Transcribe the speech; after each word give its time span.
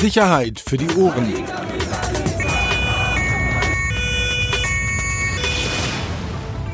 Sicherheit 0.00 0.60
für 0.60 0.76
die 0.76 0.88
Ohren. 0.96 1.32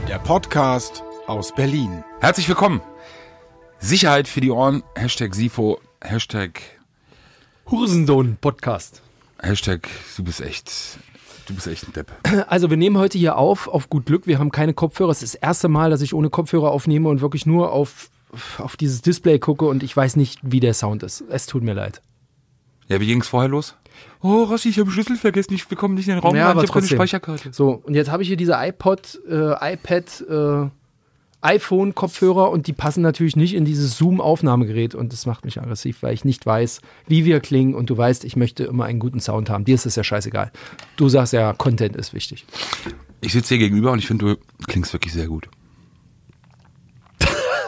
Der 0.09 0.19
Podcast 0.19 1.05
aus 1.29 1.55
Berlin. 1.55 2.03
Herzlich 2.21 2.49
willkommen. 2.49 2.81
Sicherheit 3.79 4.27
für 4.27 4.41
die 4.41 4.51
Ohren. 4.51 4.83
Hashtag 4.97 5.35
Sifo. 5.35 5.79
Hashtag, 6.03 6.61
Hurensohn 7.71 8.39
Podcast. 8.41 9.03
Hashtag, 9.41 9.89
du 10.17 10.25
bist 10.25 10.41
echt, 10.41 10.99
du 11.47 11.55
bist 11.55 11.69
echt 11.69 11.87
ein 11.87 11.93
Depp. 11.93 12.11
Also 12.49 12.71
wir 12.71 12.77
nehmen 12.77 12.99
heute 12.99 13.19
hier 13.19 13.37
auf, 13.37 13.69
auf 13.69 13.89
gut 13.89 14.07
Glück. 14.07 14.27
Wir 14.27 14.41
haben 14.41 14.51
keine 14.51 14.75
Kopfhörer. 14.75 15.11
Es 15.11 15.23
ist 15.23 15.35
das 15.35 15.41
erste 15.41 15.69
Mal, 15.69 15.91
dass 15.91 16.03
ich 16.03 16.13
ohne 16.13 16.29
Kopfhörer 16.29 16.73
aufnehme 16.73 17.09
und 17.09 17.21
wirklich 17.21 17.47
nur 17.47 17.71
auf, 17.71 18.11
auf 18.59 18.77
dieses 18.77 19.01
Display 19.01 19.39
gucke 19.39 19.67
und 19.67 19.85
ich 19.85 19.97
weiß 19.97 20.17
nicht, 20.17 20.41
wie 20.43 20.61
der 20.61 20.75
Sound 20.75 21.05
ist. 21.05 21.23
Es 21.31 21.47
tut 21.47 21.63
mir 21.63 21.75
leid. 21.75 22.03
Ja, 22.89 23.01
wie 23.01 23.07
ging's 23.07 23.29
vorher 23.29 23.49
los? 23.49 23.77
Oh, 24.21 24.45
Rossi, 24.45 24.69
ich 24.69 24.79
habe 24.79 24.91
Schlüssel 24.91 25.17
vergessen. 25.17 25.55
Ich 25.55 25.67
bekomme 25.67 25.95
nicht 25.95 26.09
in 26.09 26.15
den 26.15 26.21
Raum. 26.21 26.37
Ja, 26.37 26.49
rein. 26.49 26.53
aber 26.53 26.65
ich 26.65 26.71
habe 26.71 26.81
keine. 26.81 26.93
Speicherkarte. 26.93 27.53
So, 27.53 27.83
und 27.85 27.95
jetzt 27.95 28.11
habe 28.11 28.23
ich 28.23 28.29
hier 28.29 28.37
diese 28.37 28.55
iPod, 28.57 29.21
äh, 29.29 29.73
iPad, 29.75 30.25
äh, 30.29 30.71
iPhone-Kopfhörer 31.43 32.51
und 32.51 32.69
die 32.69 32.73
passen 32.73 33.03
natürlich 33.03 33.35
nicht 33.35 33.55
in 33.55 33.65
dieses 33.65 33.99
Zoom-Aufnahmegerät 33.99 34.95
und 34.95 35.13
das 35.13 35.27
macht 35.27 35.45
mich 35.45 35.61
aggressiv, 35.61 36.03
weil 36.03 36.15
ich 36.15 36.25
nicht 36.25 36.47
weiß, 36.47 36.81
wie 37.09 37.25
wir 37.25 37.41
klingen 37.41 37.75
und 37.75 37.91
du 37.91 37.97
weißt, 37.97 38.25
ich 38.25 38.37
möchte 38.37 38.63
immer 38.65 38.85
einen 38.85 39.01
guten 39.01 39.19
Sound 39.19 39.51
haben. 39.51 39.65
Dir 39.65 39.75
ist 39.75 39.85
es 39.85 39.97
ja 39.97 40.05
scheißegal. 40.05 40.53
Du 40.97 41.09
sagst 41.09 41.33
ja, 41.33 41.53
Content 41.53 41.97
ist 41.97 42.15
wichtig. 42.15 42.47
Ich 43.21 43.33
sitze 43.33 43.57
hier 43.57 43.59
gegenüber 43.59 43.91
und 43.91 43.99
ich 43.99 44.07
finde, 44.07 44.37
du 44.37 44.67
klingst 44.69 44.93
wirklich 44.93 45.13
sehr 45.13 45.27
gut. 45.27 45.49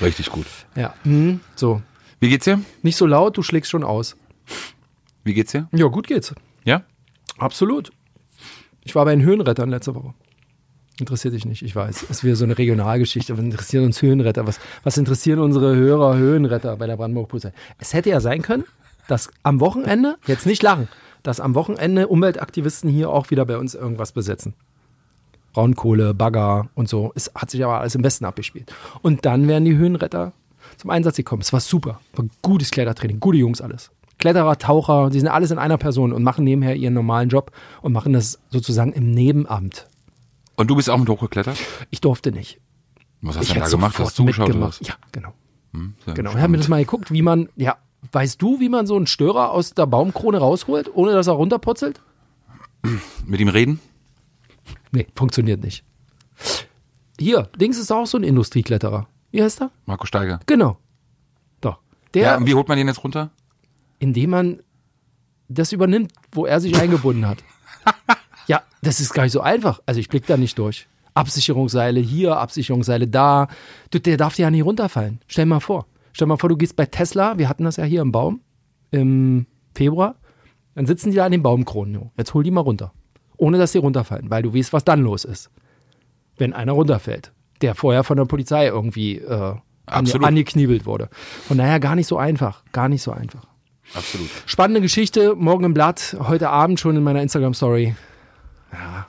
Richtig 0.00 0.30
gut. 0.30 0.46
Ja, 0.74 0.94
hm, 1.04 1.40
so. 1.54 1.80
Wie 2.24 2.30
geht's 2.30 2.46
dir? 2.46 2.58
Nicht 2.80 2.96
so 2.96 3.04
laut, 3.04 3.36
du 3.36 3.42
schlägst 3.42 3.70
schon 3.70 3.84
aus. 3.84 4.16
Wie 5.24 5.34
geht's 5.34 5.52
dir? 5.52 5.68
Ja, 5.72 5.88
gut 5.88 6.06
geht's. 6.06 6.34
Ja? 6.64 6.82
Absolut. 7.36 7.92
Ich 8.82 8.94
war 8.94 9.04
bei 9.04 9.14
den 9.14 9.22
Höhenrettern 9.22 9.68
letzte 9.68 9.94
Woche. 9.94 10.14
Interessiert 10.98 11.34
dich 11.34 11.44
nicht, 11.44 11.60
ich 11.60 11.76
weiß. 11.76 12.04
Es 12.04 12.08
ist 12.08 12.24
wieder 12.24 12.34
so 12.34 12.46
eine 12.46 12.56
Regionalgeschichte, 12.56 13.34
aber 13.34 13.42
interessiert 13.42 13.84
uns 13.84 14.00
Höhenretter. 14.00 14.46
Was, 14.46 14.58
was 14.84 14.96
interessieren 14.96 15.38
unsere 15.38 15.76
Hörer 15.76 16.16
Höhenretter 16.16 16.78
bei 16.78 16.86
der 16.86 16.96
Brandenburg 16.96 17.28
Polizei? 17.28 17.52
Es 17.76 17.92
hätte 17.92 18.08
ja 18.08 18.20
sein 18.20 18.40
können, 18.40 18.64
dass 19.06 19.28
am 19.42 19.60
Wochenende, 19.60 20.16
jetzt 20.26 20.46
nicht 20.46 20.62
lachen, 20.62 20.88
dass 21.22 21.40
am 21.40 21.54
Wochenende 21.54 22.08
Umweltaktivisten 22.08 22.88
hier 22.88 23.10
auch 23.10 23.30
wieder 23.32 23.44
bei 23.44 23.58
uns 23.58 23.74
irgendwas 23.74 24.12
besetzen. 24.12 24.54
Braunkohle, 25.52 26.14
Bagger 26.14 26.70
und 26.74 26.88
so. 26.88 27.12
Es 27.14 27.30
hat 27.34 27.50
sich 27.50 27.62
aber 27.62 27.80
alles 27.80 27.94
im 27.94 28.02
Westen 28.02 28.24
abgespielt. 28.24 28.72
Und 29.02 29.26
dann 29.26 29.46
wären 29.46 29.66
die 29.66 29.76
Höhenretter 29.76 30.32
zum 30.76 30.90
Einsatz 30.90 31.16
gekommen. 31.16 31.42
Es 31.42 31.52
war 31.52 31.60
super. 31.60 32.00
War 32.14 32.26
gutes 32.42 32.70
Klettertraining, 32.70 33.20
gute 33.20 33.38
Jungs 33.38 33.60
alles. 33.60 33.90
Kletterer, 34.18 34.56
Taucher, 34.58 35.10
die 35.10 35.18
sind 35.18 35.28
alles 35.28 35.50
in 35.50 35.58
einer 35.58 35.76
Person 35.76 36.12
und 36.12 36.22
machen 36.22 36.44
nebenher 36.44 36.76
ihren 36.76 36.94
normalen 36.94 37.28
Job 37.28 37.50
und 37.82 37.92
machen 37.92 38.12
das 38.12 38.38
sozusagen 38.50 38.92
im 38.92 39.10
Nebenamt. 39.10 39.88
Und 40.56 40.70
du 40.70 40.76
bist 40.76 40.88
auch 40.88 40.98
mit 40.98 41.08
hochgeklettert? 41.08 41.58
Ich 41.90 42.00
durfte 42.00 42.30
nicht. 42.32 42.60
Was 43.20 43.36
hast 43.36 43.50
du 43.50 43.54
denn 43.54 43.62
da 43.62 43.68
gemacht? 43.68 43.98
Hast 43.98 44.18
du 44.18 44.24
mitgemacht. 44.24 44.80
was? 44.80 44.86
Ja, 44.86 44.94
genau. 45.12 45.32
Hm, 45.72 45.94
Genau. 46.14 46.30
Ich 46.30 46.36
habe 46.36 46.48
mir 46.48 46.58
das 46.58 46.68
mal 46.68 46.78
geguckt, 46.84 47.10
wie 47.10 47.22
man, 47.22 47.48
ja, 47.56 47.76
weißt 48.12 48.40
du, 48.40 48.60
wie 48.60 48.68
man 48.68 48.86
so 48.86 48.96
einen 48.96 49.06
Störer 49.06 49.50
aus 49.50 49.74
der 49.74 49.86
Baumkrone 49.86 50.38
rausholt, 50.38 50.90
ohne 50.94 51.12
dass 51.12 51.26
er 51.26 51.32
runterputzelt? 51.32 52.00
Mit 53.26 53.40
ihm 53.40 53.48
reden? 53.48 53.80
Nee, 54.92 55.06
funktioniert 55.16 55.62
nicht. 55.62 55.84
Hier, 57.18 57.48
Dings 57.58 57.78
ist 57.78 57.90
auch 57.90 58.06
so 58.06 58.18
ein 58.18 58.24
Industriekletterer. 58.24 59.08
Wie 59.34 59.42
heißt 59.42 59.60
er? 59.62 59.72
Marco 59.84 60.06
Steiger. 60.06 60.38
Genau. 60.46 60.76
Doch. 61.60 61.78
Der, 62.14 62.22
Ja, 62.22 62.36
und 62.36 62.46
wie 62.46 62.54
holt 62.54 62.68
man 62.68 62.78
den 62.78 62.86
jetzt 62.86 63.02
runter? 63.02 63.30
indem 63.98 64.30
man 64.30 64.60
das 65.48 65.72
übernimmt, 65.72 66.12
wo 66.30 66.44
er 66.46 66.60
sich 66.60 66.78
eingebunden 66.80 67.26
hat. 67.26 67.38
Ja, 68.46 68.62
das 68.82 69.00
ist 69.00 69.12
gar 69.14 69.22
nicht 69.22 69.32
so 69.32 69.40
einfach. 69.40 69.80
Also 69.86 69.98
ich 70.00 70.08
blick 70.10 70.26
da 70.26 70.36
nicht 70.36 70.58
durch. 70.58 70.86
Absicherungsseile 71.14 71.98
hier, 72.00 72.36
Absicherungsseile 72.36 73.08
da. 73.08 73.48
Du, 73.90 73.98
der 73.98 74.18
darf 74.18 74.36
dir 74.36 74.42
ja 74.42 74.50
nicht 74.50 74.64
runterfallen. 74.66 75.20
Stell 75.26 75.46
mal 75.46 75.60
vor. 75.60 75.86
Stell 76.12 76.26
mal 76.28 76.36
vor, 76.36 76.50
du 76.50 76.56
gehst 76.58 76.76
bei 76.76 76.84
Tesla, 76.86 77.38
wir 77.38 77.48
hatten 77.48 77.64
das 77.64 77.76
ja 77.76 77.84
hier 77.84 78.02
im 78.02 78.12
Baum 78.12 78.42
im 78.90 79.46
Februar. 79.74 80.16
Dann 80.74 80.84
sitzen 80.86 81.10
die 81.10 81.16
da 81.16 81.24
an 81.24 81.32
den 81.32 81.42
Baumkronen. 81.42 82.10
Jetzt 82.18 82.34
hol 82.34 82.44
die 82.44 82.50
mal 82.50 82.60
runter. 82.60 82.92
Ohne 83.38 83.56
dass 83.58 83.72
sie 83.72 83.78
runterfallen, 83.78 84.28
weil 84.30 84.42
du 84.42 84.54
weißt, 84.54 84.72
was 84.74 84.84
dann 84.84 85.00
los 85.00 85.24
ist. 85.24 85.50
Wenn 86.36 86.52
einer 86.52 86.72
runterfällt, 86.72 87.32
der 87.60 87.74
vorher 87.74 88.04
von 88.04 88.16
der 88.16 88.24
Polizei 88.24 88.66
irgendwie 88.66 89.18
äh, 89.18 89.54
Absolut. 89.86 90.26
angekniebelt 90.26 90.86
wurde. 90.86 91.08
Von 91.46 91.58
daher 91.58 91.80
gar 91.80 91.94
nicht 91.94 92.06
so 92.06 92.16
einfach. 92.16 92.62
Gar 92.72 92.88
nicht 92.88 93.02
so 93.02 93.12
einfach. 93.12 93.44
Absolut. 93.94 94.30
Spannende 94.46 94.80
Geschichte, 94.80 95.34
morgen 95.34 95.64
im 95.64 95.74
Blatt, 95.74 96.16
heute 96.18 96.50
Abend 96.50 96.80
schon 96.80 96.96
in 96.96 97.02
meiner 97.02 97.22
Instagram-Story. 97.22 97.94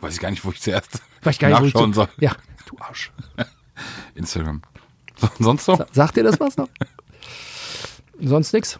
Weiß 0.01 0.13
ich 0.13 0.19
gar 0.19 0.29
nicht, 0.29 0.45
wo 0.45 0.51
ich 0.51 0.61
zuerst 0.61 1.01
Weiß 1.23 1.35
ich 1.35 1.39
gar 1.39 1.49
nicht, 1.49 1.61
wo 1.61 1.65
ich 1.65 1.73
nachschauen 1.73 1.93
soll. 1.93 2.07
Ja, 2.19 2.33
du 2.67 2.77
Arsch. 2.79 3.11
Instagram. 4.15 4.61
So, 5.15 5.27
sonst 5.39 5.65
so? 5.65 5.79
Sagt 5.91 6.17
dir 6.17 6.23
das 6.23 6.39
was 6.39 6.57
noch? 6.57 6.67
Sonst 8.21 8.53
nix? 8.53 8.79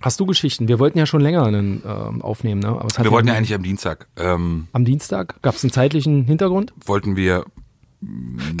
Hast 0.00 0.20
du 0.20 0.26
Geschichten? 0.26 0.68
Wir 0.68 0.78
wollten 0.78 0.98
ja 0.98 1.06
schon 1.06 1.20
länger 1.20 1.44
einen 1.44 1.82
ähm, 1.84 2.22
aufnehmen, 2.22 2.60
ne? 2.60 2.80
Wir 2.98 3.10
wollten 3.10 3.28
ja 3.28 3.34
eigentlich 3.34 3.54
am 3.54 3.64
Dienstag, 3.64 4.06
ähm, 4.16 4.68
am 4.72 4.84
Dienstag 4.84 5.42
gab 5.42 5.56
es 5.56 5.64
einen 5.64 5.72
zeitlichen 5.72 6.24
Hintergrund. 6.24 6.72
wollten 6.86 7.16
wir, 7.16 7.44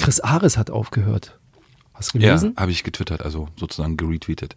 Chris 0.08 0.20
Ares 0.20 0.56
hat 0.56 0.70
aufgehört. 0.70 1.38
Hast 1.92 2.14
du 2.14 2.18
ja, 2.18 2.28
gelesen? 2.28 2.54
habe 2.56 2.70
ich 2.70 2.82
getwittert, 2.82 3.20
also 3.20 3.46
sozusagen 3.56 3.98
geretweetet. 3.98 4.56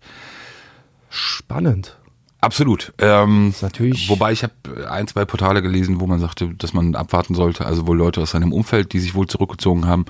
Spannend. 1.09 1.97
Absolut. 2.39 2.93
Ähm, 2.99 3.53
natürlich- 3.61 4.07
Wobei 4.07 4.31
ich 4.31 4.43
habe 4.43 4.53
ein, 4.89 5.09
zwei 5.09 5.25
Portale 5.25 5.61
gelesen, 5.61 5.99
wo 5.99 6.07
man 6.07 6.21
sagte, 6.21 6.53
dass 6.55 6.71
man 6.73 6.95
abwarten 6.95 7.35
sollte. 7.35 7.65
Also 7.65 7.85
wohl 7.85 7.97
Leute 7.97 8.21
aus 8.21 8.31
seinem 8.31 8.53
Umfeld, 8.53 8.93
die 8.93 8.99
sich 9.01 9.13
wohl 9.13 9.27
zurückgezogen 9.27 9.87
haben. 9.87 10.05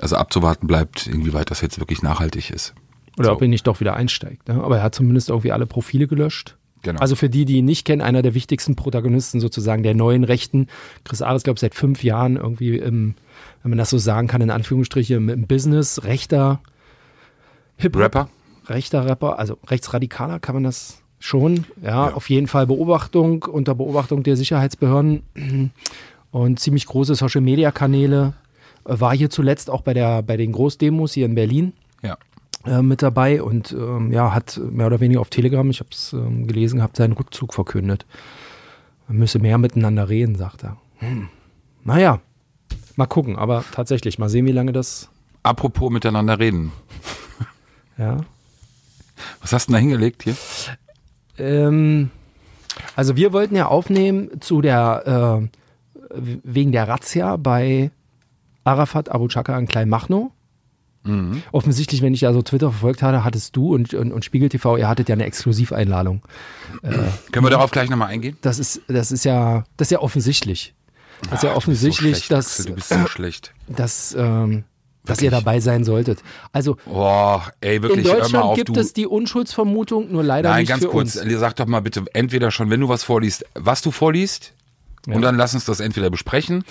Also 0.00 0.14
abzuwarten 0.14 0.68
bleibt, 0.68 1.08
inwieweit 1.08 1.50
das 1.50 1.62
jetzt 1.62 1.80
wirklich 1.80 2.02
nachhaltig 2.02 2.50
ist. 2.50 2.72
Oder 3.18 3.26
So. 3.26 3.32
ob 3.32 3.42
er 3.42 3.48
nicht 3.48 3.66
doch 3.66 3.80
wieder 3.80 3.96
einsteigt. 3.96 4.46
Ne? 4.46 4.62
Aber 4.62 4.76
er 4.76 4.84
hat 4.84 4.94
zumindest 4.94 5.30
irgendwie 5.30 5.50
alle 5.50 5.66
Profile 5.66 6.06
gelöscht. 6.06 6.56
Genau. 6.82 7.00
Also 7.00 7.14
für 7.14 7.28
die, 7.28 7.44
die 7.44 7.56
ihn 7.56 7.66
nicht 7.66 7.84
kennen, 7.84 8.00
einer 8.00 8.22
der 8.22 8.34
wichtigsten 8.34 8.74
Protagonisten 8.74 9.40
sozusagen 9.40 9.82
der 9.82 9.94
neuen 9.94 10.24
Rechten. 10.24 10.68
Chris 11.04 11.20
Ares, 11.22 11.42
glaube 11.42 11.56
ich, 11.56 11.60
seit 11.60 11.74
fünf 11.74 12.02
Jahren 12.02 12.36
irgendwie 12.36 12.76
im, 12.78 13.14
wenn 13.62 13.70
man 13.70 13.78
das 13.78 13.90
so 13.90 13.98
sagen 13.98 14.28
kann, 14.28 14.40
in 14.40 14.50
Anführungsstriche, 14.50 15.14
im, 15.14 15.46
Business, 15.46 16.04
rechter 16.04 16.60
hip 17.76 17.96
Rapper? 17.96 18.28
rechter 18.68 19.04
Rapper, 19.04 19.38
also 19.38 19.58
rechtsradikaler 19.66 20.38
kann 20.38 20.54
man 20.54 20.64
das 20.64 21.02
schon. 21.18 21.66
Ja, 21.82 22.14
auf 22.14 22.30
jeden 22.30 22.46
Fall 22.46 22.66
Beobachtung, 22.66 23.44
unter 23.44 23.74
Beobachtung 23.74 24.22
der 24.22 24.36
Sicherheitsbehörden 24.36 25.22
und 26.30 26.60
ziemlich 26.60 26.86
große 26.86 27.14
Social-Media-Kanäle. 27.14 28.32
Äh, 28.86 29.00
War 29.00 29.14
hier 29.14 29.28
zuletzt 29.28 29.68
auch 29.68 29.82
bei, 29.82 29.92
der, 29.92 30.22
bei 30.22 30.36
den 30.36 30.52
Großdemos 30.52 31.12
hier 31.12 31.26
in 31.26 31.34
Berlin 31.34 31.72
Ja. 32.02 32.16
Äh, 32.64 32.82
mit 32.82 33.02
dabei 33.02 33.42
und 33.42 33.72
ähm, 33.72 34.12
ja, 34.12 34.34
hat 34.34 34.60
mehr 34.70 34.86
oder 34.86 35.00
weniger 35.00 35.20
auf 35.20 35.30
Telegram, 35.30 35.68
ich 35.70 35.80
habe 35.80 35.90
es 35.92 36.12
ähm, 36.12 36.46
gelesen 36.46 36.78
gehabt, 36.78 36.96
seinen 36.96 37.12
Rückzug 37.12 37.54
verkündet. 37.54 38.06
Man 39.08 39.18
müsse 39.18 39.38
mehr 39.38 39.58
miteinander 39.58 40.08
reden, 40.08 40.36
sagt 40.36 40.64
er. 40.64 40.76
Hm. 40.98 41.28
Naja, 41.84 42.20
mal 42.96 43.06
gucken, 43.06 43.36
aber 43.36 43.64
tatsächlich, 43.72 44.18
mal 44.18 44.28
sehen, 44.28 44.46
wie 44.46 44.52
lange 44.52 44.72
das, 44.72 45.10
Apropos 45.42 45.90
miteinander 45.90 46.38
reden. 46.38 46.72
ja. 47.98 48.18
Was 49.40 49.52
hast 49.52 49.68
du 49.68 49.72
denn 49.72 49.74
da 49.74 49.80
hingelegt 49.80 50.22
hier? 50.22 50.36
Ähm, 51.38 52.10
also 52.94 53.16
wir 53.16 53.32
wollten 53.32 53.56
ja 53.56 53.66
aufnehmen 53.66 54.40
zu 54.40 54.60
der, 54.60 55.48
äh, 55.50 56.18
wegen 56.44 56.72
der 56.72 56.88
Razzia 56.88 57.36
bei 57.36 57.90
Arafat 58.64 59.10
Abu 59.10 59.28
Chaka 59.28 59.58
in 59.58 59.66
Kleinmachnow. 59.66 60.30
Offensichtlich, 61.52 62.02
wenn 62.02 62.12
ich 62.12 62.20
ja 62.20 62.32
so 62.32 62.42
Twitter 62.42 62.70
verfolgt 62.70 63.02
hatte, 63.02 63.24
hattest 63.24 63.56
du 63.56 63.74
und, 63.74 63.94
und, 63.94 64.12
und 64.12 64.24
Spiegel 64.24 64.50
TV, 64.50 64.76
ihr 64.76 64.86
hattet 64.86 65.08
ja 65.08 65.14
eine 65.14 65.24
Exklusiveinladung. 65.24 66.20
Können 66.82 67.46
wir 67.46 67.50
darauf 67.50 67.70
gleich 67.70 67.88
nochmal 67.88 68.08
eingehen? 68.08 68.36
Das 68.42 68.58
ist, 68.58 68.82
das 68.86 69.10
ist 69.10 69.24
ja, 69.24 69.64
das 69.78 69.86
ist 69.86 69.92
ja 69.92 70.00
offensichtlich. 70.00 70.74
Das 71.22 71.42
ist 71.42 71.42
ja 71.44 71.54
offensichtlich, 71.54 72.28
du 72.28 72.34
bist 72.36 72.56
so 72.56 72.64
schlecht, 72.66 72.66
dass, 72.66 72.66
du 72.66 72.74
bist 72.74 72.88
so 72.88 73.06
schlecht. 73.06 73.52
dass, 73.68 74.14
ähm, 74.18 74.64
dass 75.04 75.22
ihr 75.22 75.30
dabei 75.30 75.60
sein 75.60 75.84
solltet. 75.84 76.22
Also 76.52 76.76
Boah, 76.84 77.50
ey, 77.60 77.76
in 77.76 77.82
wirklich, 77.82 78.06
hör 78.06 78.14
mal 78.14 78.20
Deutschland 78.20 78.44
auf, 78.44 78.56
gibt 78.56 78.76
es 78.76 78.92
die 78.92 79.06
Unschuldsvermutung, 79.06 80.12
nur 80.12 80.22
leider 80.22 80.50
Nein, 80.50 80.60
nicht 80.60 80.68
ganz 80.68 80.82
für 80.82 80.90
kurz, 80.90 81.16
uns. 81.16 81.32
sag 81.38 81.56
doch 81.56 81.66
mal 81.66 81.80
bitte, 81.80 82.04
entweder 82.12 82.50
schon, 82.50 82.70
wenn 82.70 82.80
du 82.80 82.88
was 82.88 83.04
vorliest, 83.04 83.44
was 83.54 83.80
du 83.82 83.90
vorliest, 83.90 84.52
und 85.06 85.22
dann 85.22 85.36
lass 85.36 85.54
uns 85.54 85.64
das 85.64 85.80
entweder 85.80 86.10
besprechen, 86.10 86.64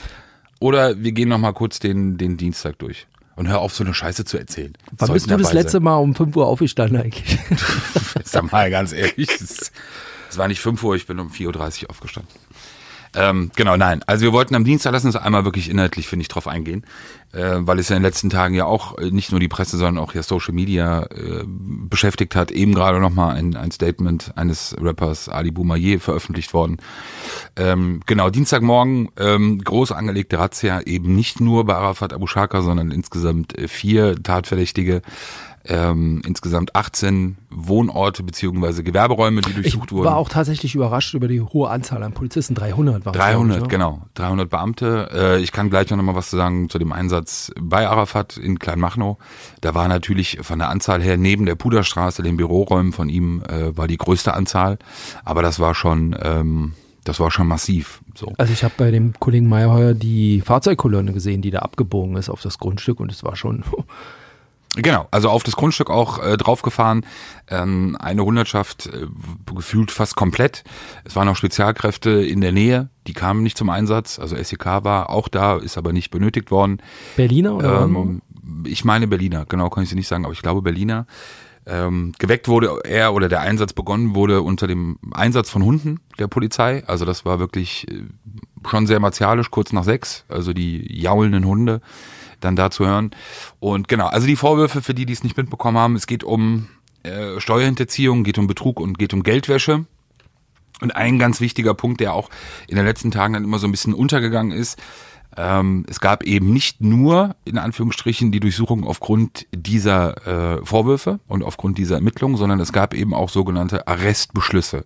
oder 0.59 1.01
wir 1.01 1.13
gehen 1.13 1.29
nochmal 1.29 1.53
kurz 1.53 1.79
den, 1.79 2.17
den 2.17 2.37
Dienstag 2.37 2.77
durch. 2.77 3.07
Und 3.39 3.47
hör 3.47 3.61
auf, 3.61 3.73
so 3.73 3.85
eine 3.85 3.93
Scheiße 3.93 4.25
zu 4.25 4.37
erzählen. 4.37 4.73
Wann 4.97 5.07
Sollten 5.07 5.13
bist 5.13 5.29
du 5.29 5.37
das 5.37 5.53
letzte 5.53 5.79
Mal 5.79 5.95
um 5.95 6.13
5 6.13 6.35
Uhr 6.35 6.45
aufgestanden 6.45 7.01
eigentlich? 7.01 7.39
Sein. 7.47 8.21
Sag 8.25 8.51
mal 8.51 8.69
ganz 8.69 8.91
ehrlich, 8.91 9.29
es 9.29 9.71
es 10.29 10.37
war 10.37 10.49
nicht 10.49 10.59
5 10.59 10.83
Uhr, 10.83 10.97
ich 10.97 11.07
bin 11.07 11.19
um 11.19 11.29
4.30 11.29 11.83
Uhr 11.83 11.89
aufgestanden. 11.89 12.29
Ähm, 13.15 13.51
genau, 13.55 13.75
nein. 13.75 14.01
Also 14.05 14.23
wir 14.23 14.33
wollten 14.33 14.55
am 14.55 14.63
Dienstag, 14.63 14.91
lassen 14.91 15.07
uns 15.07 15.15
einmal 15.15 15.43
wirklich 15.43 15.69
inhaltlich, 15.69 16.07
finde 16.07 16.21
ich, 16.21 16.27
drauf 16.27 16.47
eingehen, 16.47 16.85
äh, 17.33 17.55
weil 17.59 17.79
es 17.79 17.89
ja 17.89 17.95
in 17.95 18.03
den 18.03 18.07
letzten 18.07 18.29
Tagen 18.29 18.53
ja 18.53 18.65
auch 18.65 18.97
äh, 18.99 19.09
nicht 19.09 19.31
nur 19.31 19.39
die 19.39 19.47
Presse, 19.47 19.77
sondern 19.77 20.03
auch 20.03 20.13
ja 20.13 20.21
Social 20.21 20.53
Media 20.53 21.03
äh, 21.05 21.43
beschäftigt 21.45 22.35
hat. 22.35 22.51
Eben 22.51 22.75
gerade 22.75 22.99
nochmal 22.99 23.35
ein, 23.35 23.55
ein 23.55 23.71
Statement 23.71 24.33
eines 24.35 24.75
Rappers 24.79 25.27
Ali 25.27 25.49
Boumaier 25.49 25.99
veröffentlicht 25.99 26.53
worden. 26.53 26.77
Ähm, 27.55 28.01
genau, 28.05 28.29
Dienstagmorgen 28.29 29.09
ähm, 29.17 29.59
groß 29.63 29.91
angelegte 29.91 30.37
Razzia, 30.37 30.81
eben 30.81 31.15
nicht 31.15 31.41
nur 31.41 31.65
bei 31.65 31.75
Arafat 31.75 32.13
Abu 32.13 32.27
Shaka, 32.27 32.61
sondern 32.61 32.91
insgesamt 32.91 33.57
äh, 33.57 33.67
vier 33.67 34.21
Tatverdächtige 34.21 35.01
ähm, 35.65 36.21
insgesamt 36.25 36.75
18 36.75 37.37
Wohnorte 37.49 38.23
beziehungsweise 38.23 38.83
Gewerberäume, 38.83 39.41
die 39.41 39.53
durchsucht 39.53 39.87
ich 39.87 39.91
wurden. 39.91 40.05
war 40.05 40.17
auch 40.17 40.29
tatsächlich 40.29 40.75
überrascht 40.75 41.13
über 41.13 41.27
die 41.27 41.41
hohe 41.41 41.69
Anzahl 41.69 42.01
an 42.03 42.13
Polizisten. 42.13 42.55
300 42.55 43.05
waren 43.05 43.13
300, 43.13 43.57
ich, 43.57 43.63
ne? 43.63 43.69
genau. 43.69 44.01
300 44.15 44.49
Beamte. 44.49 45.09
Äh, 45.13 45.41
ich 45.41 45.51
kann 45.51 45.69
gleich 45.69 45.89
noch 45.89 45.97
mal 45.97 46.15
was 46.15 46.29
sagen 46.29 46.69
zu 46.69 46.79
dem 46.79 46.91
Einsatz 46.91 47.51
bei 47.59 47.87
Arafat 47.87 48.37
in 48.37 48.59
Kleinmachnow. 48.59 49.17
Da 49.61 49.75
war 49.75 49.87
natürlich 49.87 50.39
von 50.41 50.59
der 50.59 50.69
Anzahl 50.69 51.01
her 51.01 51.17
neben 51.17 51.45
der 51.45 51.55
Puderstraße, 51.55 52.23
den 52.23 52.37
Büroräumen 52.37 52.93
von 52.93 53.09
ihm, 53.09 53.43
äh, 53.43 53.75
war 53.75 53.87
die 53.87 53.97
größte 53.97 54.33
Anzahl. 54.33 54.77
Aber 55.25 55.41
das 55.41 55.59
war 55.59 55.75
schon, 55.75 56.15
ähm, 56.21 56.73
das 57.03 57.19
war 57.19 57.31
schon 57.31 57.47
massiv. 57.47 58.01
So. 58.15 58.33
Also 58.37 58.53
ich 58.53 58.63
habe 58.63 58.73
bei 58.77 58.91
dem 58.91 59.13
Kollegen 59.19 59.47
Meyerheuer 59.47 59.93
die 59.93 60.41
Fahrzeugkolonne 60.41 61.13
gesehen, 61.13 61.41
die 61.41 61.51
da 61.51 61.59
abgebogen 61.59 62.15
ist 62.15 62.29
auf 62.29 62.41
das 62.41 62.59
Grundstück 62.59 62.99
und 62.99 63.11
es 63.11 63.23
war 63.23 63.35
schon 63.35 63.63
Genau, 64.81 65.07
also 65.11 65.29
auf 65.29 65.43
das 65.43 65.55
Grundstück 65.55 65.89
auch 65.89 66.23
äh, 66.23 66.37
draufgefahren. 66.37 67.05
Ähm, 67.49 67.97
eine 67.99 68.23
Hundertschaft 68.23 68.87
äh, 68.87 69.07
gefühlt 69.53 69.91
fast 69.91 70.15
komplett. 70.15 70.63
Es 71.05 71.15
waren 71.15 71.27
auch 71.27 71.35
Spezialkräfte 71.35 72.09
in 72.09 72.41
der 72.41 72.51
Nähe, 72.51 72.89
die 73.07 73.13
kamen 73.13 73.43
nicht 73.43 73.57
zum 73.57 73.69
Einsatz. 73.69 74.19
Also 74.19 74.35
SEK 74.35 74.65
war 74.83 75.09
auch 75.09 75.27
da, 75.27 75.57
ist 75.57 75.77
aber 75.77 75.93
nicht 75.93 76.11
benötigt 76.11 76.51
worden. 76.51 76.81
Berliner 77.15 77.55
oder 77.55 77.81
Ähm, 77.83 78.21
ich 78.65 78.83
meine 78.85 79.07
Berliner, 79.07 79.45
genau 79.45 79.69
kann 79.69 79.83
ich 79.83 79.89
sie 79.89 79.95
nicht 79.95 80.07
sagen, 80.07 80.25
aber 80.25 80.33
ich 80.33 80.41
glaube 80.41 80.61
Berliner. 80.61 81.05
Ähm, 81.65 82.13
geweckt 82.17 82.47
wurde 82.47 82.79
er 82.83 83.13
oder 83.13 83.29
der 83.29 83.41
Einsatz 83.41 83.73
begonnen 83.73 84.15
wurde 84.15 84.41
unter 84.41 84.65
dem 84.65 84.97
Einsatz 85.11 85.51
von 85.51 85.63
Hunden 85.63 85.99
der 86.17 86.27
Polizei. 86.27 86.83
Also 86.87 87.05
das 87.05 87.25
war 87.25 87.39
wirklich 87.39 87.87
äh, 87.91 88.05
schon 88.67 88.87
sehr 88.87 88.99
martialisch, 88.99 89.51
kurz 89.51 89.71
nach 89.71 89.83
sechs. 89.83 90.25
Also 90.29 90.53
die 90.53 90.99
jaulenden 90.99 91.45
Hunde 91.45 91.81
dann 92.39 92.55
da 92.55 92.71
zu 92.71 92.85
hören. 92.85 93.11
Und 93.59 93.87
genau, 93.87 94.07
also 94.07 94.27
die 94.27 94.35
Vorwürfe, 94.35 94.81
für 94.81 94.93
die, 94.93 95.05
die 95.05 95.13
es 95.13 95.23
nicht 95.23 95.37
mitbekommen 95.37 95.77
haben, 95.77 95.95
es 95.95 96.07
geht 96.07 96.23
um 96.23 96.67
äh, 97.03 97.39
Steuerhinterziehung, 97.39 98.23
geht 98.23 98.37
um 98.37 98.47
Betrug 98.47 98.79
und 98.79 98.97
geht 98.97 99.13
um 99.13 99.23
Geldwäsche. 99.23 99.85
Und 100.81 100.95
ein 100.95 101.19
ganz 101.19 101.41
wichtiger 101.41 101.73
Punkt, 101.73 101.99
der 101.99 102.13
auch 102.13 102.29
in 102.67 102.75
den 102.75 102.85
letzten 102.85 103.11
Tagen 103.11 103.33
dann 103.33 103.43
immer 103.43 103.59
so 103.59 103.67
ein 103.67 103.71
bisschen 103.71 103.93
untergegangen 103.93 104.51
ist, 104.51 104.81
ähm, 105.37 105.85
es 105.87 105.99
gab 105.99 106.23
eben 106.23 106.51
nicht 106.51 106.81
nur 106.81 107.35
in 107.45 107.57
Anführungsstrichen 107.57 108.31
die 108.31 108.39
Durchsuchung 108.39 108.83
aufgrund 108.83 109.45
dieser 109.53 110.57
äh, 110.57 110.65
Vorwürfe 110.65 111.19
und 111.27 111.43
aufgrund 111.43 111.77
dieser 111.77 111.95
Ermittlungen, 111.95 112.35
sondern 112.35 112.59
es 112.59 112.73
gab 112.73 112.93
eben 112.93 113.13
auch 113.13 113.29
sogenannte 113.29 113.87
Arrestbeschlüsse. 113.87 114.85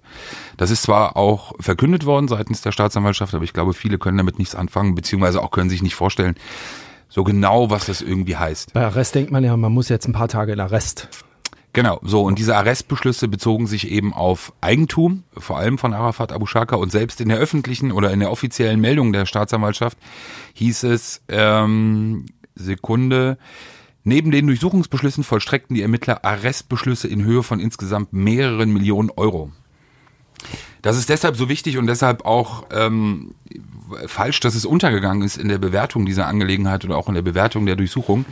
Das 0.57 0.69
ist 0.69 0.83
zwar 0.83 1.15
auch 1.15 1.53
verkündet 1.59 2.05
worden 2.05 2.27
seitens 2.27 2.61
der 2.61 2.71
Staatsanwaltschaft, 2.71 3.33
aber 3.33 3.45
ich 3.45 3.53
glaube, 3.53 3.73
viele 3.73 3.97
können 3.97 4.17
damit 4.17 4.37
nichts 4.37 4.53
anfangen, 4.53 4.95
beziehungsweise 4.95 5.41
auch 5.41 5.51
können 5.51 5.69
sich 5.69 5.81
nicht 5.81 5.95
vorstellen, 5.95 6.35
so 7.13 7.23
genau, 7.23 7.69
was 7.69 7.85
das 7.85 8.01
irgendwie 8.01 8.37
heißt. 8.37 8.73
Bei 8.73 8.85
Arrest 8.85 9.13
denkt 9.13 9.29
man 9.31 9.43
ja, 9.43 9.55
man 9.55 9.71
muss 9.71 9.87
jetzt 9.87 10.07
ein 10.07 10.13
paar 10.13 10.29
Tage 10.29 10.53
in 10.53 10.59
Arrest. 10.59 11.09
Genau, 11.71 11.99
so 12.01 12.23
und 12.23 12.39
diese 12.39 12.55
Arrestbeschlüsse 12.55 13.27
bezogen 13.27 13.67
sich 13.67 13.91
eben 13.91 14.13
auf 14.13 14.51
Eigentum, 14.61 15.21
vor 15.37 15.59
allem 15.59 15.77
von 15.77 15.93
Arafat 15.93 16.31
Abu 16.31 16.47
Shaka 16.47 16.75
und 16.75 16.91
selbst 16.91 17.21
in 17.21 17.29
der 17.29 17.37
öffentlichen 17.37 17.91
oder 17.91 18.11
in 18.11 18.19
der 18.19 18.31
offiziellen 18.31 18.81
Meldung 18.81 19.13
der 19.13 19.27
Staatsanwaltschaft 19.27 19.95
hieß 20.55 20.83
es 20.85 21.21
ähm, 21.27 22.25
Sekunde. 22.55 23.37
Neben 24.03 24.31
den 24.31 24.47
Durchsuchungsbeschlüssen 24.47 25.23
vollstreckten 25.23 25.75
die 25.75 25.83
Ermittler 25.83 26.25
Arrestbeschlüsse 26.25 27.07
in 27.07 27.23
Höhe 27.23 27.43
von 27.43 27.59
insgesamt 27.59 28.11
mehreren 28.11 28.73
Millionen 28.73 29.11
Euro. 29.11 29.51
Das 30.81 30.97
ist 30.97 31.09
deshalb 31.09 31.37
so 31.37 31.47
wichtig 31.47 31.77
und 31.77 31.85
deshalb 31.85 32.25
auch 32.25 32.65
ähm, 32.71 33.35
falsch, 34.07 34.39
dass 34.39 34.55
es 34.55 34.65
untergegangen 34.65 35.23
ist 35.23 35.37
in 35.37 35.47
der 35.47 35.57
Bewertung 35.57 36.05
dieser 36.05 36.27
Angelegenheit 36.27 36.85
oder 36.85 36.97
auch 36.97 37.07
in 37.07 37.15
der 37.15 37.21
Bewertung 37.21 37.65
der 37.65 37.75
Durchsuchung, 37.75 38.25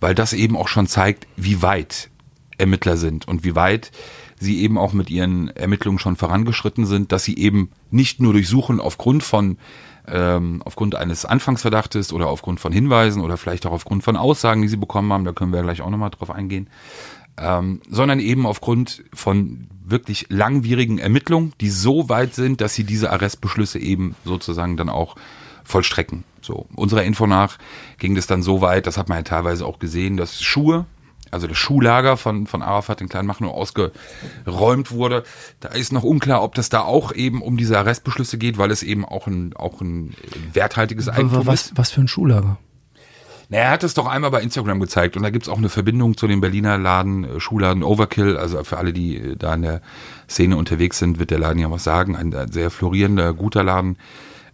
weil 0.00 0.14
das 0.14 0.32
eben 0.32 0.56
auch 0.56 0.68
schon 0.68 0.86
zeigt, 0.86 1.26
wie 1.36 1.62
weit 1.62 2.10
Ermittler 2.58 2.96
sind 2.96 3.26
und 3.26 3.44
wie 3.44 3.54
weit 3.54 3.90
sie 4.38 4.60
eben 4.60 4.78
auch 4.78 4.92
mit 4.92 5.10
ihren 5.10 5.48
Ermittlungen 5.48 5.98
schon 5.98 6.16
vorangeschritten 6.16 6.86
sind, 6.86 7.12
dass 7.12 7.24
sie 7.24 7.36
eben 7.36 7.70
nicht 7.90 8.20
nur 8.20 8.32
durchsuchen 8.32 8.80
aufgrund 8.80 9.22
von 9.22 9.58
ähm, 10.06 10.60
aufgrund 10.64 10.96
eines 10.96 11.24
Anfangsverdachtes 11.24 12.12
oder 12.12 12.26
aufgrund 12.26 12.60
von 12.60 12.72
Hinweisen 12.72 13.22
oder 13.22 13.38
vielleicht 13.38 13.64
auch 13.64 13.72
aufgrund 13.72 14.04
von 14.04 14.16
Aussagen, 14.16 14.60
die 14.60 14.68
sie 14.68 14.76
bekommen 14.76 15.12
haben, 15.12 15.24
da 15.24 15.32
können 15.32 15.52
wir 15.52 15.62
gleich 15.62 15.80
auch 15.80 15.88
nochmal 15.88 16.10
drauf 16.10 16.30
eingehen, 16.30 16.68
ähm, 17.36 17.80
sondern 17.88 18.20
eben 18.20 18.46
aufgrund 18.46 19.04
von 19.12 19.66
wirklich 19.84 20.26
langwierigen 20.28 20.98
Ermittlungen, 20.98 21.52
die 21.60 21.68
so 21.68 22.08
weit 22.08 22.34
sind, 22.34 22.60
dass 22.60 22.74
sie 22.74 22.84
diese 22.84 23.10
Arrestbeschlüsse 23.10 23.78
eben 23.78 24.16
sozusagen 24.24 24.76
dann 24.76 24.88
auch 24.88 25.16
vollstrecken. 25.64 26.24
So, 26.40 26.66
unserer 26.74 27.04
Info 27.04 27.26
nach 27.26 27.58
ging 27.98 28.14
das 28.14 28.26
dann 28.26 28.42
so 28.42 28.60
weit, 28.60 28.86
das 28.86 28.98
hat 28.98 29.08
man 29.08 29.18
ja 29.18 29.22
teilweise 29.22 29.66
auch 29.66 29.78
gesehen, 29.78 30.16
dass 30.16 30.42
Schuhe, 30.42 30.86
also 31.30 31.46
das 31.46 31.56
Schuhlager 31.58 32.16
von, 32.16 32.46
von 32.46 32.62
Arafat 32.62 33.00
in 33.00 33.08
Kleinmachnow 33.08 33.52
ausgeräumt 33.52 34.90
wurde. 34.92 35.24
Da 35.60 35.70
ist 35.70 35.92
noch 35.92 36.04
unklar, 36.04 36.42
ob 36.42 36.54
das 36.54 36.68
da 36.68 36.82
auch 36.82 37.12
eben 37.12 37.42
um 37.42 37.56
diese 37.56 37.78
Arrestbeschlüsse 37.78 38.38
geht, 38.38 38.56
weil 38.58 38.70
es 38.70 38.82
eben 38.82 39.04
auch 39.04 39.26
ein, 39.26 39.54
auch 39.56 39.80
ein 39.80 40.14
werthaltiges 40.52 41.08
Eigentum 41.08 41.40
ist. 41.40 41.46
Was, 41.46 41.72
was 41.74 41.90
für 41.90 42.02
ein 42.02 42.08
Schuhlager? 42.08 42.58
Na, 43.48 43.58
er 43.58 43.70
hat 43.70 43.84
es 43.84 43.94
doch 43.94 44.06
einmal 44.06 44.30
bei 44.30 44.40
Instagram 44.40 44.80
gezeigt 44.80 45.16
und 45.16 45.22
da 45.22 45.30
gibt's 45.30 45.48
auch 45.48 45.58
eine 45.58 45.68
Verbindung 45.68 46.16
zu 46.16 46.26
dem 46.26 46.40
Berliner 46.40 46.78
Laden, 46.78 47.24
äh, 47.24 47.40
Schuhladen 47.40 47.82
Overkill. 47.82 48.36
Also 48.36 48.62
für 48.64 48.78
alle, 48.78 48.92
die 48.92 49.16
äh, 49.16 49.36
da 49.36 49.54
in 49.54 49.62
der 49.62 49.80
Szene 50.28 50.56
unterwegs 50.56 50.98
sind, 50.98 51.18
wird 51.18 51.30
der 51.30 51.38
Laden 51.38 51.58
ja 51.58 51.70
was 51.70 51.84
sagen. 51.84 52.16
Ein, 52.16 52.34
ein 52.34 52.52
sehr 52.52 52.70
florierender, 52.70 53.32
guter 53.34 53.62
Laden. 53.62 53.96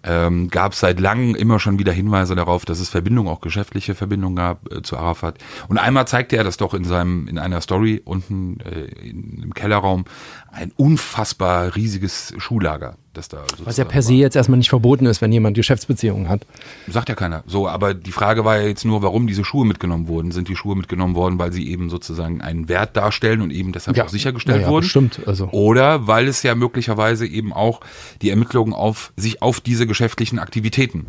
Ähm, 0.02 0.48
gab 0.48 0.74
seit 0.74 0.98
langem 0.98 1.34
immer 1.34 1.60
schon 1.60 1.78
wieder 1.78 1.92
Hinweise 1.92 2.34
darauf, 2.34 2.64
dass 2.64 2.80
es 2.80 2.88
Verbindungen, 2.88 3.30
auch 3.30 3.42
geschäftliche 3.42 3.94
Verbindungen 3.94 4.36
gab 4.36 4.72
äh, 4.72 4.80
zu 4.80 4.96
Arafat. 4.96 5.36
Und 5.68 5.76
einmal 5.76 6.08
zeigte 6.08 6.36
er 6.36 6.44
das 6.44 6.56
doch 6.56 6.72
in 6.72 6.84
seinem, 6.84 7.28
in 7.28 7.38
einer 7.38 7.60
Story 7.60 8.00
unten 8.02 8.60
äh, 8.60 8.84
in, 9.06 9.42
im 9.42 9.52
Kellerraum, 9.52 10.06
ein 10.50 10.72
unfassbar 10.74 11.76
riesiges 11.76 12.32
Schuhlager, 12.38 12.96
das 13.12 13.28
da 13.28 13.44
Was 13.64 13.76
ja 13.76 13.84
per 13.84 14.02
se 14.02 14.14
jetzt 14.14 14.36
erstmal 14.36 14.58
nicht 14.58 14.68
verboten 14.68 15.06
ist, 15.06 15.20
wenn 15.20 15.32
jemand 15.32 15.56
Geschäftsbeziehungen 15.56 16.28
hat. 16.28 16.46
Sagt 16.88 17.08
ja 17.08 17.14
keiner. 17.14 17.42
So, 17.46 17.68
aber 17.68 17.92
die 17.92 18.12
Frage 18.12 18.44
war 18.44 18.58
ja 18.58 18.66
jetzt 18.66 18.84
nur, 18.84 19.02
warum 19.02 19.26
diese 19.26 19.44
Schuhe 19.44 19.66
mitgenommen 19.66 20.06
wurden. 20.06 20.30
Sind 20.30 20.48
die 20.48 20.56
Schuhe 20.56 20.76
mitgenommen 20.76 21.14
worden, 21.14 21.38
weil 21.38 21.52
sie 21.52 21.68
eben 21.68 21.90
sozusagen 21.90 22.40
einen 22.40 22.68
Wert 22.68 22.96
darstellen 22.96 23.40
und 23.40 23.50
eben 23.50 23.72
deshalb 23.72 23.98
auch 23.98 24.08
sichergestellt 24.08 24.58
ja, 24.58 24.66
ja, 24.66 24.68
wurden? 24.68 24.84
Bestimmt, 24.84 25.20
also. 25.26 25.48
Oder 25.50 26.06
weil 26.06 26.28
es 26.28 26.42
ja 26.42 26.54
möglicherweise 26.54 27.26
eben 27.26 27.52
auch 27.52 27.80
die 28.22 28.30
Ermittlungen 28.30 28.72
auf 28.72 29.12
sich 29.16 29.42
auf 29.42 29.60
diese 29.60 29.86
geschäftlichen 29.86 30.38
Aktivitäten 30.38 31.06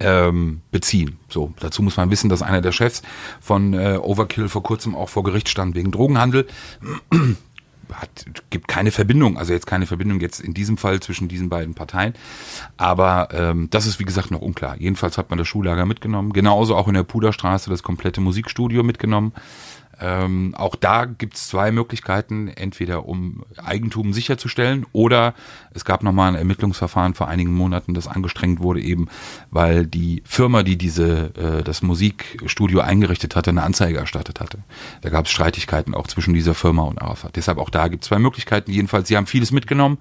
ähm, 0.00 0.60
beziehen. 0.70 1.18
So, 1.28 1.52
dazu 1.60 1.82
muss 1.82 1.96
man 1.96 2.10
wissen, 2.10 2.28
dass 2.28 2.42
einer 2.42 2.60
der 2.60 2.72
Chefs 2.72 3.02
von 3.40 3.74
äh, 3.74 3.98
Overkill 4.00 4.48
vor 4.48 4.62
kurzem 4.62 4.94
auch 4.94 5.08
vor 5.08 5.22
Gericht 5.22 5.48
stand 5.48 5.74
wegen 5.74 5.90
Drogenhandel. 5.90 6.46
Hat, 7.92 8.26
gibt 8.50 8.68
keine 8.68 8.90
Verbindung, 8.90 9.38
also 9.38 9.52
jetzt 9.52 9.66
keine 9.66 9.86
Verbindung 9.86 10.20
jetzt 10.20 10.40
in 10.40 10.54
diesem 10.54 10.76
Fall 10.76 11.00
zwischen 11.00 11.28
diesen 11.28 11.48
beiden 11.48 11.74
Parteien. 11.74 12.14
Aber 12.76 13.28
ähm, 13.32 13.68
das 13.70 13.86
ist 13.86 13.98
wie 13.98 14.04
gesagt 14.04 14.30
noch 14.30 14.40
unklar. 14.40 14.76
Jedenfalls 14.78 15.18
hat 15.18 15.30
man 15.30 15.38
das 15.38 15.48
Schullager 15.48 15.86
mitgenommen. 15.86 16.32
Genauso 16.32 16.76
auch 16.76 16.88
in 16.88 16.94
der 16.94 17.02
Puderstraße 17.02 17.70
das 17.70 17.82
komplette 17.82 18.20
Musikstudio 18.20 18.82
mitgenommen. 18.82 19.32
Ähm, 20.00 20.54
auch 20.56 20.76
da 20.76 21.06
gibt 21.06 21.34
es 21.34 21.48
zwei 21.48 21.72
Möglichkeiten, 21.72 22.48
entweder 22.48 23.06
um 23.06 23.44
Eigentum 23.56 24.12
sicherzustellen 24.12 24.86
oder 24.92 25.34
es 25.72 25.84
gab 25.84 26.02
nochmal 26.02 26.28
ein 26.28 26.34
Ermittlungsverfahren 26.36 27.14
vor 27.14 27.28
einigen 27.28 27.52
Monaten, 27.52 27.94
das 27.94 28.06
angestrengt 28.06 28.60
wurde, 28.60 28.80
eben 28.80 29.08
weil 29.50 29.86
die 29.86 30.22
Firma, 30.24 30.62
die 30.62 30.76
diese 30.76 31.34
äh, 31.36 31.62
das 31.64 31.82
Musikstudio 31.82 32.80
eingerichtet 32.80 33.34
hatte, 33.34 33.50
eine 33.50 33.62
Anzeige 33.62 33.98
erstattet 33.98 34.40
hatte. 34.40 34.58
Da 35.00 35.10
gab 35.10 35.26
es 35.26 35.32
Streitigkeiten 35.32 35.94
auch 35.94 36.06
zwischen 36.06 36.34
dieser 36.34 36.54
Firma 36.54 36.82
und 36.82 37.02
Arafat. 37.02 37.36
Deshalb 37.36 37.58
auch 37.58 37.70
da 37.70 37.88
gibt 37.88 38.04
es 38.04 38.08
zwei 38.08 38.18
Möglichkeiten. 38.18 38.70
Jedenfalls, 38.70 39.08
sie 39.08 39.16
haben 39.16 39.26
vieles 39.26 39.50
mitgenommen. 39.50 39.98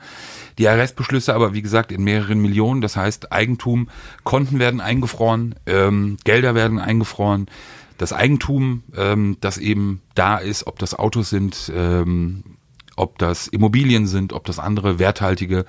Die 0.57 0.67
Arrestbeschlüsse 0.67 1.33
aber, 1.33 1.53
wie 1.53 1.61
gesagt, 1.61 1.91
in 1.91 2.03
mehreren 2.03 2.39
Millionen. 2.39 2.81
Das 2.81 2.95
heißt, 2.95 3.31
Eigentum, 3.31 3.89
Konten 4.23 4.59
werden 4.59 4.81
eingefroren, 4.81 5.55
ähm, 5.65 6.17
Gelder 6.23 6.55
werden 6.55 6.79
eingefroren 6.79 7.47
das 7.97 8.13
Eigentum, 8.13 8.83
ähm, 8.95 9.37
das 9.41 9.57
eben 9.57 10.01
da 10.15 10.37
ist, 10.37 10.67
ob 10.67 10.79
das 10.79 10.93
Autos 10.93 11.29
sind, 11.29 11.71
ähm, 11.73 12.43
ob 12.95 13.17
das 13.17 13.47
Immobilien 13.47 14.07
sind, 14.07 14.33
ob 14.33 14.45
das 14.45 14.59
andere 14.59 14.99
werthaltige 14.99 15.65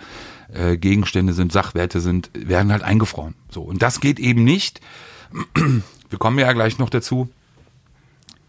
äh, 0.52 0.76
Gegenstände 0.76 1.32
sind, 1.32 1.52
Sachwerte 1.52 2.00
sind, 2.00 2.30
werden 2.34 2.72
halt 2.72 2.82
eingefroren. 2.82 3.34
So 3.50 3.62
und 3.62 3.82
das 3.82 4.00
geht 4.00 4.18
eben 4.18 4.44
nicht. 4.44 4.80
Wir 6.10 6.18
kommen 6.18 6.38
ja 6.38 6.52
gleich 6.52 6.78
noch 6.78 6.90
dazu. 6.90 7.28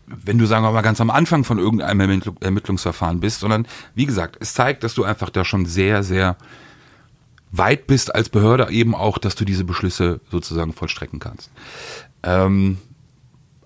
Wenn 0.06 0.40
du 0.40 0.48
sagen 0.48 0.66
wir 0.66 0.72
mal 0.72 0.82
ganz 0.82 1.00
am 1.02 1.12
Anfang 1.12 1.44
von 1.44 1.60
irgendeinem 1.60 2.00
Ermittl 2.00 2.34
Ermittlungsverfahren 2.40 3.20
bist, 3.20 3.42
sondern 3.42 3.68
wie 3.94 4.08
gesagt, 4.08 4.38
es 4.40 4.56
zeigt, 4.56 4.84
dass 4.84 4.96
du 4.96 5.04
einfach 5.04 5.30
da 5.30 5.46
schon 5.46 5.68
sehr, 5.68 6.02
sehr 6.02 6.36
weit 7.52 7.86
bist 7.86 8.16
als 8.16 8.30
Behörde 8.30 8.72
eben 8.72 8.96
auch, 8.96 9.20
dass 9.20 9.36
du 9.36 9.46
diese 9.46 9.66
Beschlüsse 9.66 10.20
sozusagen 10.32 10.74
vollstrecken 10.74 11.20
kannst. 11.20 11.52
Ähm, 12.24 12.80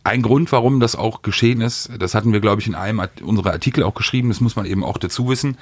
ein 0.04 0.22
Grund, 0.22 0.52
warum 0.52 0.80
das 0.80 0.96
auch 0.96 1.22
geschehen 1.22 1.62
ist, 1.62 1.90
das 1.98 2.14
hatten 2.14 2.34
wir, 2.34 2.42
glaube 2.42 2.62
ich, 2.62 2.68
in 2.68 2.76
einem 2.76 3.02
unserer 3.22 3.52
Artikel 3.52 3.84
auch 3.84 3.94
geschrieben, 3.94 4.30
das 4.30 4.42
muss 4.42 4.56
man 4.56 4.66
eben 4.66 4.84
auch 4.84 4.98
dazu 4.98 5.30
wissen. 5.30 5.58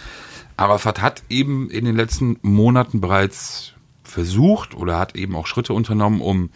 Arafat 0.57 1.01
hat 1.01 1.23
eben 1.29 1.69
in 1.69 1.85
den 1.85 1.95
letzten 1.95 2.37
Monaten 2.41 3.01
bereits 3.01 3.73
versucht 4.03 4.75
oder 4.75 4.97
hat 4.97 5.15
eben 5.15 5.35
auch 5.35 5.45
Schritte 5.45 5.73
unternommen, 5.73 6.21
um 6.21 6.49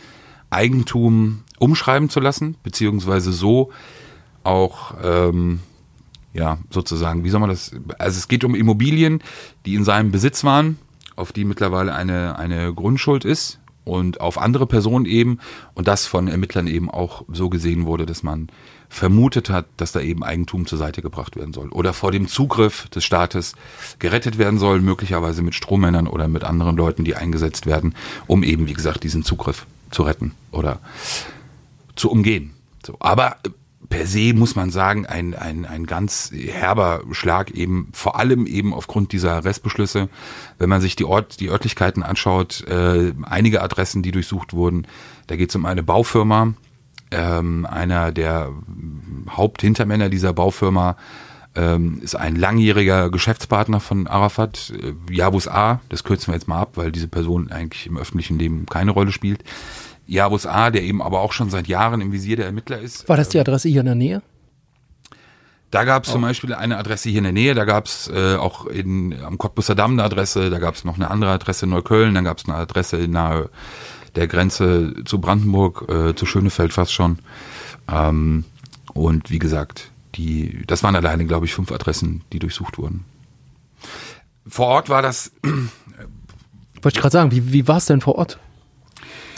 Eigentum 0.49 1.43
umschreiben 1.59 2.09
zu 2.09 2.19
lassen, 2.19 2.55
beziehungsweise 2.63 3.31
so 3.31 3.71
auch, 4.43 4.95
ähm, 5.03 5.59
ja, 6.33 6.57
sozusagen, 6.69 7.23
wie 7.23 7.29
soll 7.29 7.39
man 7.39 7.49
das, 7.49 7.71
also 7.99 8.17
es 8.17 8.27
geht 8.27 8.43
um 8.43 8.55
Immobilien, 8.55 9.21
die 9.65 9.75
in 9.75 9.83
seinem 9.83 10.11
Besitz 10.11 10.43
waren, 10.43 10.79
auf 11.15 11.31
die 11.31 11.45
mittlerweile 11.45 11.93
eine, 11.93 12.37
eine 12.37 12.73
Grundschuld 12.73 13.25
ist 13.25 13.59
und 13.85 14.19
auf 14.19 14.37
andere 14.37 14.67
Personen 14.67 15.05
eben 15.05 15.39
und 15.73 15.87
das 15.87 16.05
von 16.05 16.27
Ermittlern 16.27 16.67
eben 16.67 16.91
auch 16.91 17.23
so 17.31 17.49
gesehen 17.49 17.85
wurde, 17.85 18.05
dass 18.05 18.23
man 18.23 18.49
vermutet 18.89 19.49
hat, 19.49 19.65
dass 19.77 19.91
da 19.91 20.01
eben 20.01 20.23
Eigentum 20.23 20.65
zur 20.65 20.77
Seite 20.77 21.01
gebracht 21.01 21.35
werden 21.35 21.53
soll 21.53 21.69
oder 21.69 21.93
vor 21.93 22.11
dem 22.11 22.27
Zugriff 22.27 22.89
des 22.89 23.03
Staates 23.03 23.55
gerettet 23.99 24.37
werden 24.37 24.59
soll, 24.59 24.81
möglicherweise 24.81 25.41
mit 25.41 25.55
Strohmännern 25.55 26.07
oder 26.07 26.27
mit 26.27 26.43
anderen 26.43 26.75
Leuten, 26.75 27.03
die 27.03 27.15
eingesetzt 27.15 27.65
werden, 27.65 27.95
um 28.27 28.43
eben, 28.43 28.67
wie 28.67 28.73
gesagt, 28.73 29.03
diesen 29.03 29.23
Zugriff 29.23 29.65
zu 29.91 30.03
retten 30.03 30.33
oder 30.51 30.79
zu 31.95 32.11
umgehen. 32.11 32.53
So, 32.85 32.97
aber 32.99 33.37
per 33.89 34.07
se 34.07 34.33
muss 34.33 34.55
man 34.55 34.71
sagen, 34.71 35.05
ein, 35.05 35.33
ein, 35.33 35.65
ein 35.65 35.85
ganz 35.85 36.31
herber 36.31 37.01
Schlag 37.11 37.51
eben, 37.51 37.89
vor 37.93 38.17
allem 38.19 38.45
eben 38.45 38.73
aufgrund 38.73 39.11
dieser 39.11 39.43
Restbeschlüsse. 39.43 40.09
Wenn 40.57 40.69
man 40.69 40.81
sich 40.81 40.95
die, 40.95 41.05
Ort, 41.05 41.39
die 41.39 41.49
Örtlichkeiten 41.49 42.03
anschaut, 42.03 42.65
äh, 42.67 43.13
einige 43.23 43.61
Adressen, 43.61 44.03
die 44.03 44.11
durchsucht 44.11 44.53
wurden, 44.53 44.87
da 45.27 45.35
geht 45.35 45.49
es 45.49 45.55
um 45.55 45.65
eine 45.65 45.83
Baufirma. 45.83 46.53
Ähm, 47.11 47.65
einer 47.65 48.11
der 48.11 48.51
Haupthintermänner 49.29 50.09
dieser 50.09 50.33
Baufirma 50.33 50.97
ähm, 51.55 51.99
ist 52.01 52.15
ein 52.15 52.35
langjähriger 52.35 53.09
Geschäftspartner 53.09 53.79
von 53.79 54.07
Arafat, 54.07 54.73
äh, 54.81 55.13
Yavuz 55.13 55.47
A. 55.47 55.79
Das 55.89 56.03
kürzen 56.03 56.27
wir 56.27 56.35
jetzt 56.35 56.47
mal 56.47 56.59
ab, 56.59 56.71
weil 56.75 56.91
diese 56.91 57.07
Person 57.07 57.51
eigentlich 57.51 57.87
im 57.87 57.97
öffentlichen 57.97 58.37
Leben 58.37 58.65
keine 58.65 58.91
Rolle 58.91 59.11
spielt. 59.11 59.43
Javus 60.07 60.45
A., 60.45 60.69
der 60.69 60.83
eben 60.83 61.01
aber 61.01 61.21
auch 61.21 61.33
schon 61.33 61.49
seit 61.49 61.67
Jahren 61.67 62.01
im 62.01 62.11
Visier 62.11 62.35
der 62.35 62.45
Ermittler 62.45 62.79
ist. 62.79 63.07
War 63.09 63.17
das 63.17 63.29
die 63.29 63.39
Adresse 63.39 63.69
hier 63.69 63.81
in 63.81 63.87
der 63.87 63.95
Nähe? 63.95 64.21
Da 65.71 65.83
gab 65.83 66.03
es 66.03 66.09
oh. 66.09 66.13
zum 66.13 66.21
Beispiel 66.21 66.53
eine 66.53 66.77
Adresse 66.77 67.09
hier 67.09 67.17
in 67.17 67.25
der 67.25 67.33
Nähe, 67.33 67.53
da 67.53 67.65
gab 67.65 67.85
es 67.85 68.07
äh, 68.07 68.35
auch 68.35 68.65
in, 68.67 69.13
am 69.23 69.37
Cottbusser 69.37 69.75
Damm 69.75 69.93
eine 69.93 70.03
Adresse, 70.03 70.49
da 70.49 70.59
gab 70.59 70.75
es 70.75 70.85
noch 70.85 70.95
eine 70.95 71.09
andere 71.11 71.31
Adresse 71.31 71.65
in 71.65 71.71
Neukölln, 71.71 72.13
dann 72.13 72.23
gab 72.23 72.37
es 72.37 72.45
eine 72.45 72.55
Adresse 72.55 72.97
nahe 73.07 73.49
der 74.15 74.27
Grenze 74.27 74.93
zu 75.03 75.19
Brandenburg, 75.19 75.89
äh, 75.89 76.15
zu 76.15 76.25
Schönefeld 76.25 76.71
fast 76.71 76.93
schon. 76.93 77.19
Ähm, 77.91 78.45
und 78.93 79.29
wie 79.29 79.39
gesagt, 79.39 79.89
die, 80.15 80.63
das 80.67 80.83
waren 80.83 80.95
alleine, 80.95 81.25
glaube 81.25 81.45
ich, 81.45 81.53
fünf 81.53 81.71
Adressen, 81.71 82.21
die 82.31 82.39
durchsucht 82.39 82.77
wurden. 82.77 83.03
Vor 84.47 84.67
Ort 84.67 84.89
war 84.89 85.01
das. 85.01 85.31
Wollte 85.43 86.97
ich 86.97 87.01
gerade 87.01 87.11
sagen, 87.11 87.31
wie, 87.31 87.51
wie 87.51 87.67
war 87.67 87.77
es 87.77 87.85
denn 87.87 87.99
vor 87.99 88.15
Ort? 88.15 88.39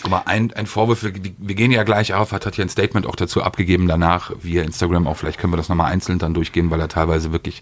Guck 0.02 0.12
mal, 0.12 0.24
ein, 0.26 0.54
ein 0.54 0.68
Vorwurf, 0.68 1.04
wir, 1.04 1.14
wir 1.38 1.56
gehen 1.56 1.72
ja 1.72 1.84
gleich 1.84 2.14
auf, 2.14 2.32
hat, 2.32 2.46
hat 2.46 2.58
ja 2.58 2.64
ein 2.64 2.70
Statement 2.70 3.06
auch 3.06 3.16
dazu 3.16 3.42
abgegeben 3.42 3.88
danach, 3.88 4.32
via 4.42 4.64
Instagram 4.64 5.08
auch, 5.08 5.18
vielleicht 5.18 5.40
können 5.40 5.54
wir 5.54 5.58
das 5.58 5.70
nochmal 5.70 5.92
einzeln 5.92 6.20
dann 6.20 6.34
durchgehen, 6.34 6.70
weil 6.70 6.80
da 6.80 6.88
teilweise 6.88 7.32
wirklich 7.32 7.62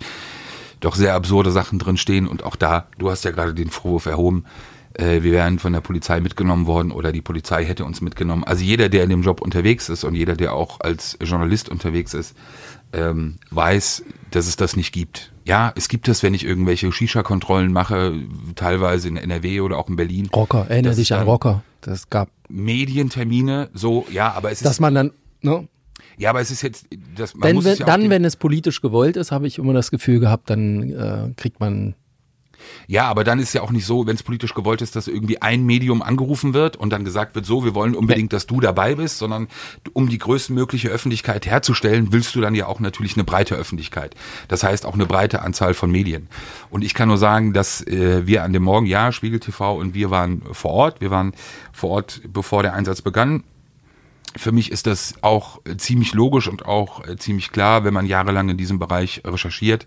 doch 0.80 0.96
sehr 0.96 1.13
absurde 1.15 1.51
Sachen 1.51 1.80
drin 1.80 1.98
stehen 1.98 2.27
und 2.27 2.44
auch 2.44 2.56
da, 2.56 2.88
du 2.98 3.10
hast 3.10 3.24
ja 3.25 3.32
gerade 3.32 3.54
den 3.54 3.70
Vorwurf 3.70 4.06
erhoben, 4.06 4.46
äh, 4.98 5.24
wir 5.24 5.32
wären 5.32 5.60
von 5.60 5.74
der 5.74 5.82
Polizei 5.82 6.20
mitgenommen 6.20 6.68
worden 6.68 6.92
oder 6.92 7.12
die 7.12 7.22
Polizei 7.22 7.65
hätte 7.65 7.86
uns 7.86 8.01
mitgenommen. 8.01 8.44
Also 8.44 8.63
jeder, 8.63 8.89
der 8.89 9.04
in 9.04 9.10
dem 9.10 9.22
Job 9.22 9.42
unterwegs 9.42 9.89
ist 9.89 10.04
und 10.04 10.15
jeder, 10.15 10.36
der 10.36 10.54
auch 10.54 10.80
als 10.80 11.18
Journalist 11.22 11.70
unterwegs 11.70 12.13
ist, 12.13 12.36
ähm, 12.94 13.38
weiß, 13.51 14.04
dass 14.32 14.48
es 14.48 14.56
das 14.56 14.75
nicht 14.75 14.94
gibt. 14.94 15.34
Ja, 15.44 15.74
es 15.75 15.89
gibt 15.89 16.08
es, 16.08 16.24
wenn 16.24 16.34
ich 16.34 16.46
irgendwelche 16.46 16.92
Shisha-Kontrollen 16.92 17.72
mache, 17.72 18.13
teilweise 18.56 19.08
in 19.08 19.18
NRW 19.18 19.62
oder 19.62 19.77
auch 19.77 19.89
in 19.89 19.96
Berlin. 19.96 20.30
Rocker, 20.34 20.65
erinnere 20.70 20.96
dich 20.96 21.13
an 21.13 21.24
Rocker. 21.24 21.63
Das 21.86 22.10
gab 22.10 22.30
Medientermine, 22.50 23.70
so, 23.74 24.08
ja, 24.12 24.32
aber 24.32 24.51
es 24.51 24.60
ist. 24.60 24.65
Dass 24.65 24.80
man 24.80 24.96
dann, 24.96 25.12
ne? 25.42 25.68
Ja, 26.18 26.32
aber 26.32 26.42
es 26.42 26.50
ist 26.50 26.63
jetzt, 26.63 26.88
das, 27.15 27.36
man 27.36 27.48
Denn, 27.48 27.56
muss 27.56 27.65
wenn, 27.65 27.77
ja 27.77 27.86
dann, 27.86 28.10
wenn 28.10 28.25
es 28.25 28.38
politisch 28.38 28.82
gewollt 28.82 29.18
ist, 29.18 29.32
habe 29.32 29.46
ich 29.46 29.60
immer 29.60 29.74
das 29.74 29.92
Gefühl 29.92 30.20
gehabt, 30.20 30.50
dann 30.50 30.89
äh, 30.89 31.34
kriegt 31.38 31.60
man 31.60 31.94
ja, 32.88 33.07
aber 33.07 33.24
dann 33.24 33.39
ist 33.39 33.53
ja 33.53 33.62
auch 33.62 33.72
nicht 33.72 33.86
so, 33.86 34.05
wenn 34.07 34.15
es 34.15 34.24
politisch 34.24 34.53
gewollt 34.53 34.81
ist, 34.81 34.95
dass 34.95 35.07
irgendwie 35.07 35.41
ein 35.41 35.65
Medium 35.65 36.01
angerufen 36.01 36.53
wird 36.53 36.77
und 36.77 36.91
dann 36.91 37.03
gesagt 37.03 37.36
wird, 37.36 37.45
so, 37.45 37.63
wir 37.63 37.75
wollen 37.75 37.95
unbedingt, 37.95 38.34
dass 38.34 38.45
du 38.45 38.60
dabei 38.60 38.95
bist, 38.95 39.17
sondern 39.17 39.48
um 39.93 40.10
die 40.10 40.17
größtmögliche 40.17 40.89
Öffentlichkeit 40.89 41.45
herzustellen, 41.45 42.07
willst 42.12 42.36
du 42.36 42.41
dann 42.41 42.55
ja 42.55 42.67
auch 42.67 42.79
natürlich 42.79 43.15
eine 43.15 43.24
breite 43.24 43.55
Öffentlichkeit. 43.55 44.15
Das 44.48 44.63
heißt 44.63 44.86
auch 44.86 44.93
eine 44.93 45.05
breite 45.05 45.41
Anzahl 45.41 45.74
von 45.74 45.91
Medien. 45.91 46.27
Und 46.69 46.84
ich 46.84 46.93
kann 46.93 47.07
nur 47.07 47.17
sagen, 47.17 47.53
dass 47.53 47.86
äh, 47.86 48.27
wir 48.27 48.43
an 48.43 48.53
dem 48.53 48.63
Morgen, 48.63 48.86
ja, 48.86 49.12
Spiegel 49.12 49.39
TV 49.39 49.75
und 49.77 49.93
wir 49.93 50.12
waren 50.12 50.41
vor 50.51 50.72
Ort, 50.72 51.01
wir 51.01 51.12
waren 51.12 51.34
vor 51.72 51.91
Ort, 51.91 52.22
bevor 52.27 52.63
der 52.63 52.74
Einsatz 52.74 53.01
begann. 53.01 53.43
Für 54.38 54.51
mich 54.51 54.69
ist 54.69 54.86
das 54.86 55.15
auch 55.22 55.62
ziemlich 55.77 56.13
logisch 56.13 56.48
und 56.48 56.65
auch 56.65 57.07
äh, 57.07 57.15
ziemlich 57.15 57.51
klar, 57.51 57.84
wenn 57.86 57.93
man 57.93 58.05
jahrelang 58.05 58.50
in 58.50 58.57
diesem 58.57 58.79
Bereich 58.79 59.22
recherchiert 59.25 59.86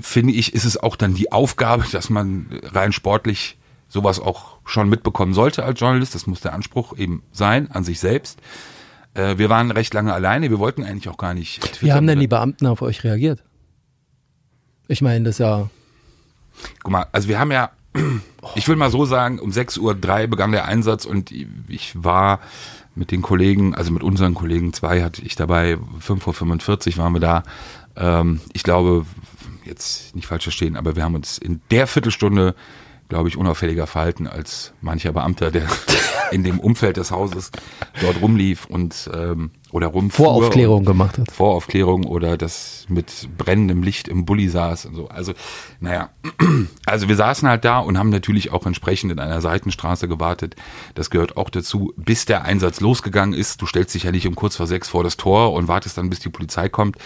finde 0.00 0.32
ich, 0.32 0.54
ist 0.54 0.64
es 0.64 0.76
auch 0.76 0.96
dann 0.96 1.14
die 1.14 1.32
Aufgabe, 1.32 1.84
dass 1.90 2.10
man 2.10 2.46
rein 2.62 2.92
sportlich 2.92 3.58
sowas 3.88 4.18
auch 4.20 4.58
schon 4.64 4.88
mitbekommen 4.88 5.34
sollte 5.34 5.64
als 5.64 5.78
Journalist. 5.78 6.14
Das 6.14 6.26
muss 6.26 6.40
der 6.40 6.52
Anspruch 6.52 6.96
eben 6.96 7.22
sein 7.32 7.70
an 7.70 7.84
sich 7.84 8.00
selbst. 8.00 8.40
Äh, 9.14 9.38
wir 9.38 9.48
waren 9.48 9.70
recht 9.70 9.94
lange 9.94 10.12
alleine. 10.12 10.50
Wir 10.50 10.58
wollten 10.58 10.82
eigentlich 10.82 11.08
auch 11.08 11.16
gar 11.16 11.34
nicht. 11.34 11.60
Twittern. 11.60 11.80
Wie 11.80 11.92
haben 11.92 12.06
denn 12.06 12.20
die 12.20 12.26
Beamten 12.26 12.66
auf 12.66 12.82
euch 12.82 13.04
reagiert? 13.04 13.42
Ich 14.88 15.00
meine, 15.00 15.24
das 15.24 15.38
ja. 15.38 15.70
Guck 16.82 16.92
mal, 16.92 17.06
also 17.12 17.28
wir 17.28 17.38
haben 17.38 17.52
ja, 17.52 17.70
ich 18.54 18.68
will 18.68 18.76
mal 18.76 18.90
so 18.90 19.04
sagen, 19.04 19.38
um 19.38 19.50
6.03 19.50 19.80
Uhr 19.80 20.26
begann 20.26 20.52
der 20.52 20.66
Einsatz 20.66 21.04
und 21.04 21.32
ich 21.68 21.92
war 21.94 22.40
mit 22.94 23.10
den 23.10 23.22
Kollegen, 23.22 23.74
also 23.74 23.92
mit 23.92 24.02
unseren 24.02 24.34
Kollegen, 24.34 24.72
zwei 24.72 25.02
hatte 25.02 25.22
ich 25.22 25.36
dabei, 25.36 25.78
5.45 26.00 26.92
Uhr 26.92 26.98
waren 26.98 27.12
wir 27.12 27.20
da. 27.20 27.42
Ähm, 27.96 28.40
ich 28.52 28.62
glaube, 28.62 29.06
jetzt 29.64 30.14
nicht 30.14 30.26
falsch 30.26 30.44
verstehen, 30.44 30.76
aber 30.76 30.96
wir 30.96 31.02
haben 31.02 31.14
uns 31.14 31.38
in 31.38 31.60
der 31.70 31.86
Viertelstunde, 31.86 32.54
glaube 33.08 33.28
ich, 33.28 33.36
unauffälliger 33.36 33.86
verhalten 33.86 34.26
als 34.26 34.72
mancher 34.80 35.12
Beamter, 35.12 35.50
der 35.50 35.66
in 36.30 36.44
dem 36.44 36.60
Umfeld 36.60 36.96
des 36.96 37.10
Hauses 37.10 37.50
dort 38.00 38.20
rumlief 38.20 38.66
und 38.66 39.10
ähm, 39.12 39.50
oder 39.74 39.88
rumfuhr. 39.88 40.26
Voraufklärung 40.26 40.84
gemacht 40.84 41.18
hat. 41.18 41.32
Voraufklärung 41.32 42.04
oder 42.04 42.36
das 42.36 42.86
mit 42.88 43.28
brennendem 43.36 43.82
Licht 43.82 44.06
im 44.06 44.24
Bulli 44.24 44.48
saß 44.48 44.86
und 44.86 44.94
so. 44.94 45.08
Also, 45.08 45.32
naja, 45.80 46.10
also 46.86 47.08
wir 47.08 47.16
saßen 47.16 47.48
halt 47.48 47.64
da 47.64 47.80
und 47.80 47.98
haben 47.98 48.10
natürlich 48.10 48.52
auch 48.52 48.66
entsprechend 48.66 49.10
in 49.10 49.18
einer 49.18 49.40
Seitenstraße 49.40 50.06
gewartet. 50.06 50.54
Das 50.94 51.10
gehört 51.10 51.36
auch 51.36 51.50
dazu, 51.50 51.92
bis 51.96 52.24
der 52.24 52.44
Einsatz 52.44 52.78
losgegangen 52.78 53.34
ist. 53.34 53.60
Du 53.62 53.66
stellst 53.66 53.92
dich 53.96 54.04
ja 54.04 54.12
nicht 54.12 54.28
um 54.28 54.36
kurz 54.36 54.54
vor 54.54 54.68
sechs 54.68 54.88
vor 54.88 55.02
das 55.02 55.16
Tor 55.16 55.52
und 55.52 55.66
wartest 55.66 55.98
dann, 55.98 56.08
bis 56.08 56.20
die 56.20 56.28
Polizei 56.28 56.68
kommt. 56.68 56.96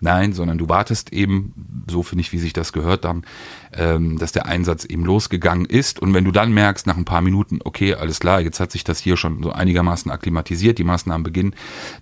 Nein, 0.00 0.34
sondern 0.34 0.58
du 0.58 0.68
wartest 0.68 1.14
eben, 1.14 1.84
so 1.90 2.02
finde 2.02 2.20
ich, 2.20 2.32
wie 2.34 2.38
sich 2.38 2.52
das 2.52 2.74
gehört 2.74 3.06
dann, 3.06 3.24
ähm, 3.72 4.18
dass 4.18 4.32
der 4.32 4.44
Einsatz 4.44 4.84
eben 4.84 5.04
losgegangen 5.04 5.64
ist. 5.64 5.98
Und 5.98 6.12
wenn 6.12 6.24
du 6.24 6.32
dann 6.32 6.52
merkst, 6.52 6.86
nach 6.86 6.96
ein 6.96 7.04
paar 7.04 7.22
Minuten, 7.22 7.60
okay, 7.64 7.94
alles 7.94 8.20
klar, 8.20 8.42
jetzt 8.42 8.60
hat 8.60 8.72
sich 8.72 8.84
das 8.84 8.98
hier 8.98 9.16
schon 9.16 9.42
so 9.42 9.50
einigermaßen 9.50 10.10
akklimatisiert, 10.10 10.78
die 10.78 10.84
Maßnahmen 10.84 11.22
beginnen, 11.22 11.54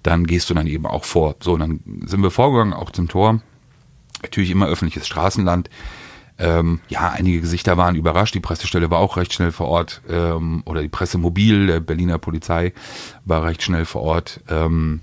dann 0.02 0.15
dann 0.16 0.26
gehst 0.26 0.50
du 0.50 0.54
dann 0.54 0.66
eben 0.66 0.86
auch 0.86 1.04
vor. 1.04 1.36
So, 1.40 1.54
und 1.54 1.60
dann 1.60 1.80
sind 2.06 2.22
wir 2.22 2.30
vorgegangen, 2.30 2.72
auch 2.72 2.90
zum 2.90 3.08
Tor. 3.08 3.40
Natürlich 4.22 4.50
immer 4.50 4.66
öffentliches 4.66 5.06
Straßenland. 5.06 5.70
Ähm, 6.38 6.80
ja, 6.88 7.10
einige 7.10 7.40
Gesichter 7.40 7.76
waren 7.76 7.94
überrascht. 7.94 8.34
Die 8.34 8.40
Pressestelle 8.40 8.90
war 8.90 8.98
auch 8.98 9.16
recht 9.16 9.32
schnell 9.32 9.52
vor 9.52 9.68
Ort. 9.68 10.02
Ähm, 10.08 10.62
oder 10.66 10.82
die 10.82 10.88
Pressemobil 10.88 11.66
der 11.66 11.80
Berliner 11.80 12.18
Polizei 12.18 12.72
war 13.24 13.44
recht 13.44 13.62
schnell 13.62 13.84
vor 13.84 14.02
Ort. 14.02 14.40
Ähm, 14.48 15.00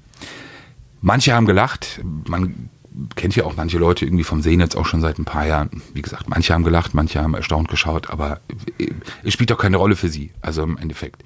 manche 1.02 1.34
haben 1.34 1.46
gelacht. 1.46 2.02
Man 2.28 2.70
kennt 3.16 3.36
ja 3.36 3.46
auch 3.46 3.56
manche 3.56 3.80
Leute 3.80 4.06
irgendwie 4.06 4.24
vom 4.24 4.42
Sehen 4.42 4.60
jetzt 4.60 4.76
auch 4.76 4.86
schon 4.86 5.02
seit 5.02 5.18
ein 5.18 5.26
paar 5.26 5.48
Jahren. 5.48 5.82
Wie 5.94 6.02
gesagt, 6.02 6.30
manche 6.30 6.54
haben 6.54 6.64
gelacht, 6.64 6.94
manche 6.94 7.22
haben 7.22 7.34
erstaunt 7.34 7.68
geschaut, 7.68 8.10
aber 8.10 8.40
äh, 8.78 8.92
es 9.24 9.34
spielt 9.34 9.50
doch 9.50 9.58
keine 9.58 9.78
Rolle 9.78 9.96
für 9.96 10.10
sie, 10.10 10.32
also 10.42 10.64
im 10.64 10.78
Endeffekt. 10.78 11.24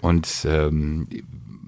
Und 0.00 0.46
ähm, 0.48 1.08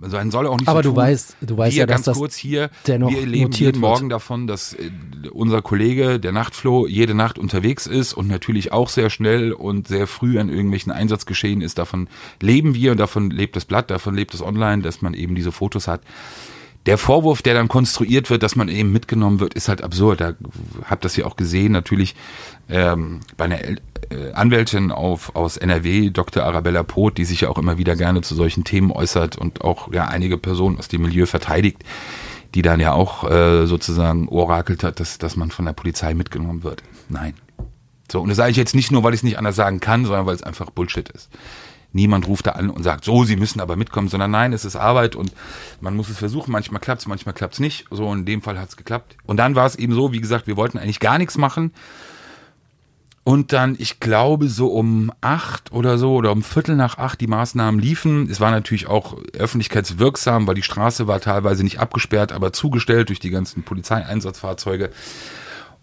einen 0.02 0.30
soll 0.30 0.46
auch 0.46 0.58
nicht 0.58 0.68
Aber 0.68 0.80
so 0.80 0.90
du 0.90 0.94
tun. 0.94 0.96
weißt, 0.96 1.36
du 1.40 1.56
weißt 1.58 1.74
wir 1.74 1.80
ja, 1.80 1.86
dass 1.86 1.96
ganz 1.96 2.04
das 2.06 2.18
kurz 2.18 2.36
hier, 2.36 2.70
dennoch 2.86 3.10
wir 3.10 3.26
leben 3.26 3.52
jeden 3.52 3.80
Morgen 3.80 4.08
davon, 4.08 4.46
dass 4.46 4.74
äh, 4.74 4.90
unser 5.30 5.62
Kollege, 5.62 6.18
der 6.18 6.32
Nachtfloh, 6.32 6.86
jede 6.86 7.14
Nacht 7.14 7.38
unterwegs 7.38 7.86
ist 7.86 8.14
und 8.14 8.28
natürlich 8.28 8.72
auch 8.72 8.88
sehr 8.88 9.10
schnell 9.10 9.52
und 9.52 9.88
sehr 9.88 10.06
früh 10.06 10.38
an 10.38 10.48
irgendwelchen 10.48 10.92
Einsatzgeschehen 10.92 11.60
ist. 11.60 11.78
Davon 11.78 12.08
leben 12.40 12.74
wir 12.74 12.92
und 12.92 13.00
davon 13.00 13.30
lebt 13.30 13.56
das 13.56 13.64
Blatt, 13.64 13.90
davon 13.90 14.14
lebt 14.14 14.34
es 14.34 14.42
online, 14.42 14.82
dass 14.82 15.02
man 15.02 15.14
eben 15.14 15.34
diese 15.34 15.52
Fotos 15.52 15.88
hat. 15.88 16.02
Der 16.86 16.96
Vorwurf, 16.96 17.42
der 17.42 17.52
dann 17.54 17.68
konstruiert 17.68 18.30
wird, 18.30 18.42
dass 18.42 18.56
man 18.56 18.68
eben 18.68 18.90
mitgenommen 18.90 19.38
wird, 19.38 19.52
ist 19.52 19.68
halt 19.68 19.82
absurd. 19.82 20.20
Da 20.22 20.34
habt 20.84 21.04
das 21.04 21.14
ja 21.14 21.26
auch 21.26 21.36
gesehen, 21.36 21.72
natürlich 21.72 22.16
ähm, 22.70 23.20
bei 23.36 23.44
einer 23.44 23.58
Anwältin 24.32 24.90
auf, 24.90 25.34
aus 25.36 25.56
NRW, 25.56 26.10
Dr. 26.10 26.44
Arabella 26.44 26.82
Poth, 26.82 27.18
die 27.18 27.24
sich 27.24 27.42
ja 27.42 27.48
auch 27.48 27.58
immer 27.58 27.78
wieder 27.78 27.96
gerne 27.96 28.22
zu 28.22 28.34
solchen 28.34 28.64
Themen 28.64 28.90
äußert 28.90 29.36
und 29.36 29.62
auch 29.62 29.92
ja 29.92 30.06
einige 30.06 30.38
Personen 30.38 30.78
aus 30.78 30.88
dem 30.88 31.02
Milieu 31.02 31.26
verteidigt, 31.26 31.84
die 32.54 32.62
dann 32.62 32.80
ja 32.80 32.92
auch 32.92 33.30
äh, 33.30 33.66
sozusagen 33.66 34.28
orakelt 34.28 34.82
hat, 34.82 35.00
dass, 35.00 35.18
dass 35.18 35.36
man 35.36 35.50
von 35.50 35.64
der 35.64 35.72
Polizei 35.72 36.14
mitgenommen 36.14 36.62
wird. 36.64 36.82
Nein. 37.08 37.34
So, 38.10 38.20
und 38.20 38.28
das 38.28 38.36
sage 38.36 38.50
ich 38.50 38.56
jetzt 38.56 38.74
nicht 38.74 38.90
nur, 38.90 39.04
weil 39.04 39.14
ich 39.14 39.20
es 39.20 39.24
nicht 39.24 39.38
anders 39.38 39.56
sagen 39.56 39.80
kann, 39.80 40.04
sondern 40.04 40.26
weil 40.26 40.34
es 40.34 40.42
einfach 40.42 40.70
Bullshit 40.70 41.08
ist. 41.10 41.30
Niemand 41.92 42.28
ruft 42.28 42.46
da 42.46 42.52
an 42.52 42.70
und 42.70 42.82
sagt, 42.82 43.04
so, 43.04 43.24
Sie 43.24 43.36
müssen 43.36 43.60
aber 43.60 43.76
mitkommen, 43.76 44.08
sondern 44.08 44.30
nein, 44.30 44.52
es 44.52 44.64
ist 44.64 44.76
Arbeit 44.76 45.16
und 45.16 45.32
man 45.80 45.96
muss 45.96 46.08
es 46.08 46.18
versuchen. 46.18 46.52
Manchmal 46.52 46.80
klappt's, 46.80 47.06
manchmal 47.06 47.34
klappt's 47.34 47.58
nicht. 47.58 47.86
So, 47.90 48.12
in 48.12 48.24
dem 48.24 48.42
Fall 48.42 48.58
hat's 48.58 48.76
geklappt. 48.76 49.16
Und 49.26 49.38
dann 49.38 49.56
war 49.56 49.66
es 49.66 49.74
eben 49.76 49.92
so, 49.92 50.12
wie 50.12 50.20
gesagt, 50.20 50.46
wir 50.46 50.56
wollten 50.56 50.78
eigentlich 50.78 51.00
gar 51.00 51.18
nichts 51.18 51.36
machen. 51.36 51.72
Und 53.30 53.52
dann, 53.52 53.76
ich 53.78 54.00
glaube, 54.00 54.48
so 54.48 54.72
um 54.72 55.12
acht 55.20 55.70
oder 55.70 55.98
so 55.98 56.14
oder 56.14 56.32
um 56.32 56.42
Viertel 56.42 56.74
nach 56.74 56.98
acht 56.98 57.20
die 57.20 57.28
Maßnahmen 57.28 57.80
liefen. 57.80 58.28
Es 58.28 58.40
war 58.40 58.50
natürlich 58.50 58.88
auch 58.88 59.16
öffentlichkeitswirksam, 59.38 60.48
weil 60.48 60.56
die 60.56 60.64
Straße 60.64 61.06
war 61.06 61.20
teilweise 61.20 61.62
nicht 61.62 61.78
abgesperrt, 61.78 62.32
aber 62.32 62.52
zugestellt 62.52 63.08
durch 63.08 63.20
die 63.20 63.30
ganzen 63.30 63.62
Polizeieinsatzfahrzeuge. 63.62 64.90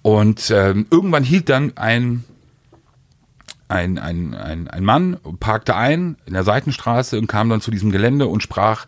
Und 0.02 0.52
ähm, 0.52 0.88
irgendwann 0.92 1.24
hielt 1.24 1.48
dann 1.48 1.72
ein 1.78 2.26
ein, 3.70 3.98
ein, 3.98 4.34
ein, 4.34 4.68
ein 4.68 4.84
Mann 4.84 5.18
parkte 5.40 5.74
ein 5.74 6.18
in 6.26 6.34
der 6.34 6.44
Seitenstraße 6.44 7.18
und 7.18 7.28
kam 7.28 7.50
dann 7.50 7.62
zu 7.62 7.72
diesem 7.72 7.92
Gelände 7.94 8.28
und 8.28 8.44
sprach 8.44 8.88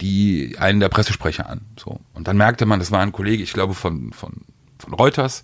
die 0.00 0.56
einen 0.58 0.80
der 0.80 0.88
Pressesprecher 0.88 1.46
an. 1.46 1.60
So. 1.78 2.00
Und 2.14 2.26
dann 2.26 2.38
merkte 2.38 2.64
man, 2.64 2.78
das 2.78 2.90
war 2.90 3.00
ein 3.00 3.12
Kollege, 3.12 3.42
ich 3.42 3.52
glaube, 3.52 3.74
von, 3.74 4.14
von, 4.14 4.32
von 4.78 4.94
Reuters, 4.94 5.42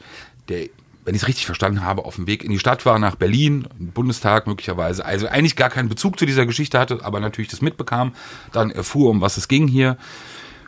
der, 0.48 0.68
wenn 1.04 1.14
ich 1.14 1.22
es 1.22 1.28
richtig 1.28 1.46
verstanden 1.46 1.82
habe, 1.82 2.04
auf 2.04 2.16
dem 2.16 2.26
Weg 2.26 2.44
in 2.44 2.50
die 2.50 2.58
Stadt 2.58 2.86
war, 2.86 2.98
nach 2.98 3.16
Berlin, 3.16 3.68
Bundestag 3.78 4.46
möglicherweise, 4.46 5.04
also 5.04 5.26
eigentlich 5.28 5.56
gar 5.56 5.70
keinen 5.70 5.88
Bezug 5.88 6.18
zu 6.18 6.26
dieser 6.26 6.46
Geschichte 6.46 6.78
hatte, 6.78 7.04
aber 7.04 7.20
natürlich 7.20 7.50
das 7.50 7.60
mitbekam, 7.60 8.14
dann 8.52 8.70
erfuhr, 8.70 9.10
um 9.10 9.20
was 9.20 9.36
es 9.36 9.48
ging 9.48 9.68
hier, 9.68 9.96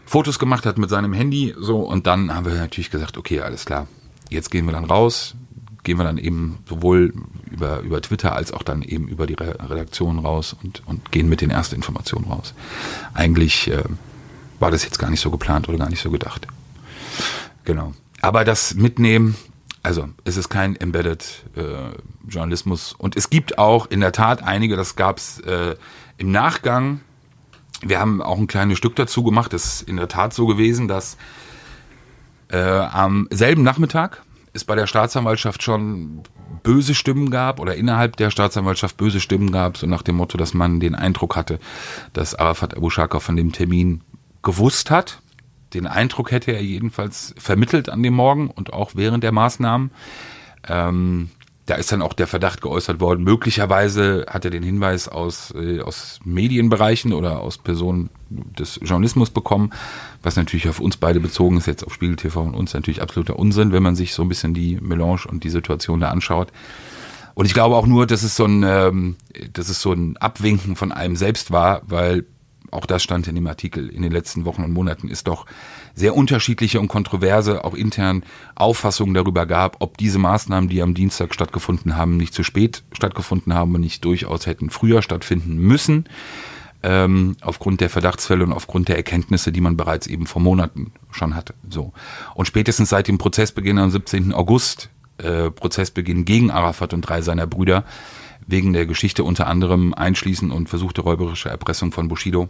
Fotos 0.05 0.39
gemacht 0.39 0.67
hat 0.67 0.79
mit 0.79 0.91
seinem 0.91 1.13
Handy, 1.13 1.55
so, 1.59 1.81
und 1.81 2.07
dann 2.07 2.35
haben 2.35 2.47
wir 2.47 2.55
natürlich 2.55 2.91
gesagt, 2.91 3.17
okay, 3.17 3.41
alles 3.41 3.65
klar, 3.65 3.89
jetzt 4.31 4.51
gehen 4.51 4.67
wir 4.67 4.73
dann 4.73 4.85
raus, 4.85 5.35
gehen 5.83 5.99
wir 5.99 6.05
dann 6.05 6.19
eben 6.19 6.59
sowohl 6.69 7.15
über, 7.51 7.81
über 7.81 8.03
Twitter 8.03 8.35
als 8.35 8.53
auch 8.53 8.63
dann 8.63 8.83
eben 8.83 9.09
über 9.09 9.27
die 9.27 9.35
Redaktion 9.35 10.19
raus 10.19 10.55
und, 10.63 10.83
und 10.87 11.13
gehen 11.13 11.29
mit 11.29 11.41
den 11.41 11.51
ersten 11.51 11.77
Informationen 11.77 12.27
raus. 12.27 12.55
Eigentlich 13.15 13.71
äh, 13.71 13.85
war 14.59 14.71
das 14.71 14.85
jetzt 14.85 14.99
gar 14.99 15.11
nicht 15.11 15.21
so 15.21 15.31
geplant 15.31 15.69
oder 15.69 15.79
gar 15.79 15.89
nicht 15.89 16.03
so 16.03 16.11
gedacht. 16.11 16.47
Genau. 17.65 17.95
Aber 18.21 18.45
das 18.45 18.75
Mitnehmen, 18.75 19.37
also 19.87 20.09
es 20.25 20.37
ist 20.37 20.49
kein 20.49 20.75
Embedded 20.75 21.45
äh, 21.55 21.63
Journalismus 22.29 22.93
und 22.93 23.17
es 23.17 23.31
gibt 23.31 23.57
auch 23.57 23.87
in 23.87 24.01
der 24.01 24.11
Tat 24.11 24.43
einige, 24.43 24.77
das 24.77 24.97
gab 24.97 25.19
es 25.19 25.39
äh, 25.41 25.77
im 26.19 26.33
Nachgang. 26.33 27.01
Wir 27.83 28.01
haben 28.01 28.21
auch 28.21 28.37
ein 28.37 28.49
kleines 28.49 28.79
Stück 28.79 28.97
dazu 28.97 29.23
gemacht. 29.23 29.55
Es 29.55 29.65
ist 29.65 29.83
in 29.83 29.97
der 29.97 30.09
Tat 30.09 30.35
so 30.35 30.47
gewesen, 30.47 30.89
dass 30.89 31.17
äh, 32.49 32.59
am 32.59 33.29
selben 33.31 33.63
Nachmittag 33.63 34.23
es 34.53 34.65
bei 34.65 34.75
der 34.75 34.89
Staatsanwaltschaft 34.89 35.63
schon 35.63 36.23
böse 36.65 36.95
Stimmen 36.95 37.31
gab 37.31 37.61
oder 37.61 37.77
innerhalb 37.77 38.17
der 38.17 38.31
Staatsanwaltschaft 38.31 38.97
böse 38.97 39.21
Stimmen 39.21 39.53
gab, 39.53 39.77
so 39.77 39.87
nach 39.87 40.03
dem 40.03 40.17
Motto, 40.17 40.37
dass 40.37 40.53
man 40.53 40.81
den 40.81 40.97
Eindruck 40.97 41.37
hatte, 41.37 41.61
dass 42.13 42.35
Arafat 42.35 42.77
Abu 42.77 42.91
Shaka 42.91 43.21
von 43.21 43.37
dem 43.37 43.53
Termin 43.53 44.01
gewusst 44.43 44.91
hat. 44.91 45.21
Den 45.75 45.87
Eindruck 45.87 46.31
hätte 46.31 46.53
er 46.53 46.63
jedenfalls 46.63 47.35
vermittelt 47.39 47.89
an 47.89 48.03
dem 48.03 48.15
Morgen 48.15 48.51
und 48.51 48.73
auch 48.73 48.93
während 48.95 49.25
der 49.25 49.33
Maßnahmen. 49.33 49.91
Ähm, 50.69 51.31
da 51.67 51.75
ist 51.75 51.91
dann 51.91 52.01
auch 52.01 52.13
der 52.13 52.29
Verdacht 52.29 52.63
geäußert 52.63 53.01
worden, 53.01 53.25
möglicherweise 53.25 54.25
hat 54.29 54.45
er 54.45 54.53
den 54.53 54.63
Hinweis 54.63 55.09
aus, 55.09 55.53
äh, 55.57 55.81
aus 55.81 56.21
Medienbereichen 56.25 57.13
oder 57.13 57.41
aus 57.41 57.59
Personen 57.59 58.09
des 58.31 58.79
Journalismus 58.83 59.31
bekommen, 59.31 59.71
was 60.23 60.37
natürlich 60.37 60.69
auf 60.69 60.79
uns 60.79 60.97
beide 60.97 61.19
bezogen 61.19 61.57
ist, 61.57 61.67
jetzt 61.67 61.85
auf 61.85 61.93
Spiegel 61.93 62.15
TV 62.15 62.41
und 62.41 62.55
uns 62.55 62.73
natürlich 62.73 63.03
absoluter 63.03 63.37
Unsinn, 63.37 63.73
wenn 63.73 63.83
man 63.83 63.97
sich 63.97 64.15
so 64.15 64.23
ein 64.23 64.29
bisschen 64.29 64.55
die 64.55 64.79
Melange 64.81 65.23
und 65.29 65.43
die 65.43 65.51
Situation 65.51 65.99
da 65.99 66.11
anschaut. 66.11 66.53
Und 67.35 67.47
ich 67.47 67.53
glaube 67.53 67.75
auch 67.75 67.87
nur, 67.87 68.07
dass 68.07 68.23
es 68.23 68.37
so 68.37 68.45
ein, 68.47 68.63
ähm, 68.63 69.17
dass 69.53 69.69
es 69.69 69.83
so 69.83 69.93
ein 69.93 70.17
Abwinken 70.19 70.77
von 70.77 70.93
einem 70.93 71.17
selbst 71.17 71.51
war, 71.51 71.83
weil 71.87 72.25
auch 72.71 72.87
das 72.87 73.03
stand 73.03 73.27
in 73.29 73.35
dem 73.35 73.47
Artikel 73.47 73.89
in 73.89 74.03
den 74.03 74.13
letzten 74.13 74.45
Wochen 74.45 74.63
und 74.63 74.73
Monaten, 74.73 75.09
ist 75.09 75.27
doch 75.27 75.47
sehr 75.95 76.15
unterschiedliche 76.15 76.81
und 76.81 76.89
kontroverse, 76.89 77.65
auch 77.65 77.75
intern 77.75 78.23
Auffassungen 78.55 79.15
darüber 79.15 79.47
gab, 79.47 79.77
ob 79.81 79.99
diese 79.99 80.19
Maßnahmen, 80.19 80.69
die 80.69 80.83
am 80.83 80.95
Dienstag 80.95 81.35
stattgefunden 81.35 81.97
haben, 81.97 82.17
nicht 82.17 82.35
zu 82.35 82.43
spät 82.43 82.83
stattgefunden 82.93 83.55
haben 83.55 83.75
und 83.75 83.81
nicht 83.81 84.05
durchaus 84.05 84.47
hätten 84.47 84.71
früher 84.71 85.03
stattfinden 85.03 85.57
müssen, 85.57 86.05
ähm, 86.83 87.37
aufgrund 87.41 87.81
der 87.81 87.91
Verdachtsfälle 87.91 88.45
und 88.45 88.53
aufgrund 88.53 88.89
der 88.89 88.97
Erkenntnisse, 88.97 89.53
die 89.53 89.61
man 89.61 89.77
bereits 89.77 90.07
eben 90.07 90.27
vor 90.27 90.43
Monaten 90.43 90.93
schon 91.11 91.35
hatte. 91.35 91.55
So. 91.71 91.93
Und 92.35 92.47
spätestens 92.47 92.91
seit 92.91 93.09
dem 93.09 93.19
Prozessbeginn 93.19 93.79
am 93.79 93.91
17. 93.91 94.33
August, 94.33 94.91
äh, 95.19 95.51
Prozessbeginn 95.51 96.25
gegen 96.25 96.51
Arafat 96.51 96.93
und 96.95 97.03
drei 97.03 97.23
seiner 97.23 97.47
Brüder, 97.47 97.85
wegen 98.47 98.73
der 98.73 98.87
Geschichte 98.87 99.25
unter 99.25 99.47
anderem 99.47 99.93
einschließen 99.95 100.51
und 100.51 100.69
versuchte 100.69 101.01
räuberische 101.01 101.49
Erpressung 101.49 101.93
von 101.93 102.09
Bushido, 102.09 102.49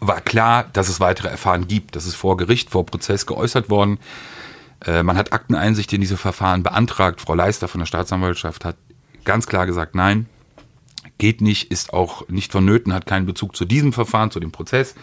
war 0.00 0.20
klar, 0.20 0.64
dass 0.72 0.88
es 0.88 1.00
weitere 1.00 1.28
Erfahren 1.28 1.68
gibt. 1.68 1.94
Das 1.94 2.06
ist 2.06 2.14
vor 2.14 2.36
Gericht, 2.36 2.70
vor 2.70 2.86
Prozess 2.86 3.26
geäußert 3.26 3.68
worden. 3.68 3.98
Äh, 4.84 5.02
man 5.02 5.16
hat 5.16 5.32
Akteneinsicht 5.32 5.92
in 5.92 6.00
diese 6.00 6.16
Verfahren 6.16 6.62
beantragt. 6.62 7.20
Frau 7.20 7.34
Leister 7.34 7.68
von 7.68 7.80
der 7.80 7.86
Staatsanwaltschaft 7.86 8.64
hat 8.64 8.76
ganz 9.24 9.46
klar 9.46 9.66
gesagt, 9.66 9.94
nein, 9.94 10.26
geht 11.18 11.40
nicht, 11.40 11.70
ist 11.70 11.92
auch 11.92 12.26
nicht 12.28 12.50
vonnöten, 12.52 12.94
hat 12.94 13.06
keinen 13.06 13.26
Bezug 13.26 13.54
zu 13.54 13.64
diesem 13.64 13.92
Verfahren, 13.92 14.30
zu 14.30 14.40
dem 14.40 14.52
Prozess. 14.52 14.94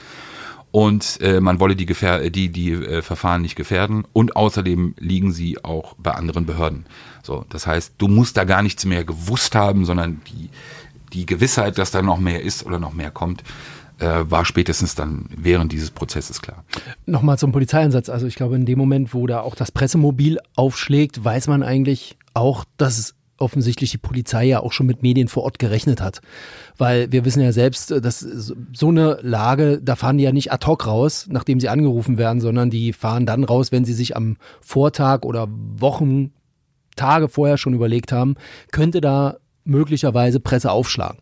Und 0.72 1.20
äh, 1.22 1.40
man 1.40 1.60
wolle 1.60 1.76
die, 1.76 1.86
Gefähr 1.86 2.30
die, 2.30 2.50
die 2.50 2.72
äh, 2.72 3.02
Verfahren 3.02 3.42
nicht 3.42 3.56
gefährden. 3.56 4.06
Und 4.14 4.36
außerdem 4.36 4.96
liegen 4.98 5.32
sie 5.32 5.64
auch 5.64 5.96
bei 5.98 6.12
anderen 6.12 6.46
Behörden. 6.46 6.86
So, 7.28 7.44
das 7.50 7.68
heißt, 7.68 7.96
du 7.98 8.08
musst 8.08 8.38
da 8.38 8.46
gar 8.46 8.64
nichts 8.64 8.86
mehr 8.86 9.04
gewusst 9.04 9.54
haben, 9.54 9.84
sondern 9.84 10.22
die, 10.28 10.50
die 11.12 11.26
Gewissheit, 11.26 11.78
dass 11.78 11.92
da 11.92 12.02
noch 12.02 12.20
mehr 12.20 12.42
ist 12.42 12.66
oder 12.66 12.80
noch 12.80 12.94
mehr 12.94 13.12
kommt, 13.12 13.44
äh, 14.00 14.24
war 14.30 14.46
spätestens 14.46 14.96
dann 14.96 15.26
während 15.36 15.74
dieses 15.74 15.92
Prozesses 15.92 16.42
klar. 16.42 16.64
Nochmal 17.06 17.38
zum 17.38 17.52
Polizeieinsatz. 17.52 18.08
Also 18.08 18.28
ich 18.28 18.36
glaube, 18.36 18.56
in 18.56 18.66
dem 18.66 18.80
Moment, 18.80 19.14
wo 19.14 19.28
da 19.28 19.42
auch 19.42 19.56
das 19.56 19.74
Pressemobil 19.74 20.40
aufschlägt, 20.56 21.22
weiß 21.22 21.48
man 21.48 21.64
eigentlich 21.64 22.16
auch, 22.34 22.64
dass 22.78 23.14
offensichtlich 23.40 23.92
die 23.92 23.98
Polizei 23.98 24.46
ja 24.46 24.62
auch 24.62 24.72
schon 24.72 24.86
mit 24.86 25.04
Medien 25.04 25.28
vor 25.28 25.44
Ort 25.44 25.60
gerechnet 25.60 26.00
hat. 26.00 26.22
Weil 26.78 27.12
wir 27.12 27.26
wissen 27.26 27.42
ja 27.42 27.52
selbst, 27.52 27.92
dass 27.92 28.20
so 28.22 28.88
eine 28.88 29.20
Lage, 29.22 29.82
da 29.84 29.98
fahren 29.98 30.18
die 30.18 30.24
ja 30.24 30.32
nicht 30.32 30.54
ad 30.54 30.66
hoc 30.66 30.88
raus, 30.88 31.28
nachdem 31.30 31.60
sie 31.60 31.68
angerufen 31.68 32.18
werden, 32.18 32.40
sondern 32.40 32.70
die 32.70 32.94
fahren 32.94 33.26
dann 33.26 33.44
raus, 33.44 33.74
wenn 33.74 33.84
sie 33.84 33.94
sich 33.94 34.16
am 34.16 34.38
Vortag 34.62 35.24
oder 35.24 35.50
Wochen, 35.50 36.32
Tage 36.98 37.30
vorher 37.30 37.58
schon 37.58 37.74
überlegt 37.74 38.12
haben, 38.12 38.36
könnte 38.72 39.00
da 39.00 39.38
möglicherweise 39.64 40.40
Presse 40.40 40.72
aufschlagen. 40.72 41.20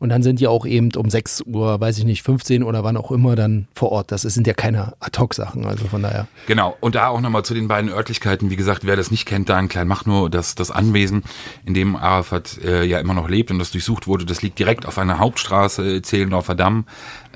Und 0.00 0.08
dann 0.08 0.22
sind 0.22 0.40
die 0.40 0.46
auch 0.46 0.64
eben 0.64 0.88
um 0.96 1.10
6 1.10 1.42
Uhr, 1.42 1.78
weiß 1.78 1.98
ich 1.98 2.04
nicht, 2.04 2.22
15 2.22 2.62
oder 2.62 2.82
wann 2.82 2.96
auch 2.96 3.10
immer 3.12 3.36
dann 3.36 3.68
vor 3.74 3.92
Ort. 3.92 4.10
Das 4.10 4.22
sind 4.22 4.46
ja 4.46 4.54
keine 4.54 4.94
Ad-Hoc-Sachen, 4.98 5.66
also 5.66 5.86
von 5.88 6.02
daher. 6.02 6.26
Genau. 6.46 6.74
Und 6.80 6.94
da 6.94 7.08
auch 7.08 7.20
nochmal 7.20 7.44
zu 7.44 7.52
den 7.52 7.68
beiden 7.68 7.90
Örtlichkeiten. 7.90 8.48
Wie 8.48 8.56
gesagt, 8.56 8.86
wer 8.86 8.96
das 8.96 9.10
nicht 9.10 9.26
kennt, 9.26 9.50
da 9.50 9.60
in 9.60 9.68
Kleinmachnow, 9.68 10.30
das, 10.30 10.54
das 10.54 10.70
Anwesen, 10.70 11.22
in 11.66 11.74
dem 11.74 11.96
Arafat 11.96 12.58
äh, 12.64 12.82
ja 12.84 12.98
immer 12.98 13.12
noch 13.12 13.28
lebt 13.28 13.50
und 13.50 13.58
das 13.58 13.72
durchsucht 13.72 14.06
wurde, 14.06 14.24
das 14.24 14.40
liegt 14.40 14.58
direkt 14.58 14.86
auf 14.86 14.96
einer 14.96 15.18
Hauptstraße, 15.18 16.00
Zehlendorfer 16.00 16.54
Damm 16.54 16.86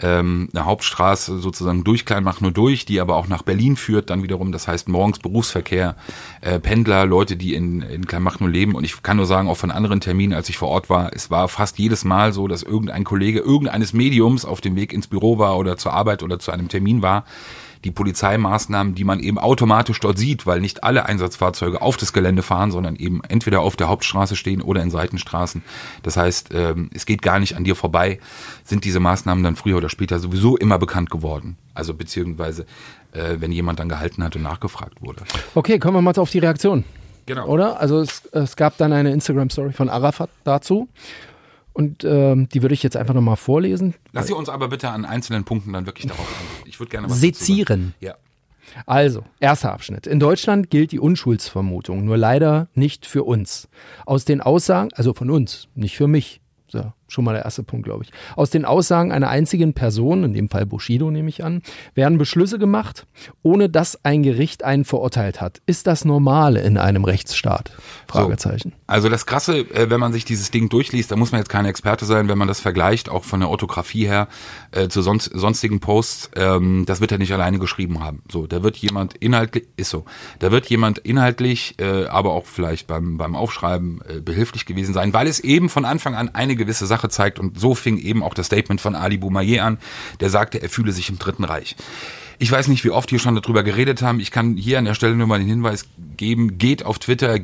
ähm, 0.02 0.48
eine 0.52 0.64
Hauptstraße 0.64 1.38
sozusagen 1.38 1.84
durch 1.84 2.04
Kleinmachnow 2.04 2.52
durch, 2.52 2.84
die 2.84 3.00
aber 3.00 3.16
auch 3.16 3.28
nach 3.28 3.42
Berlin 3.42 3.76
führt, 3.76 4.10
dann 4.10 4.22
wiederum, 4.22 4.52
das 4.52 4.66
heißt 4.66 4.88
morgens 4.88 5.18
Berufsverkehr, 5.18 5.96
äh, 6.40 6.58
Pendler, 6.58 7.06
Leute, 7.06 7.36
die 7.36 7.54
in, 7.54 7.82
in 7.82 8.06
Kleinmachnow 8.06 8.48
leben. 8.48 8.74
Und 8.74 8.84
ich 8.84 9.02
kann 9.02 9.16
nur 9.16 9.26
sagen, 9.26 9.48
auch 9.48 9.56
von 9.56 9.70
anderen 9.70 10.00
Terminen, 10.00 10.32
als 10.32 10.48
ich 10.48 10.58
vor 10.58 10.68
Ort 10.68 10.90
war, 10.90 11.12
es 11.14 11.30
war 11.30 11.48
fast 11.48 11.78
jedes 11.78 12.04
Mal 12.04 12.32
so, 12.32 12.48
dass 12.48 12.62
irgendein 12.62 13.04
Kollege 13.04 13.40
irgendeines 13.40 13.92
Mediums 13.92 14.44
auf 14.44 14.60
dem 14.60 14.76
Weg 14.76 14.92
ins 14.92 15.06
Büro 15.06 15.38
war 15.38 15.56
oder 15.56 15.76
zur 15.76 15.92
Arbeit 15.92 16.22
oder 16.22 16.38
zu 16.38 16.50
einem 16.50 16.68
Termin 16.68 17.02
war, 17.02 17.24
die 17.84 17.90
Polizeimaßnahmen, 17.90 18.94
die 18.94 19.04
man 19.04 19.20
eben 19.20 19.38
automatisch 19.38 20.00
dort 20.00 20.18
sieht, 20.18 20.46
weil 20.46 20.60
nicht 20.60 20.82
alle 20.82 21.06
Einsatzfahrzeuge 21.06 21.82
auf 21.82 21.96
das 21.96 22.12
Gelände 22.12 22.42
fahren, 22.42 22.70
sondern 22.70 22.96
eben 22.96 23.22
entweder 23.28 23.60
auf 23.60 23.76
der 23.76 23.88
Hauptstraße 23.88 24.36
stehen 24.36 24.62
oder 24.62 24.82
in 24.82 24.90
Seitenstraßen. 24.90 25.62
Das 26.02 26.16
heißt, 26.16 26.50
ähm, 26.54 26.90
es 26.94 27.06
geht 27.06 27.22
gar 27.22 27.38
nicht 27.38 27.56
an 27.56 27.64
dir 27.64 27.76
vorbei, 27.76 28.18
sind 28.64 28.84
diese 28.84 29.00
Maßnahmen 29.00 29.44
dann 29.44 29.56
früher 29.56 29.76
oder 29.76 29.90
später 29.90 30.18
sowieso 30.18 30.56
immer 30.56 30.78
bekannt 30.78 31.10
geworden. 31.10 31.56
Also 31.74 31.94
beziehungsweise, 31.94 32.66
äh, 33.12 33.36
wenn 33.38 33.52
jemand 33.52 33.78
dann 33.78 33.88
gehalten 33.88 34.24
hat 34.24 34.34
und 34.36 34.42
nachgefragt 34.42 35.02
wurde. 35.02 35.22
Okay, 35.54 35.78
kommen 35.78 35.96
wir 35.96 36.02
mal 36.02 36.14
auf 36.16 36.30
die 36.30 36.38
Reaktion. 36.38 36.84
Genau. 37.26 37.46
Oder? 37.46 37.80
Also 37.80 38.00
es, 38.00 38.26
es 38.32 38.56
gab 38.56 38.76
dann 38.78 38.92
eine 38.92 39.12
Instagram-Story 39.12 39.72
von 39.72 39.88
Arafat 39.88 40.30
dazu. 40.44 40.88
Und 41.74 42.04
ähm, 42.04 42.48
die 42.50 42.62
würde 42.62 42.72
ich 42.72 42.84
jetzt 42.84 42.96
einfach 42.96 43.14
nochmal 43.14 43.36
vorlesen. 43.36 43.94
Lass 44.12 44.28
sie 44.28 44.32
uns 44.32 44.48
aber 44.48 44.68
bitte 44.68 44.90
an 44.90 45.04
einzelnen 45.04 45.42
Punkten 45.42 45.72
dann 45.72 45.86
wirklich 45.86 46.06
darauf. 46.06 46.26
Ich 46.74 46.80
würde 46.80 46.90
gerne 46.90 47.08
was 47.08 47.20
Sezieren. 47.20 47.94
Ja. 48.00 48.16
Also, 48.84 49.22
erster 49.38 49.72
Abschnitt. 49.72 50.08
In 50.08 50.18
Deutschland 50.18 50.70
gilt 50.70 50.90
die 50.90 50.98
Unschuldsvermutung, 50.98 52.04
nur 52.04 52.16
leider 52.16 52.66
nicht 52.74 53.06
für 53.06 53.22
uns. 53.22 53.68
Aus 54.06 54.24
den 54.24 54.40
Aussagen, 54.40 54.90
also 54.94 55.14
von 55.14 55.30
uns, 55.30 55.68
nicht 55.76 55.96
für 55.96 56.08
mich. 56.08 56.40
So, 56.66 56.92
schon 57.14 57.24
mal 57.24 57.32
der 57.32 57.44
erste 57.44 57.62
Punkt, 57.62 57.86
glaube 57.86 58.04
ich. 58.04 58.10
Aus 58.36 58.50
den 58.50 58.64
Aussagen 58.64 59.12
einer 59.12 59.28
einzigen 59.28 59.72
Person, 59.72 60.24
in 60.24 60.34
dem 60.34 60.48
Fall 60.48 60.66
Bushido 60.66 61.10
nehme 61.10 61.28
ich 61.28 61.42
an, 61.42 61.62
werden 61.94 62.18
Beschlüsse 62.18 62.58
gemacht, 62.58 63.06
ohne 63.42 63.70
dass 63.70 64.04
ein 64.04 64.22
Gericht 64.22 64.64
einen 64.64 64.84
verurteilt 64.84 65.40
hat. 65.40 65.62
Ist 65.66 65.86
das 65.86 66.04
normal 66.04 66.56
in 66.56 66.76
einem 66.76 67.04
Rechtsstaat? 67.04 67.72
Fragezeichen. 68.08 68.70
So, 68.70 68.84
also 68.86 69.08
das 69.08 69.26
Krasse, 69.26 69.58
äh, 69.58 69.88
wenn 69.88 70.00
man 70.00 70.12
sich 70.12 70.24
dieses 70.24 70.50
Ding 70.50 70.68
durchliest, 70.68 71.10
da 71.10 71.16
muss 71.16 71.32
man 71.32 71.40
jetzt 71.40 71.48
kein 71.48 71.64
Experte 71.64 72.04
sein, 72.04 72.28
wenn 72.28 72.38
man 72.38 72.48
das 72.48 72.60
vergleicht, 72.60 73.08
auch 73.08 73.24
von 73.24 73.40
der 73.40 73.48
Orthographie 73.48 74.06
her 74.06 74.28
äh, 74.72 74.88
zu 74.88 75.02
sonst, 75.02 75.30
sonstigen 75.32 75.80
Posts, 75.80 76.30
ähm, 76.36 76.84
das 76.86 77.00
wird 77.00 77.12
er 77.12 77.18
nicht 77.18 77.32
alleine 77.32 77.58
geschrieben 77.58 78.02
haben. 78.02 78.22
So, 78.30 78.46
da 78.46 78.62
wird 78.62 78.76
jemand 78.76 79.14
inhaltlich, 79.14 79.66
ist 79.76 79.90
so, 79.90 80.04
da 80.40 80.50
wird 80.50 80.66
jemand 80.66 80.98
inhaltlich, 80.98 81.76
äh, 81.78 82.06
aber 82.06 82.32
auch 82.32 82.46
vielleicht 82.46 82.86
beim, 82.86 83.16
beim 83.16 83.36
Aufschreiben 83.36 84.00
äh, 84.08 84.20
behilflich 84.20 84.66
gewesen 84.66 84.94
sein, 84.94 85.12
weil 85.14 85.26
es 85.26 85.40
eben 85.40 85.68
von 85.68 85.84
Anfang 85.84 86.14
an 86.14 86.30
eine 86.34 86.56
gewisse 86.56 86.86
Sache 86.86 87.03
zeigt 87.08 87.38
und 87.38 87.58
so 87.58 87.74
fing 87.74 87.98
eben 87.98 88.22
auch 88.22 88.34
das 88.34 88.46
Statement 88.46 88.80
von 88.80 88.94
Ali 88.94 89.18
Boumaier 89.18 89.64
an, 89.64 89.78
der 90.20 90.30
sagte, 90.30 90.62
er 90.62 90.68
fühle 90.68 90.92
sich 90.92 91.08
im 91.08 91.18
Dritten 91.18 91.44
Reich. 91.44 91.76
Ich 92.38 92.50
weiß 92.50 92.68
nicht, 92.68 92.84
wie 92.84 92.90
oft 92.90 93.12
wir 93.12 93.18
schon 93.18 93.36
darüber 93.36 93.62
geredet 93.62 94.02
haben. 94.02 94.18
Ich 94.18 94.30
kann 94.30 94.56
hier 94.56 94.78
an 94.78 94.84
der 94.84 94.94
Stelle 94.94 95.14
nur 95.14 95.26
mal 95.26 95.38
den 95.38 95.48
Hinweis 95.48 95.86
geben, 96.16 96.58
geht 96.58 96.84
auf 96.84 96.98
Twitter, 96.98 97.38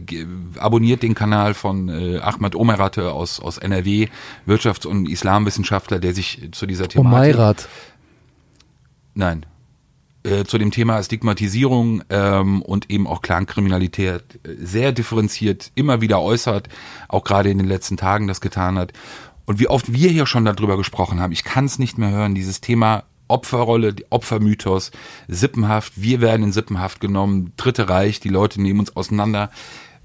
abonniert 0.59 1.03
den 1.03 1.15
Kanal 1.15 1.55
von 1.55 1.89
äh, 1.89 2.19
Ahmad 2.19 2.57
Omerate 2.57 3.13
aus, 3.13 3.41
aus 3.41 3.59
NRW, 3.59 4.09
Wirtschafts- 4.47 4.87
und 4.87 5.09
Islamwissenschaftler, 5.09 6.01
der 6.01 6.13
sich 6.13 6.49
zu 6.53 6.67
dieser 6.67 6.89
Thematik... 6.89 7.37
Omeirat. 7.37 7.69
Nein. 9.15 9.47
Äh, 10.23 10.45
zu 10.45 10.59
dem 10.59 10.71
Thema 10.71 11.03
Stigmatisierung 11.03 12.03
ähm, 12.11 12.61
und 12.61 12.91
eben 12.91 13.07
auch 13.07 13.23
Clankriminalität 13.23 14.23
äh, 14.45 14.55
sehr 14.59 14.93
differenziert 14.93 15.73
immer 15.77 16.03
wieder 16.03 16.21
äußert, 16.21 16.69
auch 17.09 17.25
gerade 17.25 17.49
in 17.49 17.57
den 17.57 17.67
letzten 17.67 17.97
Tagen 17.97 18.27
das 18.27 18.43
getan 18.43 18.79
hat. 18.79 18.93
Und 19.51 19.59
wie 19.59 19.67
oft 19.67 19.93
wir 19.93 20.09
hier 20.09 20.27
schon 20.27 20.45
darüber 20.45 20.77
gesprochen 20.77 21.19
haben, 21.19 21.33
ich 21.33 21.43
kann 21.43 21.65
es 21.65 21.81
nicht 21.81 21.99
mehr 21.99 22.13
hören, 22.13 22.37
dieses 22.37 22.61
Thema 22.61 23.03
Opferrolle, 23.27 23.97
Opfermythos, 24.09 24.93
Sippenhaft, 25.27 25.95
wir 25.97 26.21
werden 26.21 26.45
in 26.45 26.53
Sippenhaft 26.53 27.01
genommen, 27.01 27.53
Dritte 27.57 27.89
Reich, 27.89 28.21
die 28.21 28.29
Leute 28.29 28.63
nehmen 28.63 28.79
uns 28.79 28.95
auseinander. 28.95 29.51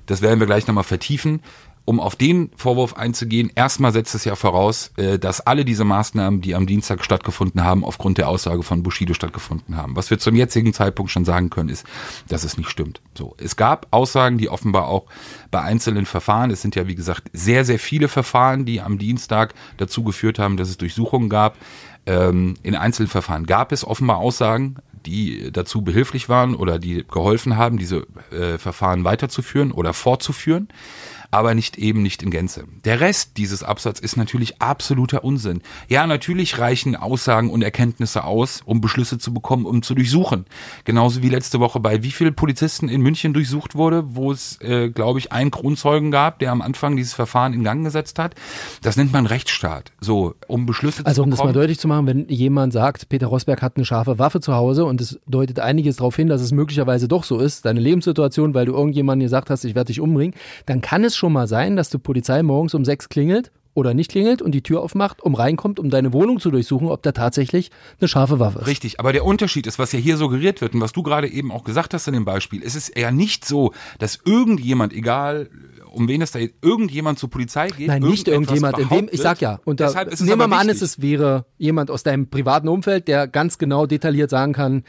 Das 0.07 0.23
werden 0.23 0.39
wir 0.39 0.47
gleich 0.47 0.65
nochmal 0.65 0.83
vertiefen. 0.83 1.43
Um 1.87 1.99
auf 1.99 2.15
den 2.15 2.49
Vorwurf 2.55 2.95
einzugehen, 2.95 3.51
erstmal 3.53 3.93
setzt 3.93 4.15
es 4.15 4.25
ja 4.25 4.35
voraus, 4.35 4.91
äh, 4.97 5.19
dass 5.19 5.41
alle 5.41 5.65
diese 5.65 5.83
Maßnahmen, 5.83 6.41
die 6.41 6.55
am 6.55 6.65
Dienstag 6.65 7.05
stattgefunden 7.05 7.63
haben, 7.63 7.85
aufgrund 7.85 8.17
der 8.17 8.27
Aussage 8.27 8.63
von 8.63 8.81
Bushido 8.81 9.13
stattgefunden 9.13 9.77
haben. 9.77 9.95
Was 9.95 10.09
wir 10.09 10.17
zum 10.17 10.35
jetzigen 10.35 10.73
Zeitpunkt 10.73 11.11
schon 11.11 11.25
sagen 11.25 11.51
können, 11.51 11.69
ist, 11.69 11.85
dass 12.27 12.43
es 12.43 12.57
nicht 12.57 12.71
stimmt. 12.71 13.01
So, 13.15 13.35
es 13.37 13.55
gab 13.55 13.85
Aussagen, 13.91 14.39
die 14.39 14.49
offenbar 14.49 14.87
auch 14.87 15.05
bei 15.51 15.61
einzelnen 15.61 16.07
Verfahren, 16.07 16.49
es 16.49 16.63
sind 16.63 16.75
ja 16.75 16.87
wie 16.87 16.95
gesagt 16.95 17.29
sehr, 17.33 17.63
sehr 17.65 17.77
viele 17.77 18.07
Verfahren, 18.07 18.65
die 18.65 18.81
am 18.81 18.97
Dienstag 18.97 19.53
dazu 19.77 20.03
geführt 20.03 20.39
haben, 20.39 20.57
dass 20.57 20.69
es 20.69 20.77
Durchsuchungen 20.77 21.29
gab. 21.29 21.55
Ähm, 22.07 22.55
in 22.63 22.75
Einzelverfahren 22.75 23.45
gab 23.45 23.71
es 23.71 23.85
offenbar 23.85 24.17
Aussagen, 24.17 24.77
die 25.05 25.51
dazu 25.51 25.83
behilflich 25.83 26.29
waren 26.29 26.55
oder 26.55 26.79
die 26.79 27.05
geholfen 27.07 27.57
haben, 27.57 27.77
diese 27.77 28.07
äh, 28.31 28.57
Verfahren 28.57 29.03
weiterzuführen 29.03 29.71
oder 29.71 29.93
fortzuführen 29.93 30.67
aber 31.35 31.53
nicht 31.53 31.77
eben 31.77 32.01
nicht 32.01 32.23
in 32.23 32.31
Gänze. 32.31 32.63
Der 32.85 33.01
Rest 33.01 33.31
dieses 33.35 33.61
Absatzes 33.61 34.01
ist 34.01 34.15
natürlich 34.15 34.61
absoluter 34.61 35.25
Unsinn. 35.25 35.61
Ja, 35.89 36.07
natürlich 36.07 36.59
reichen 36.59 36.95
Aussagen 36.95 37.49
und 37.49 37.61
Erkenntnisse 37.61 38.23
aus, 38.23 38.61
um 38.63 38.79
Beschlüsse 38.79 39.17
zu 39.17 39.33
bekommen, 39.33 39.65
um 39.65 39.81
zu 39.81 39.95
durchsuchen. 39.95 40.45
Genauso 40.85 41.21
wie 41.23 41.27
letzte 41.27 41.59
Woche 41.59 41.81
bei 41.81 42.03
wie 42.03 42.11
viele 42.11 42.31
Polizisten 42.31 42.87
in 42.87 43.01
München 43.01 43.33
durchsucht 43.33 43.75
wurde, 43.75 44.15
wo 44.15 44.31
es, 44.31 44.61
äh, 44.61 44.87
glaube 44.87 45.19
ich, 45.19 45.33
einen 45.33 45.51
Kronzeugen 45.51 46.09
gab, 46.09 46.39
der 46.39 46.53
am 46.53 46.61
Anfang 46.61 46.95
dieses 46.95 47.13
Verfahren 47.13 47.51
in 47.51 47.65
Gang 47.65 47.83
gesetzt 47.83 48.17
hat. 48.17 48.35
Das 48.81 48.95
nennt 48.95 49.11
man 49.11 49.25
Rechtsstaat. 49.25 49.91
So, 49.99 50.35
um 50.47 50.65
Beschlüsse 50.65 51.05
also, 51.05 51.23
zu 51.23 51.29
bekommen. 51.29 51.33
Also 51.33 51.43
um 51.43 51.49
das 51.49 51.55
mal 51.55 51.59
deutlich 51.59 51.79
zu 51.79 51.89
machen, 51.89 52.07
wenn 52.07 52.29
jemand 52.29 52.71
sagt, 52.71 53.09
Peter 53.09 53.27
Rosberg 53.27 53.61
hat 53.61 53.75
eine 53.75 53.83
scharfe 53.83 54.19
Waffe 54.19 54.39
zu 54.39 54.53
Hause 54.53 54.85
und 54.85 55.01
es 55.01 55.19
deutet 55.27 55.59
einiges 55.59 55.97
darauf 55.97 56.15
hin, 56.15 56.29
dass 56.29 56.39
es 56.39 56.53
möglicherweise 56.53 57.09
doch 57.09 57.25
so 57.25 57.39
ist, 57.39 57.65
deine 57.65 57.81
Lebenssituation, 57.81 58.53
weil 58.53 58.65
du 58.65 58.71
irgendjemandem 58.71 59.25
gesagt 59.25 59.49
hast, 59.49 59.65
ich 59.65 59.75
werde 59.75 59.87
dich 59.87 59.99
umbringen, 59.99 60.33
dann 60.65 60.79
kann 60.79 61.03
es 61.03 61.17
schon 61.17 61.24
schon 61.25 61.33
mal 61.33 61.47
sein, 61.47 61.75
dass 61.75 61.89
die 61.89 61.97
Polizei 61.97 62.43
morgens 62.43 62.75
um 62.75 62.85
sechs 62.85 63.09
klingelt 63.09 63.51
oder 63.73 63.95
nicht 63.95 64.11
klingelt 64.11 64.43
und 64.43 64.51
die 64.51 64.61
Tür 64.61 64.81
aufmacht, 64.81 65.23
um 65.23 65.33
reinkommt, 65.33 65.79
um 65.79 65.89
deine 65.89 66.13
Wohnung 66.13 66.39
zu 66.39 66.51
durchsuchen, 66.51 66.87
ob 66.87 67.01
da 67.01 67.13
tatsächlich 67.13 67.71
eine 67.99 68.07
scharfe 68.07 68.39
Waffe 68.39 68.59
ist. 68.59 68.67
Richtig, 68.67 68.99
aber 68.99 69.11
der 69.11 69.25
Unterschied 69.25 69.65
ist, 69.65 69.79
was 69.79 69.91
ja 69.91 69.97
hier 69.97 70.17
suggeriert 70.17 70.61
wird 70.61 70.75
und 70.75 70.81
was 70.81 70.91
du 70.91 71.01
gerade 71.01 71.27
eben 71.27 71.51
auch 71.51 71.63
gesagt 71.63 71.95
hast 71.95 72.07
in 72.07 72.13
dem 72.13 72.25
Beispiel, 72.25 72.61
es 72.63 72.75
ist 72.75 72.89
eher 72.89 73.11
nicht 73.11 73.43
so, 73.43 73.73
dass 73.97 74.19
irgendjemand, 74.23 74.93
egal 74.93 75.49
um 75.91 76.07
wen 76.07 76.21
es 76.21 76.31
da 76.31 76.39
irgendjemand 76.61 77.17
zur 77.17 77.29
Polizei 77.31 77.69
geht. 77.69 77.87
Nein, 77.87 78.03
nicht 78.03 78.27
irgendjemand. 78.27 78.77
In 78.77 78.89
dem, 78.89 79.09
ich 79.11 79.21
sag 79.21 79.41
ja, 79.41 79.59
und 79.65 79.79
da, 79.79 79.91
nehmen 80.19 80.39
wir 80.39 80.47
mal 80.47 80.59
an, 80.59 80.69
es 80.69 81.01
wäre 81.01 81.45
jemand 81.57 81.89
aus 81.89 82.03
deinem 82.03 82.29
privaten 82.29 82.67
Umfeld, 82.67 83.07
der 83.07 83.27
ganz 83.27 83.57
genau 83.57 83.87
detailliert 83.87 84.29
sagen 84.29 84.53
kann, 84.53 84.83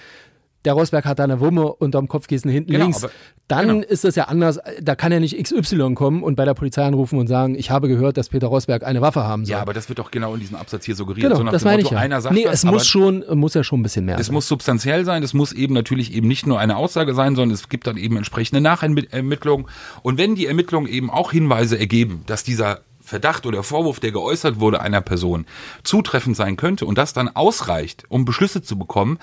der 0.66 0.74
Rosberg 0.74 1.04
hat 1.04 1.18
da 1.20 1.24
eine 1.24 1.40
Wumme 1.40 1.72
unterm 1.72 2.08
Kopfkissen 2.08 2.50
hinten 2.50 2.72
genau, 2.72 2.84
links. 2.84 3.04
Aber, 3.04 3.12
dann 3.48 3.68
genau. 3.68 3.86
ist 3.86 4.02
das 4.04 4.16
ja 4.16 4.24
anders. 4.24 4.58
Da 4.82 4.96
kann 4.96 5.12
ja 5.12 5.20
nicht 5.20 5.40
XY 5.40 5.94
kommen 5.94 6.22
und 6.22 6.34
bei 6.34 6.44
der 6.44 6.54
Polizei 6.54 6.84
anrufen 6.84 7.18
und 7.18 7.28
sagen, 7.28 7.54
ich 7.54 7.70
habe 7.70 7.86
gehört, 7.86 8.16
dass 8.16 8.28
Peter 8.28 8.48
Rosberg 8.48 8.82
eine 8.82 9.00
Waffe 9.00 9.22
haben 9.22 9.44
soll. 9.44 9.52
Ja, 9.52 9.62
aber 9.62 9.72
das 9.72 9.88
wird 9.88 10.00
doch 10.00 10.10
genau 10.10 10.34
in 10.34 10.40
diesem 10.40 10.56
Absatz 10.56 10.84
hier 10.84 10.96
suggeriert. 10.96 11.30
Genau, 11.30 11.36
so 11.36 11.44
das 11.44 11.64
meine 11.64 11.82
Motto, 11.82 11.86
ich 11.86 11.92
ja. 11.92 11.98
Einer 11.98 12.20
sagt 12.20 12.34
nee, 12.34 12.44
das, 12.44 12.54
es 12.54 12.64
muss 12.64 12.86
schon, 12.86 13.24
muss 13.34 13.54
ja 13.54 13.62
schon 13.62 13.80
ein 13.80 13.82
bisschen 13.84 14.04
mehr 14.04 14.18
Es 14.18 14.26
sein. 14.26 14.34
muss 14.34 14.48
substanziell 14.48 15.04
sein. 15.04 15.22
Es 15.22 15.32
muss 15.32 15.52
eben 15.52 15.74
natürlich 15.74 16.12
eben 16.12 16.26
nicht 16.26 16.46
nur 16.46 16.58
eine 16.58 16.76
Aussage 16.76 17.14
sein, 17.14 17.36
sondern 17.36 17.54
es 17.54 17.68
gibt 17.68 17.86
dann 17.86 17.96
eben 17.96 18.16
entsprechende 18.16 18.60
Nachermittlungen. 18.60 19.66
Und 20.02 20.18
wenn 20.18 20.34
die 20.34 20.46
Ermittlungen 20.46 20.88
eben 20.88 21.10
auch 21.10 21.30
Hinweise 21.30 21.78
ergeben, 21.78 22.24
dass 22.26 22.42
dieser 22.42 22.80
Verdacht 23.06 23.46
oder 23.46 23.62
Vorwurf, 23.62 24.00
der 24.00 24.10
geäußert 24.10 24.58
wurde 24.58 24.80
einer 24.80 25.00
Person, 25.00 25.46
zutreffend 25.84 26.36
sein 26.36 26.56
könnte 26.56 26.86
und 26.86 26.98
das 26.98 27.12
dann 27.12 27.28
ausreicht, 27.28 28.04
um 28.08 28.24
Beschlüsse 28.24 28.62
zu 28.62 28.76
bekommen, 28.76 29.18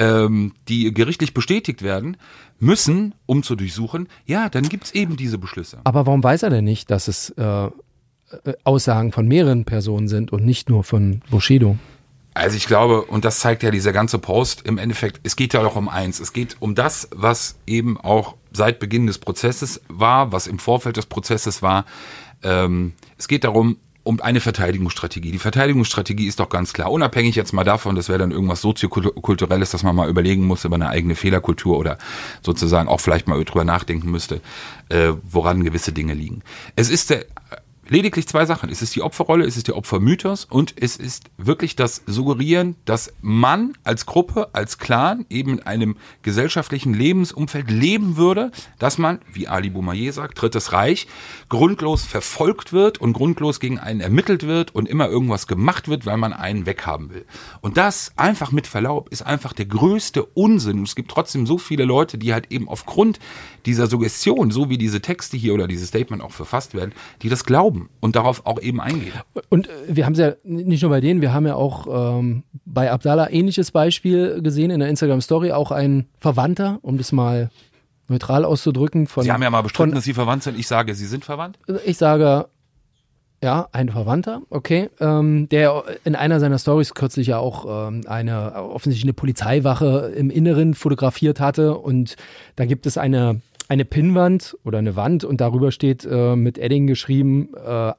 ähm, 0.00 0.54
die 0.68 0.92
gerichtlich 0.94 1.34
bestätigt 1.34 1.82
werden 1.82 2.16
müssen, 2.58 3.14
um 3.26 3.42
zu 3.42 3.54
durchsuchen, 3.54 4.08
ja, 4.24 4.48
dann 4.48 4.68
gibt's 4.68 4.92
eben 4.92 5.16
diese 5.16 5.36
Beschlüsse. 5.38 5.78
Aber 5.84 6.06
warum 6.06 6.24
weiß 6.24 6.42
er 6.42 6.50
denn 6.50 6.64
nicht, 6.64 6.90
dass 6.90 7.06
es 7.06 7.30
äh, 7.30 7.42
äh 7.44 7.70
Aussagen 8.64 9.12
von 9.12 9.28
mehreren 9.28 9.64
Personen 9.64 10.08
sind 10.08 10.32
und 10.32 10.44
nicht 10.44 10.70
nur 10.70 10.84
von 10.84 11.20
Bushido? 11.30 11.76
Also 12.32 12.56
ich 12.56 12.66
glaube, 12.66 13.02
und 13.02 13.24
das 13.24 13.40
zeigt 13.40 13.62
ja 13.62 13.70
dieser 13.70 13.92
ganze 13.92 14.18
Post, 14.18 14.62
im 14.66 14.78
Endeffekt, 14.78 15.20
es 15.24 15.36
geht 15.36 15.52
ja 15.52 15.60
auch 15.60 15.76
um 15.76 15.88
eins. 15.88 16.20
Es 16.20 16.32
geht 16.32 16.56
um 16.60 16.74
das, 16.74 17.08
was 17.14 17.58
eben 17.66 18.00
auch 18.00 18.36
seit 18.52 18.78
Beginn 18.78 19.06
des 19.06 19.18
Prozesses 19.18 19.82
war, 19.88 20.32
was 20.32 20.46
im 20.46 20.58
Vorfeld 20.58 20.96
des 20.96 21.06
Prozesses 21.06 21.60
war, 21.60 21.84
ähm, 22.42 22.94
es 23.18 23.28
geht 23.28 23.44
darum, 23.44 23.76
um 24.02 24.20
eine 24.20 24.40
Verteidigungsstrategie. 24.40 25.30
Die 25.30 25.38
Verteidigungsstrategie 25.38 26.26
ist 26.26 26.40
doch 26.40 26.48
ganz 26.48 26.72
klar, 26.72 26.90
unabhängig 26.90 27.36
jetzt 27.36 27.52
mal 27.52 27.64
davon, 27.64 27.96
das 27.96 28.08
wäre 28.08 28.18
dann 28.18 28.30
irgendwas 28.30 28.60
soziokulturelles, 28.62 29.70
dass 29.70 29.82
man 29.82 29.94
mal 29.94 30.08
überlegen 30.08 30.46
muss 30.46 30.64
über 30.64 30.76
eine 30.76 30.88
eigene 30.88 31.14
Fehlerkultur 31.14 31.78
oder 31.78 31.98
sozusagen 32.42 32.88
auch 32.88 33.00
vielleicht 33.00 33.28
mal 33.28 33.42
drüber 33.44 33.64
nachdenken 33.64 34.10
müsste, 34.10 34.40
äh, 34.88 35.12
woran 35.30 35.64
gewisse 35.64 35.92
Dinge 35.92 36.14
liegen. 36.14 36.42
Es 36.76 36.88
ist 36.88 37.10
der 37.10 37.26
lediglich 37.90 38.26
zwei 38.28 38.46
Sachen. 38.46 38.70
Es 38.70 38.82
ist 38.82 38.94
die 38.94 39.02
Opferrolle, 39.02 39.44
es 39.44 39.56
ist 39.56 39.68
der 39.68 39.76
Opfermythos 39.76 40.44
und 40.44 40.74
es 40.80 40.96
ist 40.96 41.24
wirklich 41.36 41.76
das 41.76 42.02
Suggerieren, 42.06 42.76
dass 42.84 43.12
man 43.20 43.74
als 43.82 44.06
Gruppe, 44.06 44.48
als 44.52 44.78
Clan 44.78 45.26
eben 45.28 45.58
in 45.58 45.62
einem 45.64 45.96
gesellschaftlichen 46.22 46.94
Lebensumfeld 46.94 47.68
leben 47.70 48.16
würde, 48.16 48.52
dass 48.78 48.96
man, 48.96 49.18
wie 49.32 49.48
Ali 49.48 49.70
Boumaier 49.70 50.12
sagt, 50.12 50.40
Drittes 50.40 50.72
Reich, 50.72 51.08
grundlos 51.48 52.04
verfolgt 52.04 52.72
wird 52.72 52.98
und 52.98 53.12
grundlos 53.12 53.58
gegen 53.58 53.78
einen 53.80 54.00
ermittelt 54.00 54.46
wird 54.46 54.72
und 54.72 54.88
immer 54.88 55.08
irgendwas 55.08 55.48
gemacht 55.48 55.88
wird, 55.88 56.06
weil 56.06 56.16
man 56.16 56.32
einen 56.32 56.66
weghaben 56.66 57.10
will. 57.10 57.26
Und 57.60 57.76
das 57.76 58.12
einfach 58.16 58.52
mit 58.52 58.68
Verlaub 58.68 59.08
ist 59.08 59.22
einfach 59.22 59.52
der 59.52 59.66
größte 59.66 60.22
Unsinn. 60.22 60.78
Und 60.78 60.88
es 60.88 60.94
gibt 60.94 61.10
trotzdem 61.10 61.44
so 61.44 61.58
viele 61.58 61.84
Leute, 61.84 62.18
die 62.18 62.32
halt 62.32 62.52
eben 62.52 62.68
aufgrund 62.68 63.18
dieser 63.66 63.88
Suggestion, 63.88 64.52
so 64.52 64.70
wie 64.70 64.78
diese 64.78 65.00
Texte 65.00 65.36
hier 65.36 65.54
oder 65.54 65.66
dieses 65.66 65.88
Statement 65.88 66.22
auch 66.22 66.30
verfasst 66.30 66.74
werden, 66.74 66.92
die 67.22 67.28
das 67.28 67.44
glauben 67.44 67.79
und 68.00 68.16
darauf 68.16 68.46
auch 68.46 68.60
eben 68.60 68.80
eingehen. 68.80 69.12
Und 69.48 69.68
äh, 69.68 69.72
wir 69.88 70.06
haben 70.06 70.12
es 70.12 70.18
ja 70.18 70.32
nicht 70.44 70.82
nur 70.82 70.90
bei 70.90 71.00
denen, 71.00 71.20
wir 71.20 71.32
haben 71.32 71.46
ja 71.46 71.54
auch 71.54 72.18
ähm, 72.18 72.42
bei 72.64 72.90
Abdallah 72.90 73.30
ähnliches 73.30 73.70
Beispiel 73.70 74.42
gesehen 74.42 74.70
in 74.70 74.80
der 74.80 74.88
Instagram 74.88 75.20
Story, 75.20 75.52
auch 75.52 75.70
ein 75.70 76.06
Verwandter, 76.18 76.78
um 76.82 76.98
das 76.98 77.12
mal 77.12 77.50
neutral 78.08 78.44
auszudrücken. 78.44 79.06
Von, 79.06 79.24
Sie 79.24 79.32
haben 79.32 79.42
ja 79.42 79.50
mal 79.50 79.62
bestritten, 79.62 79.90
von, 79.90 79.94
dass 79.94 80.04
Sie 80.04 80.14
verwandt 80.14 80.42
sind. 80.42 80.58
Ich 80.58 80.66
sage, 80.66 80.94
Sie 80.94 81.06
sind 81.06 81.24
verwandt. 81.24 81.58
Ich 81.86 81.96
sage, 81.96 82.46
ja, 83.42 83.68
ein 83.72 83.88
Verwandter, 83.88 84.42
okay, 84.50 84.90
ähm, 85.00 85.48
der 85.48 85.84
in 86.04 86.14
einer 86.14 86.40
seiner 86.40 86.58
Stories 86.58 86.92
kürzlich 86.92 87.28
ja 87.28 87.38
auch 87.38 87.88
ähm, 87.88 88.02
eine 88.06 88.54
offensichtlich 88.54 89.04
eine 89.04 89.14
Polizeiwache 89.14 90.12
im 90.14 90.28
Inneren 90.28 90.74
fotografiert 90.74 91.40
hatte 91.40 91.78
und 91.78 92.16
da 92.56 92.66
gibt 92.66 92.84
es 92.84 92.98
eine 92.98 93.40
eine 93.70 93.84
Pinnwand 93.84 94.58
oder 94.64 94.78
eine 94.78 94.96
Wand 94.96 95.22
und 95.22 95.40
darüber 95.40 95.70
steht 95.70 96.04
äh, 96.04 96.34
mit 96.34 96.58
Edding 96.58 96.88
geschrieben, 96.88 97.50
äh, 97.54 97.92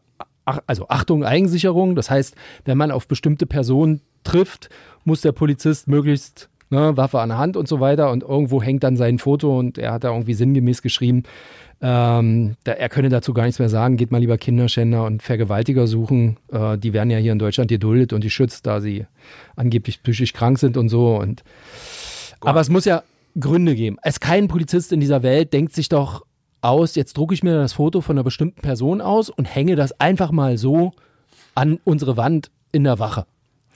ach, 0.43 0.59
also 0.67 0.89
Achtung, 0.89 1.23
Eigensicherung. 1.23 1.95
Das 1.95 2.11
heißt, 2.11 2.35
wenn 2.65 2.77
man 2.77 2.91
auf 2.91 3.07
bestimmte 3.07 3.45
Personen 3.45 4.01
trifft, 4.25 4.69
muss 5.05 5.21
der 5.21 5.31
Polizist 5.31 5.87
möglichst 5.87 6.49
ne, 6.71 6.97
Waffe 6.97 7.21
an 7.21 7.29
der 7.29 7.37
Hand 7.37 7.55
und 7.55 7.69
so 7.69 7.79
weiter. 7.79 8.11
Und 8.11 8.21
irgendwo 8.21 8.61
hängt 8.61 8.83
dann 8.83 8.97
sein 8.97 9.17
Foto 9.17 9.57
und 9.57 9.77
er 9.77 9.93
hat 9.93 10.03
da 10.03 10.11
irgendwie 10.11 10.33
sinngemäß 10.33 10.81
geschrieben, 10.81 11.23
ähm, 11.81 12.57
da, 12.65 12.73
er 12.73 12.89
könne 12.89 13.07
dazu 13.07 13.33
gar 13.33 13.45
nichts 13.45 13.59
mehr 13.59 13.69
sagen, 13.69 13.95
geht 13.95 14.11
mal 14.11 14.19
lieber 14.19 14.37
Kinderschänder 14.37 15.05
und 15.05 15.23
Vergewaltiger 15.23 15.87
suchen. 15.87 16.35
Äh, 16.51 16.77
die 16.77 16.91
werden 16.91 17.09
ja 17.09 17.17
hier 17.17 17.31
in 17.31 17.39
Deutschland 17.39 17.69
geduldet 17.69 18.11
und 18.11 18.21
geschützt, 18.21 18.67
da 18.67 18.81
sie 18.81 19.05
angeblich 19.55 20.03
psychisch 20.03 20.33
krank 20.33 20.59
sind 20.59 20.75
und 20.75 20.89
so. 20.89 21.15
Und 21.15 21.45
aber 22.41 22.59
es 22.59 22.69
muss 22.69 22.83
ja 22.83 23.03
Gründe 23.39 23.75
geben. 23.75 23.97
Es 24.03 24.19
kein 24.19 24.47
Polizist 24.47 24.91
in 24.91 24.99
dieser 24.99 25.23
Welt 25.23 25.53
denkt 25.53 25.73
sich 25.73 25.89
doch 25.89 26.25
aus, 26.61 26.95
jetzt 26.95 27.17
drucke 27.17 27.33
ich 27.33 27.43
mir 27.43 27.55
das 27.55 27.73
Foto 27.73 28.01
von 28.01 28.15
einer 28.15 28.23
bestimmten 28.23 28.61
Person 28.61 29.01
aus 29.01 29.29
und 29.29 29.45
hänge 29.45 29.75
das 29.75 29.99
einfach 29.99 30.31
mal 30.31 30.57
so 30.57 30.93
an 31.55 31.79
unsere 31.83 32.17
Wand 32.17 32.51
in 32.71 32.83
der 32.83 32.99
Wache. 32.99 33.25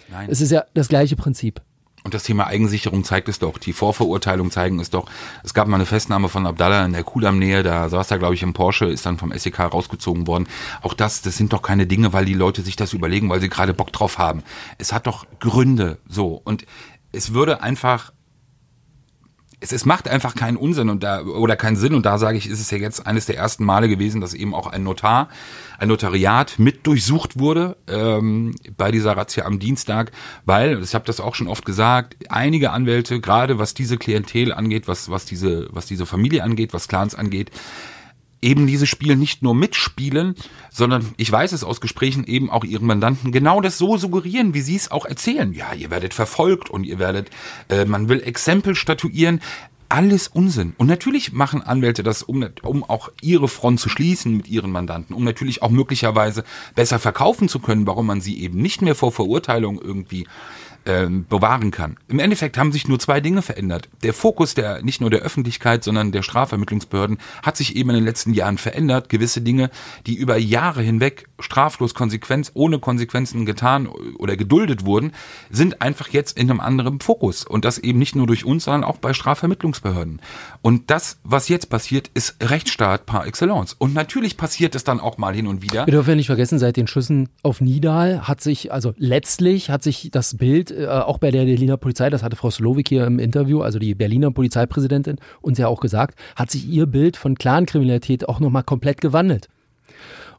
Nein. 0.10 0.30
Es 0.30 0.42
ist 0.42 0.52
ja 0.52 0.66
das 0.74 0.88
gleiche 0.88 1.16
Prinzip. 1.16 1.62
Und 2.04 2.14
das 2.14 2.22
Thema 2.22 2.46
Eigensicherung 2.46 3.04
zeigt 3.04 3.30
es 3.30 3.40
doch. 3.40 3.58
Die 3.58 3.74
Vorverurteilung 3.74 4.52
zeigen 4.52 4.80
es 4.80 4.92
doch. 4.92 5.10
Es 5.44 5.56
gab 5.56 5.68
mal 5.68 5.78
eine 5.78 5.88
Festnahme 5.88 6.30
von 6.30 6.46
Abdallah 6.46 6.86
in 6.86 6.94
der 6.94 7.04
Kudamm-Nähe. 7.04 7.64
Da 7.64 7.90
saß 7.90 8.12
er, 8.12 8.20
glaube 8.20 8.36
ich, 8.36 8.44
im 8.44 8.54
Porsche, 8.54 8.86
ist 8.86 9.08
dann 9.08 9.18
vom 9.18 9.32
SEK 9.36 9.60
rausgezogen 9.62 10.28
worden. 10.28 10.48
Auch 10.84 10.94
das, 10.94 11.24
das 11.24 11.36
sind 11.36 11.52
doch 11.52 11.64
keine 11.64 11.88
Dinge, 11.88 12.14
weil 12.14 12.26
die 12.26 12.36
Leute 12.36 12.62
sich 12.62 12.76
das 12.76 12.94
überlegen, 12.94 13.28
weil 13.30 13.42
sie 13.42 13.50
gerade 13.50 13.74
Bock 13.74 13.92
drauf 13.92 14.20
haben. 14.20 14.44
Es 14.78 14.94
hat 14.94 15.08
doch 15.08 15.26
Gründe, 15.40 15.98
so. 16.08 16.40
Und 16.44 16.68
es 17.12 17.34
würde 17.34 17.64
einfach 17.64 18.14
es, 19.60 19.72
es 19.72 19.86
macht 19.86 20.08
einfach 20.08 20.36
keinen 20.36 20.58
Unsinn 20.58 20.90
und 20.90 21.04
da 21.04 21.24
oder 21.24 21.56
keinen 21.56 21.76
Sinn. 21.76 21.94
Und 21.94 22.06
da 22.06 22.18
sage 22.18 22.38
ich, 22.38 22.50
ist 22.50 22.60
es 22.60 22.72
ja 22.72 22.78
jetzt 22.78 23.06
eines 23.06 23.26
der 23.26 23.38
ersten 23.38 23.64
Male 23.64 23.88
gewesen, 23.88 24.22
dass 24.22 24.34
eben 24.34 24.54
auch 24.54 24.68
ein 24.68 24.84
Notar, 24.84 25.30
ein 25.78 25.88
Notariat 25.88 26.56
mit 26.58 26.86
durchsucht 26.88 27.40
wurde 27.40 27.78
ähm, 27.88 28.56
bei 28.78 28.92
dieser 28.92 29.16
Razzia 29.18 29.46
am 29.46 29.60
Dienstag, 29.60 30.12
weil 30.46 30.82
ich 30.82 30.96
habe 30.96 31.06
das 31.06 31.20
auch 31.20 31.36
schon 31.36 31.48
oft 31.48 31.66
gesagt, 31.66 32.16
einige 32.30 32.72
Anwälte, 32.72 33.20
gerade 33.20 33.60
was 33.60 33.74
diese 33.74 33.98
Klientel 33.98 34.54
angeht, 34.54 34.88
was 34.88 35.10
was 35.10 35.26
diese 35.26 35.68
was 35.72 35.86
diese 35.86 36.06
Familie 36.06 36.44
angeht, 36.44 36.74
was 36.74 36.88
Clans 36.88 37.16
angeht, 37.16 37.52
eben 38.46 38.68
dieses 38.68 38.88
Spiel 38.88 39.16
nicht 39.16 39.42
nur 39.42 39.56
mitspielen, 39.56 40.36
sondern 40.72 41.14
ich 41.18 41.32
weiß 41.32 41.52
es 41.52 41.64
aus 41.64 41.82
Gesprächen 41.82 42.24
eben 42.26 42.50
auch 42.52 42.64
ihren 42.64 42.86
Mandanten 42.86 43.32
genau 43.32 43.60
das 43.60 43.78
so 43.80 43.98
suggerieren, 43.98 44.54
wie 44.54 44.62
sie 44.62 44.76
es 44.76 44.92
auch 44.92 45.06
erzählen. 45.06 45.52
Ja, 45.52 45.74
ihr 45.74 45.90
werdet 45.90 46.14
verfolgt 46.14 46.70
und 46.70 46.84
ihr 46.84 47.00
werdet, 47.00 47.32
äh, 47.70 47.86
man 47.86 48.08
will 48.08 48.22
Exempel 48.22 48.76
statuieren. 48.76 49.42
Alles 49.90 50.28
Unsinn. 50.28 50.74
Und 50.78 50.88
natürlich 50.88 51.32
machen 51.32 51.62
Anwälte 51.62 52.02
das, 52.02 52.24
um, 52.24 52.46
um 52.64 52.84
auch 52.84 53.10
ihre 53.22 53.48
Front 53.48 53.80
zu 53.80 53.90
schließen 53.90 54.36
mit 54.36 54.48
ihren 54.48 54.72
Mandanten, 54.72 55.16
um 55.16 55.24
natürlich 55.24 55.62
auch 55.62 55.70
möglicherweise 55.70 56.44
besser 56.74 56.98
verkaufen 57.00 57.50
zu 57.50 57.60
können, 57.60 57.86
warum 57.86 58.08
man 58.08 58.22
sie 58.22 58.40
eben 58.42 58.62
nicht 58.62 58.82
mehr 58.82 58.96
vor 58.96 59.12
Verurteilung 59.12 59.80
irgendwie 59.80 60.28
ähm, 60.86 61.26
bewahren 61.28 61.72
kann. 61.72 61.98
Im 62.08 62.20
Endeffekt 62.20 62.58
haben 62.58 62.72
sich 62.72 62.88
nur 62.88 63.00
zwei 63.00 63.20
Dinge 63.20 63.42
verändert. 63.42 63.90
Der 64.04 64.14
Fokus 64.14 64.54
der 64.54 64.84
nicht 64.84 65.02
nur 65.02 65.10
der 65.10 65.22
Öffentlichkeit, 65.22 65.84
sondern 65.84 66.12
der 66.12 66.22
Strafvermittlungsbehörden 66.22 67.18
hat 67.44 67.58
sich 67.58 67.76
eben 67.76 67.90
in 67.90 67.96
den 67.96 68.06
letzten 68.06 68.34
Jahren 68.34 68.58
verändert. 68.58 69.10
Gewisse 69.10 69.42
Dinge, 69.42 69.70
die 70.06 70.16
über 70.16 70.38
Jahre 70.38 70.82
hinweg 70.82 71.28
straflos 71.40 71.94
Konsequenz, 71.94 72.52
ohne 72.54 72.80
Konsequenzen 72.80 73.46
getan 73.46 73.88
oder 73.88 74.38
geduldet 74.38 74.86
wurden, 74.86 75.12
sind 75.50 75.82
einfach 75.82 76.10
jetzt 76.10 76.38
in 76.38 76.50
einem 76.50 76.60
anderen 76.60 77.00
Fokus. 77.00 77.46
Und 77.46 77.66
das 77.66 77.78
eben 77.78 78.00
nicht 78.00 78.16
nur 78.16 78.28
durch 78.28 78.46
uns, 78.46 78.66
sondern 78.66 78.84
auch 78.84 78.98
bei 78.98 79.14
Strafvermittlungsbehörden. 79.14 80.22
Und 80.66 80.90
das, 80.90 81.20
was 81.24 81.48
jetzt 81.48 81.70
passiert, 81.70 82.10
ist 82.16 82.38
Rechtsstaat 82.42 83.06
par 83.06 83.28
excellence. 83.28 83.76
Und 83.78 83.94
natürlich 83.94 84.36
passiert 84.36 84.74
es 84.74 84.84
dann 84.84 85.00
auch 85.00 85.20
mal 85.20 85.36
hin 85.36 85.46
und 85.46 85.62
wieder. 85.62 85.86
Wir 85.86 85.92
dürfen 85.92 86.10
ja 86.10 86.16
nicht 86.16 86.26
vergessen, 86.26 86.58
seit 86.58 86.76
den 86.76 86.88
Schüssen 86.88 87.30
auf 87.44 87.62
Nidal 87.62 88.28
hat 88.28 88.42
sich, 88.42 88.74
also 88.74 88.96
letztlich 88.98 89.70
hat 89.70 89.84
sich 89.84 90.10
das 90.12 90.38
Bild 90.38 90.72
äh, 90.72 90.88
auch 90.88 91.20
bei 91.20 91.30
der 91.30 91.46
Berliner 91.46 91.78
Polizei, 91.78 92.10
das 92.10 92.24
hatte 92.24 92.36
Frau 92.36 92.50
Slowik 92.50 92.90
hier 92.90 93.06
im 93.06 93.20
Interview, 93.20 93.62
also 93.62 93.78
die 93.78 93.94
Berliner 93.94 94.32
Polizeipräsidentin, 94.32 95.20
uns 95.44 95.60
ja 95.60 95.68
auch 95.68 95.82
gesagt, 95.82 96.18
hat 96.36 96.50
sich 96.50 96.68
ihr 96.68 96.88
Bild 96.88 97.16
von 97.16 97.36
Clankriminalität 97.36 98.28
auch 98.28 98.40
nochmal 98.40 98.64
komplett 98.64 99.02
gewandelt. 99.02 99.50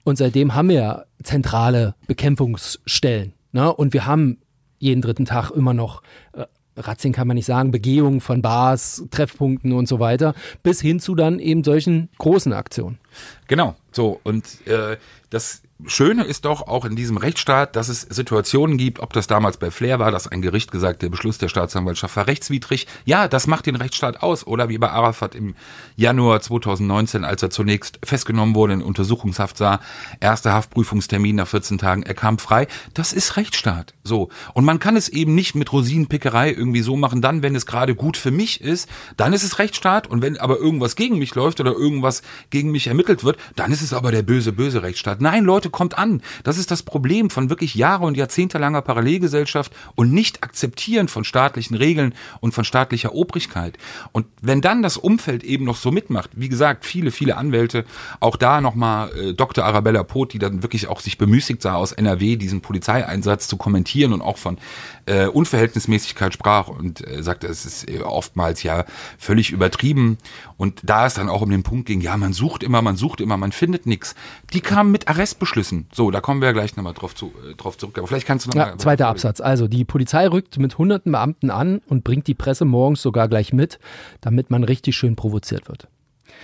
Und 0.02 0.18
seitdem 0.18 0.56
haben 0.56 0.70
wir 0.70 0.74
ja 0.74 1.04
zentrale 1.22 1.94
Bekämpfungsstellen. 2.08 3.32
Ne? 3.52 3.72
Und 3.72 3.92
wir 3.92 4.06
haben 4.06 4.38
jeden 4.80 5.02
dritten 5.02 5.24
Tag 5.24 5.52
immer 5.52 5.72
noch 5.72 6.02
äh, 6.32 6.46
Razzien 6.76 7.12
kann 7.12 7.26
man 7.26 7.36
nicht 7.36 7.46
sagen, 7.46 7.70
Begehungen 7.70 8.20
von 8.20 8.42
Bars, 8.42 9.04
Treffpunkten 9.10 9.72
und 9.72 9.88
so 9.88 9.98
weiter, 9.98 10.34
bis 10.62 10.80
hin 10.80 11.00
zu 11.00 11.14
dann 11.14 11.38
eben 11.38 11.64
solchen 11.64 12.08
großen 12.18 12.52
Aktionen. 12.52 12.98
Genau, 13.46 13.76
so 13.92 14.20
und 14.24 14.66
äh, 14.66 14.96
das 15.30 15.62
Schöne 15.84 16.24
ist 16.24 16.46
doch 16.46 16.66
auch 16.68 16.86
in 16.86 16.96
diesem 16.96 17.18
Rechtsstaat, 17.18 17.76
dass 17.76 17.90
es 17.90 18.00
Situationen 18.00 18.78
gibt, 18.78 18.98
ob 18.98 19.12
das 19.12 19.26
damals 19.26 19.58
bei 19.58 19.70
Flair 19.70 19.98
war, 19.98 20.10
dass 20.10 20.26
ein 20.26 20.40
Gericht 20.40 20.70
gesagt, 20.70 21.02
der 21.02 21.10
Beschluss 21.10 21.36
der 21.36 21.48
Staatsanwaltschaft 21.48 22.16
war 22.16 22.26
rechtswidrig. 22.26 22.86
Ja, 23.04 23.28
das 23.28 23.46
macht 23.46 23.66
den 23.66 23.76
Rechtsstaat 23.76 24.22
aus. 24.22 24.46
Oder 24.46 24.70
wie 24.70 24.78
bei 24.78 24.88
Arafat 24.88 25.34
im 25.34 25.54
Januar 25.94 26.40
2019, 26.40 27.24
als 27.24 27.42
er 27.42 27.50
zunächst 27.50 27.98
festgenommen 28.02 28.54
wurde, 28.54 28.72
in 28.72 28.82
Untersuchungshaft 28.82 29.58
sah, 29.58 29.80
erster 30.18 30.54
Haftprüfungstermin 30.54 31.36
nach 31.36 31.48
14 31.48 31.76
Tagen, 31.76 32.04
er 32.04 32.14
kam 32.14 32.38
frei. 32.38 32.68
Das 32.94 33.12
ist 33.12 33.36
Rechtsstaat. 33.36 33.92
So. 34.02 34.30
Und 34.54 34.64
man 34.64 34.78
kann 34.78 34.96
es 34.96 35.10
eben 35.10 35.34
nicht 35.34 35.54
mit 35.54 35.70
Rosinenpickerei 35.70 36.52
irgendwie 36.52 36.80
so 36.80 36.96
machen, 36.96 37.20
dann, 37.20 37.42
wenn 37.42 37.54
es 37.54 37.66
gerade 37.66 37.94
gut 37.94 38.16
für 38.16 38.30
mich 38.30 38.62
ist, 38.62 38.88
dann 39.18 39.34
ist 39.34 39.44
es 39.44 39.58
Rechtsstaat. 39.58 40.06
Und 40.06 40.22
wenn 40.22 40.38
aber 40.38 40.56
irgendwas 40.56 40.96
gegen 40.96 41.18
mich 41.18 41.34
läuft 41.34 41.60
oder 41.60 41.72
irgendwas 41.72 42.22
gegen 42.48 42.70
mich 42.70 42.86
ermittelt 42.86 43.05
wird, 43.24 43.38
dann 43.56 43.72
ist 43.72 43.82
es 43.82 43.92
aber 43.92 44.10
der 44.10 44.22
böse, 44.22 44.52
böse 44.52 44.82
Rechtsstaat. 44.82 45.20
Nein, 45.20 45.44
Leute, 45.44 45.70
kommt 45.70 45.98
an. 45.98 46.22
Das 46.44 46.58
ist 46.58 46.70
das 46.70 46.82
Problem 46.82 47.30
von 47.30 47.50
wirklich 47.50 47.74
Jahre 47.74 48.04
und 48.04 48.16
jahrzehntelanger 48.16 48.82
Parallelgesellschaft 48.82 49.72
und 49.94 50.12
nicht 50.12 50.42
akzeptieren 50.42 51.08
von 51.08 51.24
staatlichen 51.24 51.76
Regeln 51.76 52.14
und 52.40 52.52
von 52.52 52.64
staatlicher 52.64 53.14
Obrigkeit. 53.14 53.78
Und 54.12 54.26
wenn 54.42 54.60
dann 54.60 54.82
das 54.82 54.96
Umfeld 54.96 55.44
eben 55.44 55.64
noch 55.64 55.76
so 55.76 55.90
mitmacht, 55.90 56.30
wie 56.34 56.48
gesagt, 56.48 56.84
viele, 56.84 57.10
viele 57.10 57.36
Anwälte, 57.36 57.84
auch 58.20 58.36
da 58.36 58.60
nochmal 58.60 59.10
äh, 59.16 59.34
Dr. 59.34 59.64
Arabella 59.64 60.02
Poth, 60.02 60.32
die 60.32 60.38
dann 60.38 60.62
wirklich 60.62 60.88
auch 60.88 61.00
sich 61.00 61.18
bemüßigt 61.18 61.62
sah, 61.62 61.74
aus 61.74 61.92
NRW 61.92 62.36
diesen 62.36 62.60
Polizeieinsatz 62.60 63.48
zu 63.48 63.56
kommentieren 63.56 64.12
und 64.12 64.22
auch 64.22 64.38
von 64.38 64.58
äh, 65.06 65.26
Unverhältnismäßigkeit 65.26 66.34
sprach 66.34 66.68
und 66.68 67.06
äh, 67.06 67.22
sagte, 67.22 67.46
es 67.46 67.64
ist 67.64 67.88
äh, 67.88 68.00
oftmals 68.00 68.62
ja 68.62 68.84
völlig 69.18 69.50
übertrieben. 69.50 70.18
Und 70.56 70.80
da 70.82 71.06
es 71.06 71.14
dann 71.14 71.28
auch 71.28 71.42
um 71.42 71.50
den 71.50 71.62
Punkt 71.62 71.86
ging, 71.86 72.00
ja, 72.00 72.16
man 72.16 72.32
sucht 72.32 72.62
immer, 72.62 72.82
man 72.82 72.96
sucht 72.96 73.20
immer, 73.20 73.36
man 73.36 73.52
findet 73.52 73.86
nichts. 73.86 74.14
Die 74.52 74.60
kamen 74.60 74.90
mit 74.90 75.08
Arrestbeschlüssen. 75.08 75.86
So, 75.92 76.10
da 76.10 76.20
kommen 76.20 76.40
wir 76.40 76.48
ja 76.48 76.52
gleich 76.52 76.76
nochmal 76.76 76.94
drauf, 76.94 77.14
zu, 77.14 77.32
äh, 77.48 77.54
drauf 77.54 77.78
zurück. 77.78 77.98
Aber 77.98 78.06
vielleicht 78.06 78.26
kannst 78.26 78.46
du 78.46 78.50
noch 78.50 78.56
ja, 78.56 78.78
Zweiter 78.78 79.08
Absatz. 79.08 79.40
Also 79.40 79.68
die 79.68 79.84
Polizei 79.84 80.26
rückt 80.26 80.58
mit 80.58 80.78
hunderten 80.78 81.12
Beamten 81.12 81.50
an 81.50 81.80
und 81.88 82.04
bringt 82.04 82.26
die 82.26 82.34
Presse 82.34 82.64
morgens 82.64 83.02
sogar 83.02 83.28
gleich 83.28 83.52
mit, 83.52 83.78
damit 84.20 84.50
man 84.50 84.64
richtig 84.64 84.96
schön 84.96 85.16
provoziert 85.16 85.68
wird. 85.68 85.88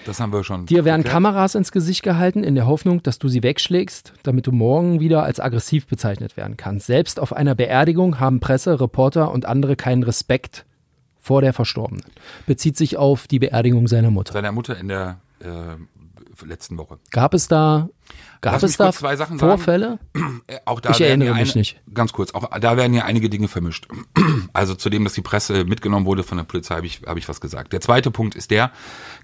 Das 0.04 0.20
haben 0.20 0.32
wir 0.32 0.44
schon. 0.44 0.66
Dir 0.66 0.84
werden 0.84 1.00
erklärt. 1.00 1.12
Kameras 1.12 1.54
ins 1.54 1.72
Gesicht 1.72 2.02
gehalten, 2.02 2.44
in 2.44 2.54
der 2.54 2.66
Hoffnung, 2.66 3.02
dass 3.02 3.18
du 3.18 3.28
sie 3.28 3.42
wegschlägst, 3.42 4.12
damit 4.22 4.46
du 4.46 4.52
morgen 4.52 5.00
wieder 5.00 5.22
als 5.22 5.40
aggressiv 5.40 5.86
bezeichnet 5.86 6.36
werden 6.36 6.56
kannst. 6.56 6.86
Selbst 6.86 7.20
auf 7.20 7.32
einer 7.32 7.54
Beerdigung 7.54 8.20
haben 8.20 8.40
Presse, 8.40 8.80
Reporter 8.80 9.30
und 9.30 9.46
andere 9.46 9.76
keinen 9.76 10.02
Respekt 10.02 10.64
vor 11.18 11.40
der 11.40 11.52
Verstorbenen. 11.52 12.04
Bezieht 12.46 12.76
sich 12.76 12.96
auf 12.96 13.28
die 13.28 13.38
Beerdigung 13.38 13.86
seiner 13.86 14.10
Mutter. 14.10 14.32
Seiner 14.32 14.52
Mutter 14.52 14.76
in 14.76 14.88
der 14.88 15.20
äh, 15.40 16.44
letzten 16.44 16.78
Woche. 16.78 16.98
Gab 17.10 17.34
es 17.34 17.48
da 17.48 17.88
Gab 18.42 18.60
es 18.60 18.76
da 18.76 18.90
Vorfälle? 18.92 19.98
Äh, 20.48 20.58
auch 20.64 20.80
da 20.80 20.90
ich 20.90 21.00
erinnere 21.00 21.34
mich 21.34 21.52
eine, 21.52 21.60
nicht. 21.60 21.80
Ganz 21.94 22.12
kurz, 22.12 22.32
auch 22.32 22.58
da 22.58 22.76
werden 22.76 22.94
ja 22.94 23.04
einige 23.04 23.30
Dinge 23.30 23.46
vermischt. 23.48 23.86
Also 24.54 24.74
zu 24.74 24.90
dem, 24.90 25.04
dass 25.04 25.14
die 25.14 25.22
Presse 25.22 25.64
mitgenommen 25.64 26.04
wurde 26.04 26.24
von 26.24 26.36
der 26.36 26.44
Polizei, 26.44 26.74
habe 26.74 26.86
ich, 26.86 27.02
hab 27.06 27.16
ich 27.16 27.28
was 27.28 27.40
gesagt. 27.40 27.72
Der 27.72 27.80
zweite 27.80 28.10
Punkt 28.10 28.34
ist 28.34 28.50
der, 28.50 28.72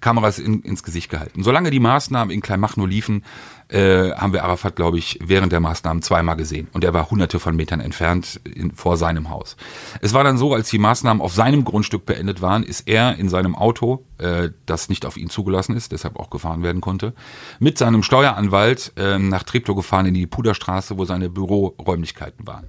Kameras 0.00 0.38
in, 0.38 0.62
ins 0.62 0.82
Gesicht 0.82 1.10
gehalten. 1.10 1.42
Solange 1.42 1.70
die 1.70 1.80
Maßnahmen 1.80 2.32
in 2.32 2.40
Kleinmachnow 2.40 2.86
liefen, 2.86 3.24
äh, 3.68 4.12
haben 4.12 4.32
wir 4.32 4.44
Arafat, 4.44 4.76
glaube 4.76 4.98
ich, 4.98 5.18
während 5.22 5.52
der 5.52 5.60
Maßnahmen 5.60 6.02
zweimal 6.02 6.36
gesehen. 6.36 6.68
Und 6.72 6.84
er 6.84 6.94
war 6.94 7.10
hunderte 7.10 7.38
von 7.38 7.56
Metern 7.56 7.80
entfernt 7.80 8.40
in, 8.44 8.72
vor 8.72 8.96
seinem 8.96 9.30
Haus. 9.30 9.56
Es 10.00 10.14
war 10.14 10.24
dann 10.24 10.38
so, 10.38 10.54
als 10.54 10.70
die 10.70 10.78
Maßnahmen 10.78 11.22
auf 11.22 11.34
seinem 11.34 11.64
Grundstück 11.64 12.06
beendet 12.06 12.40
waren, 12.40 12.62
ist 12.62 12.88
er 12.88 13.16
in 13.16 13.28
seinem 13.28 13.54
Auto, 13.54 14.04
äh, 14.18 14.50
das 14.66 14.88
nicht 14.88 15.04
auf 15.04 15.16
ihn 15.16 15.30
zugelassen 15.30 15.76
ist, 15.76 15.92
deshalb 15.92 16.18
auch 16.18 16.30
gefahren 16.30 16.62
werden 16.62 16.80
konnte, 16.80 17.14
mit 17.58 17.78
seinem 17.78 18.02
Steueranwalt 18.02 18.92
äh, 18.96 19.18
nach 19.18 19.42
Treptow 19.42 19.76
gefahren 19.76 20.06
in 20.06 20.14
die 20.14 20.26
Puderstraße, 20.26 20.98
wo 20.98 21.04
seine 21.04 21.28
Büroräumlichkeiten 21.28 22.46
waren. 22.46 22.68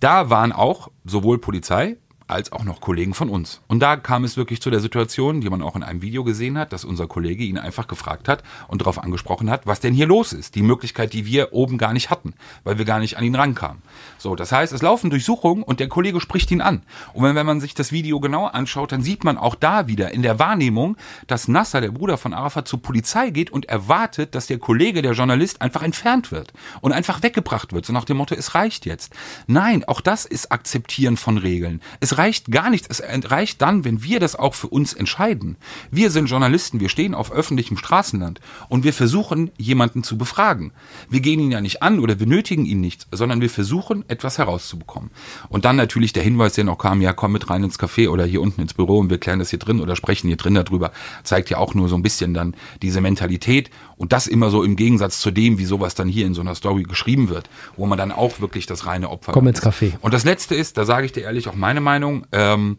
Da 0.00 0.30
waren 0.30 0.50
auch 0.50 0.90
sowohl 1.04 1.38
Polizei 1.38 1.96
als 2.32 2.52
auch 2.52 2.64
noch 2.64 2.80
Kollegen 2.80 3.14
von 3.14 3.28
uns. 3.28 3.60
Und 3.68 3.80
da 3.80 3.96
kam 3.96 4.24
es 4.24 4.36
wirklich 4.36 4.60
zu 4.60 4.70
der 4.70 4.80
Situation, 4.80 5.40
die 5.40 5.50
man 5.50 5.62
auch 5.62 5.76
in 5.76 5.82
einem 5.82 6.02
Video 6.02 6.24
gesehen 6.24 6.58
hat, 6.58 6.72
dass 6.72 6.84
unser 6.84 7.06
Kollege 7.06 7.44
ihn 7.44 7.58
einfach 7.58 7.86
gefragt 7.86 8.28
hat 8.28 8.42
und 8.68 8.80
darauf 8.80 9.02
angesprochen 9.02 9.50
hat, 9.50 9.66
was 9.66 9.80
denn 9.80 9.94
hier 9.94 10.06
los 10.06 10.32
ist. 10.32 10.54
Die 10.54 10.62
Möglichkeit, 10.62 11.12
die 11.12 11.26
wir 11.26 11.52
oben 11.52 11.78
gar 11.78 11.92
nicht 11.92 12.10
hatten, 12.10 12.34
weil 12.64 12.78
wir 12.78 12.84
gar 12.84 12.98
nicht 12.98 13.16
an 13.16 13.24
ihn 13.24 13.34
rankamen. 13.34 13.82
So, 14.18 14.34
das 14.36 14.52
heißt, 14.52 14.72
es 14.72 14.82
laufen 14.82 15.10
Durchsuchungen 15.10 15.62
und 15.62 15.80
der 15.80 15.88
Kollege 15.88 16.20
spricht 16.20 16.50
ihn 16.50 16.60
an. 16.60 16.82
Und 17.12 17.24
wenn, 17.24 17.36
wenn 17.36 17.46
man 17.46 17.60
sich 17.60 17.74
das 17.74 17.92
Video 17.92 18.20
genauer 18.20 18.54
anschaut, 18.54 18.92
dann 18.92 19.02
sieht 19.02 19.24
man 19.24 19.38
auch 19.38 19.54
da 19.54 19.86
wieder 19.86 20.12
in 20.12 20.22
der 20.22 20.38
Wahrnehmung, 20.38 20.96
dass 21.26 21.48
Nasser, 21.48 21.80
der 21.80 21.90
Bruder 21.90 22.18
von 22.18 22.34
Arafat, 22.34 22.68
zur 22.68 22.82
Polizei 22.82 23.30
geht 23.30 23.50
und 23.50 23.66
erwartet, 23.66 24.34
dass 24.34 24.46
der 24.46 24.58
Kollege, 24.58 25.02
der 25.02 25.12
Journalist, 25.12 25.60
einfach 25.60 25.82
entfernt 25.82 26.32
wird 26.32 26.52
und 26.80 26.92
einfach 26.92 27.22
weggebracht 27.22 27.72
wird. 27.72 27.86
So 27.86 27.92
nach 27.92 28.04
dem 28.04 28.16
Motto, 28.16 28.34
es 28.34 28.54
reicht 28.54 28.86
jetzt. 28.86 29.12
Nein, 29.46 29.84
auch 29.84 30.00
das 30.00 30.24
ist 30.24 30.50
Akzeptieren 30.52 31.16
von 31.16 31.38
Regeln. 31.38 31.80
Es 32.00 32.18
reicht 32.22 32.52
gar 32.52 32.70
nichts. 32.70 32.86
Es 32.88 33.02
reicht 33.30 33.60
dann, 33.62 33.84
wenn 33.84 34.04
wir 34.04 34.20
das 34.20 34.36
auch 34.36 34.54
für 34.54 34.68
uns 34.68 34.92
entscheiden. 34.92 35.56
Wir 35.90 36.10
sind 36.10 36.26
Journalisten, 36.26 36.78
wir 36.78 36.88
stehen 36.88 37.14
auf 37.14 37.32
öffentlichem 37.32 37.76
Straßenland 37.76 38.40
und 38.68 38.84
wir 38.84 38.92
versuchen, 38.92 39.50
jemanden 39.58 40.04
zu 40.04 40.16
befragen. 40.16 40.72
Wir 41.10 41.20
gehen 41.20 41.40
ihn 41.40 41.50
ja 41.50 41.60
nicht 41.60 41.82
an 41.82 41.98
oder 41.98 42.20
wir 42.20 42.28
nötigen 42.28 42.64
ihn 42.64 42.80
nicht, 42.80 43.08
sondern 43.10 43.40
wir 43.40 43.50
versuchen, 43.50 44.04
etwas 44.06 44.38
herauszubekommen. 44.38 45.10
Und 45.48 45.64
dann 45.64 45.74
natürlich 45.74 46.12
der 46.12 46.22
Hinweis, 46.22 46.54
der 46.54 46.64
noch 46.64 46.78
kam, 46.78 47.00
ja, 47.00 47.12
komm 47.12 47.32
mit 47.32 47.50
rein 47.50 47.64
ins 47.64 47.80
Café 47.80 48.08
oder 48.08 48.24
hier 48.24 48.40
unten 48.40 48.60
ins 48.60 48.74
Büro 48.74 48.98
und 48.98 49.10
wir 49.10 49.18
klären 49.18 49.40
das 49.40 49.50
hier 49.50 49.58
drin 49.58 49.80
oder 49.80 49.96
sprechen 49.96 50.28
hier 50.28 50.36
drin 50.36 50.54
darüber, 50.54 50.92
zeigt 51.24 51.50
ja 51.50 51.58
auch 51.58 51.74
nur 51.74 51.88
so 51.88 51.96
ein 51.96 52.02
bisschen 52.02 52.34
dann 52.34 52.54
diese 52.82 53.00
Mentalität 53.00 53.70
und 53.96 54.12
das 54.12 54.26
immer 54.26 54.50
so 54.50 54.62
im 54.62 54.76
Gegensatz 54.76 55.20
zu 55.20 55.30
dem, 55.30 55.58
wie 55.58 55.64
sowas 55.64 55.94
dann 55.94 56.08
hier 56.08 56.26
in 56.26 56.34
so 56.34 56.40
einer 56.40 56.54
Story 56.54 56.84
geschrieben 56.84 57.28
wird, 57.28 57.50
wo 57.76 57.86
man 57.86 57.98
dann 57.98 58.12
auch 58.12 58.40
wirklich 58.40 58.66
das 58.66 58.86
reine 58.86 59.10
Opfer 59.10 59.32
Komm 59.32 59.48
ins 59.48 59.62
Café. 59.62 59.92
Und 60.00 60.14
das 60.14 60.24
Letzte 60.24 60.54
ist, 60.54 60.76
da 60.76 60.84
sage 60.84 61.06
ich 61.06 61.12
dir 61.12 61.22
ehrlich 61.22 61.48
auch 61.48 61.54
meine 61.54 61.80
Meinung, 61.80 62.01
ähm, 62.32 62.78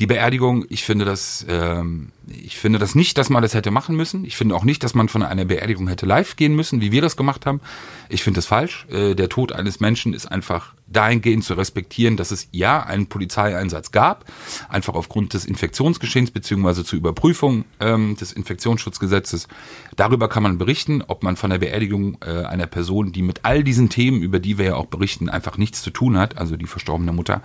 die 0.00 0.06
Beerdigung, 0.06 0.64
ich 0.68 0.84
finde 0.84 1.04
das, 1.04 1.46
ähm, 1.48 2.10
ich 2.28 2.56
finde 2.56 2.78
das 2.78 2.94
nicht, 2.94 3.18
dass 3.18 3.30
man 3.30 3.42
das 3.42 3.54
hätte 3.54 3.70
machen 3.70 3.96
müssen. 3.96 4.24
Ich 4.24 4.36
finde 4.36 4.54
auch 4.54 4.64
nicht, 4.64 4.82
dass 4.82 4.94
man 4.94 5.08
von 5.08 5.22
einer 5.22 5.44
Beerdigung 5.44 5.88
hätte 5.88 6.06
live 6.06 6.36
gehen 6.36 6.54
müssen, 6.54 6.80
wie 6.80 6.92
wir 6.92 7.02
das 7.02 7.16
gemacht 7.16 7.46
haben. 7.46 7.60
Ich 8.08 8.22
finde 8.22 8.38
das 8.38 8.46
falsch. 8.46 8.86
Äh, 8.90 9.14
der 9.14 9.28
Tod 9.28 9.52
eines 9.52 9.80
Menschen 9.80 10.14
ist 10.14 10.26
einfach 10.26 10.74
dahingehend 10.86 11.44
zu 11.44 11.54
respektieren, 11.54 12.16
dass 12.16 12.30
es 12.30 12.48
ja 12.52 12.82
einen 12.82 13.06
Polizeieinsatz 13.06 13.90
gab, 13.90 14.30
einfach 14.68 14.94
aufgrund 14.94 15.34
des 15.34 15.44
Infektionsgeschehens 15.44 16.30
beziehungsweise 16.30 16.84
zur 16.84 16.98
Überprüfung 16.98 17.64
ähm, 17.80 18.16
des 18.16 18.32
Infektionsschutzgesetzes. 18.32 19.48
Darüber 19.96 20.28
kann 20.28 20.42
man 20.42 20.58
berichten, 20.58 21.02
ob 21.06 21.22
man 21.22 21.36
von 21.36 21.50
der 21.50 21.58
Beerdigung 21.58 22.18
äh, 22.24 22.44
einer 22.44 22.66
Person, 22.66 23.12
die 23.12 23.22
mit 23.22 23.40
all 23.44 23.64
diesen 23.64 23.88
Themen, 23.88 24.22
über 24.22 24.38
die 24.38 24.58
wir 24.58 24.66
ja 24.66 24.74
auch 24.76 24.86
berichten, 24.86 25.28
einfach 25.28 25.56
nichts 25.56 25.82
zu 25.82 25.90
tun 25.90 26.18
hat, 26.18 26.36
also 26.36 26.56
die 26.56 26.66
verstorbene 26.66 27.12
Mutter, 27.12 27.42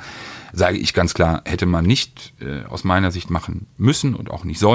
sage 0.54 0.78
ich 0.78 0.94
ganz 0.94 1.14
klar, 1.14 1.42
hätte 1.46 1.66
man 1.66 1.86
nicht 1.86 2.34
äh, 2.42 2.66
aus 2.66 2.84
meiner 2.84 3.12
Sicht 3.12 3.30
machen 3.30 3.68
müssen 3.78 4.16
und 4.16 4.32
auch 4.32 4.44
nicht 4.44 4.60
sollen. 4.60 4.69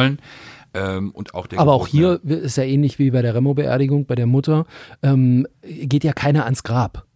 Ähm, 0.74 1.12
und 1.12 1.35
auch 1.35 1.46
der 1.46 1.61
Aber 1.61 1.72
auch 1.72 1.87
hier 1.87 2.20
ist 2.24 2.57
ja 2.57 2.64
ähnlich 2.64 2.98
wie 2.98 3.11
bei 3.11 3.22
der 3.22 3.35
Remo-Beerdigung, 3.35 4.07
bei 4.07 4.16
der 4.16 4.26
Mutter, 4.26 4.66
ähm, 5.02 5.46
geht 5.62 6.02
ja 6.02 6.12
keiner 6.12 6.44
ans 6.44 6.64
Grab. 6.64 7.07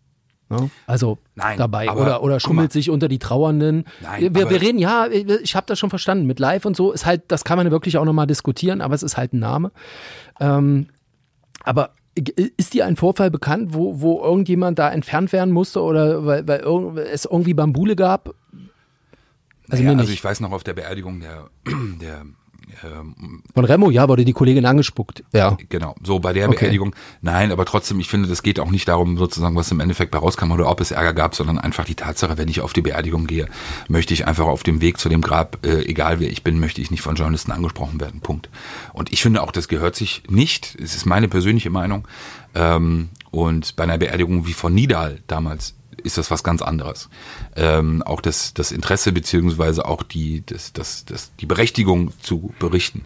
Ne? 0.50 0.70
Also 0.86 1.18
Nein, 1.34 1.58
dabei 1.58 1.88
aber 1.88 2.00
oder, 2.00 2.22
oder 2.22 2.40
schummelt 2.40 2.72
sich 2.72 2.88
unter 2.88 3.08
die 3.08 3.18
Trauernden. 3.18 3.84
Nein, 4.00 4.34
wir, 4.34 4.48
wir 4.48 4.60
reden, 4.62 4.78
ja, 4.78 5.08
ich 5.08 5.54
habe 5.56 5.66
das 5.66 5.78
schon 5.78 5.90
verstanden. 5.90 6.26
Mit 6.26 6.38
Live 6.38 6.64
und 6.64 6.76
so 6.76 6.92
ist 6.92 7.04
halt, 7.04 7.24
das 7.28 7.44
kann 7.44 7.58
man 7.58 7.70
wirklich 7.70 7.98
auch 7.98 8.04
nochmal 8.04 8.26
diskutieren, 8.26 8.80
aber 8.80 8.94
es 8.94 9.02
ist 9.02 9.16
halt 9.16 9.34
ein 9.34 9.40
Name. 9.40 9.72
Ähm, 10.40 10.86
aber 11.64 11.90
ist 12.56 12.74
dir 12.74 12.86
ein 12.86 12.96
Vorfall 12.96 13.30
bekannt, 13.30 13.74
wo, 13.74 14.00
wo 14.00 14.22
irgendjemand 14.22 14.78
da 14.78 14.90
entfernt 14.90 15.32
werden 15.32 15.52
musste 15.52 15.82
oder 15.82 16.24
weil, 16.24 16.48
weil 16.48 16.60
es 16.98 17.26
irgendwie 17.26 17.54
Bambule 17.54 17.94
gab? 17.94 18.34
Also 19.68 19.82
naja, 19.82 19.98
also 19.98 20.12
ich 20.12 20.24
weiß 20.24 20.40
noch 20.40 20.52
auf 20.52 20.64
der 20.64 20.72
Beerdigung 20.72 21.20
der, 21.20 21.50
der 22.00 22.24
ähm, 22.84 23.42
Von 23.54 23.64
Remo, 23.64 23.90
ja, 23.90 24.08
wurde 24.08 24.24
die 24.24 24.32
Kollegin 24.32 24.64
angespuckt. 24.66 25.24
Ja. 25.32 25.56
Genau, 25.68 25.94
so 26.02 26.18
bei 26.18 26.32
der 26.32 26.48
Okay. 26.48 26.58
Beerdigung. 26.60 26.94
Nein, 27.20 27.52
aber 27.52 27.64
trotzdem, 27.64 28.00
ich 28.00 28.08
finde, 28.08 28.28
das 28.28 28.42
geht 28.42 28.60
auch 28.60 28.70
nicht 28.70 28.88
darum, 28.88 29.18
sozusagen, 29.18 29.56
was 29.56 29.70
im 29.70 29.80
Endeffekt 29.80 30.10
bei 30.10 30.18
rauskam 30.18 30.52
oder 30.52 30.68
ob 30.70 30.80
es 30.80 30.90
Ärger 30.90 31.14
gab, 31.14 31.34
sondern 31.34 31.58
einfach 31.58 31.84
die 31.84 31.94
Tatsache, 31.94 32.38
wenn 32.38 32.48
ich 32.48 32.60
auf 32.60 32.72
die 32.72 32.82
Beerdigung 32.82 33.26
gehe, 33.26 33.48
möchte 33.88 34.14
ich 34.14 34.26
einfach 34.26 34.46
auf 34.46 34.62
dem 34.62 34.80
Weg 34.80 34.98
zu 34.98 35.08
dem 35.08 35.20
Grab, 35.20 35.64
äh, 35.66 35.82
egal 35.84 36.20
wer 36.20 36.30
ich 36.30 36.42
bin, 36.44 36.58
möchte 36.60 36.80
ich 36.80 36.90
nicht 36.90 37.02
von 37.02 37.16
Journalisten 37.16 37.52
angesprochen 37.52 38.00
werden. 38.00 38.20
Punkt. 38.20 38.48
Und 38.92 39.12
ich 39.12 39.22
finde 39.22 39.42
auch, 39.42 39.52
das 39.52 39.68
gehört 39.68 39.96
sich 39.96 40.22
nicht. 40.28 40.76
Es 40.82 40.94
ist 40.94 41.06
meine 41.06 41.28
persönliche 41.28 41.70
Meinung. 41.70 42.06
Ähm, 42.54 43.10
und 43.30 43.76
bei 43.76 43.84
einer 43.84 43.98
Beerdigung 43.98 44.46
wie 44.46 44.54
von 44.54 44.74
Nidal 44.74 45.20
damals 45.26 45.74
ist 46.08 46.18
das 46.18 46.30
was 46.32 46.42
ganz 46.42 46.62
anderes. 46.62 47.08
Ähm, 47.54 48.02
auch 48.02 48.20
das, 48.20 48.52
das 48.54 48.72
Interesse 48.72 49.12
beziehungsweise 49.12 49.84
auch 49.84 50.02
die, 50.02 50.42
das, 50.44 50.72
das, 50.72 51.04
das, 51.04 51.30
die 51.36 51.46
Berechtigung 51.46 52.12
zu 52.20 52.52
berichten. 52.58 53.04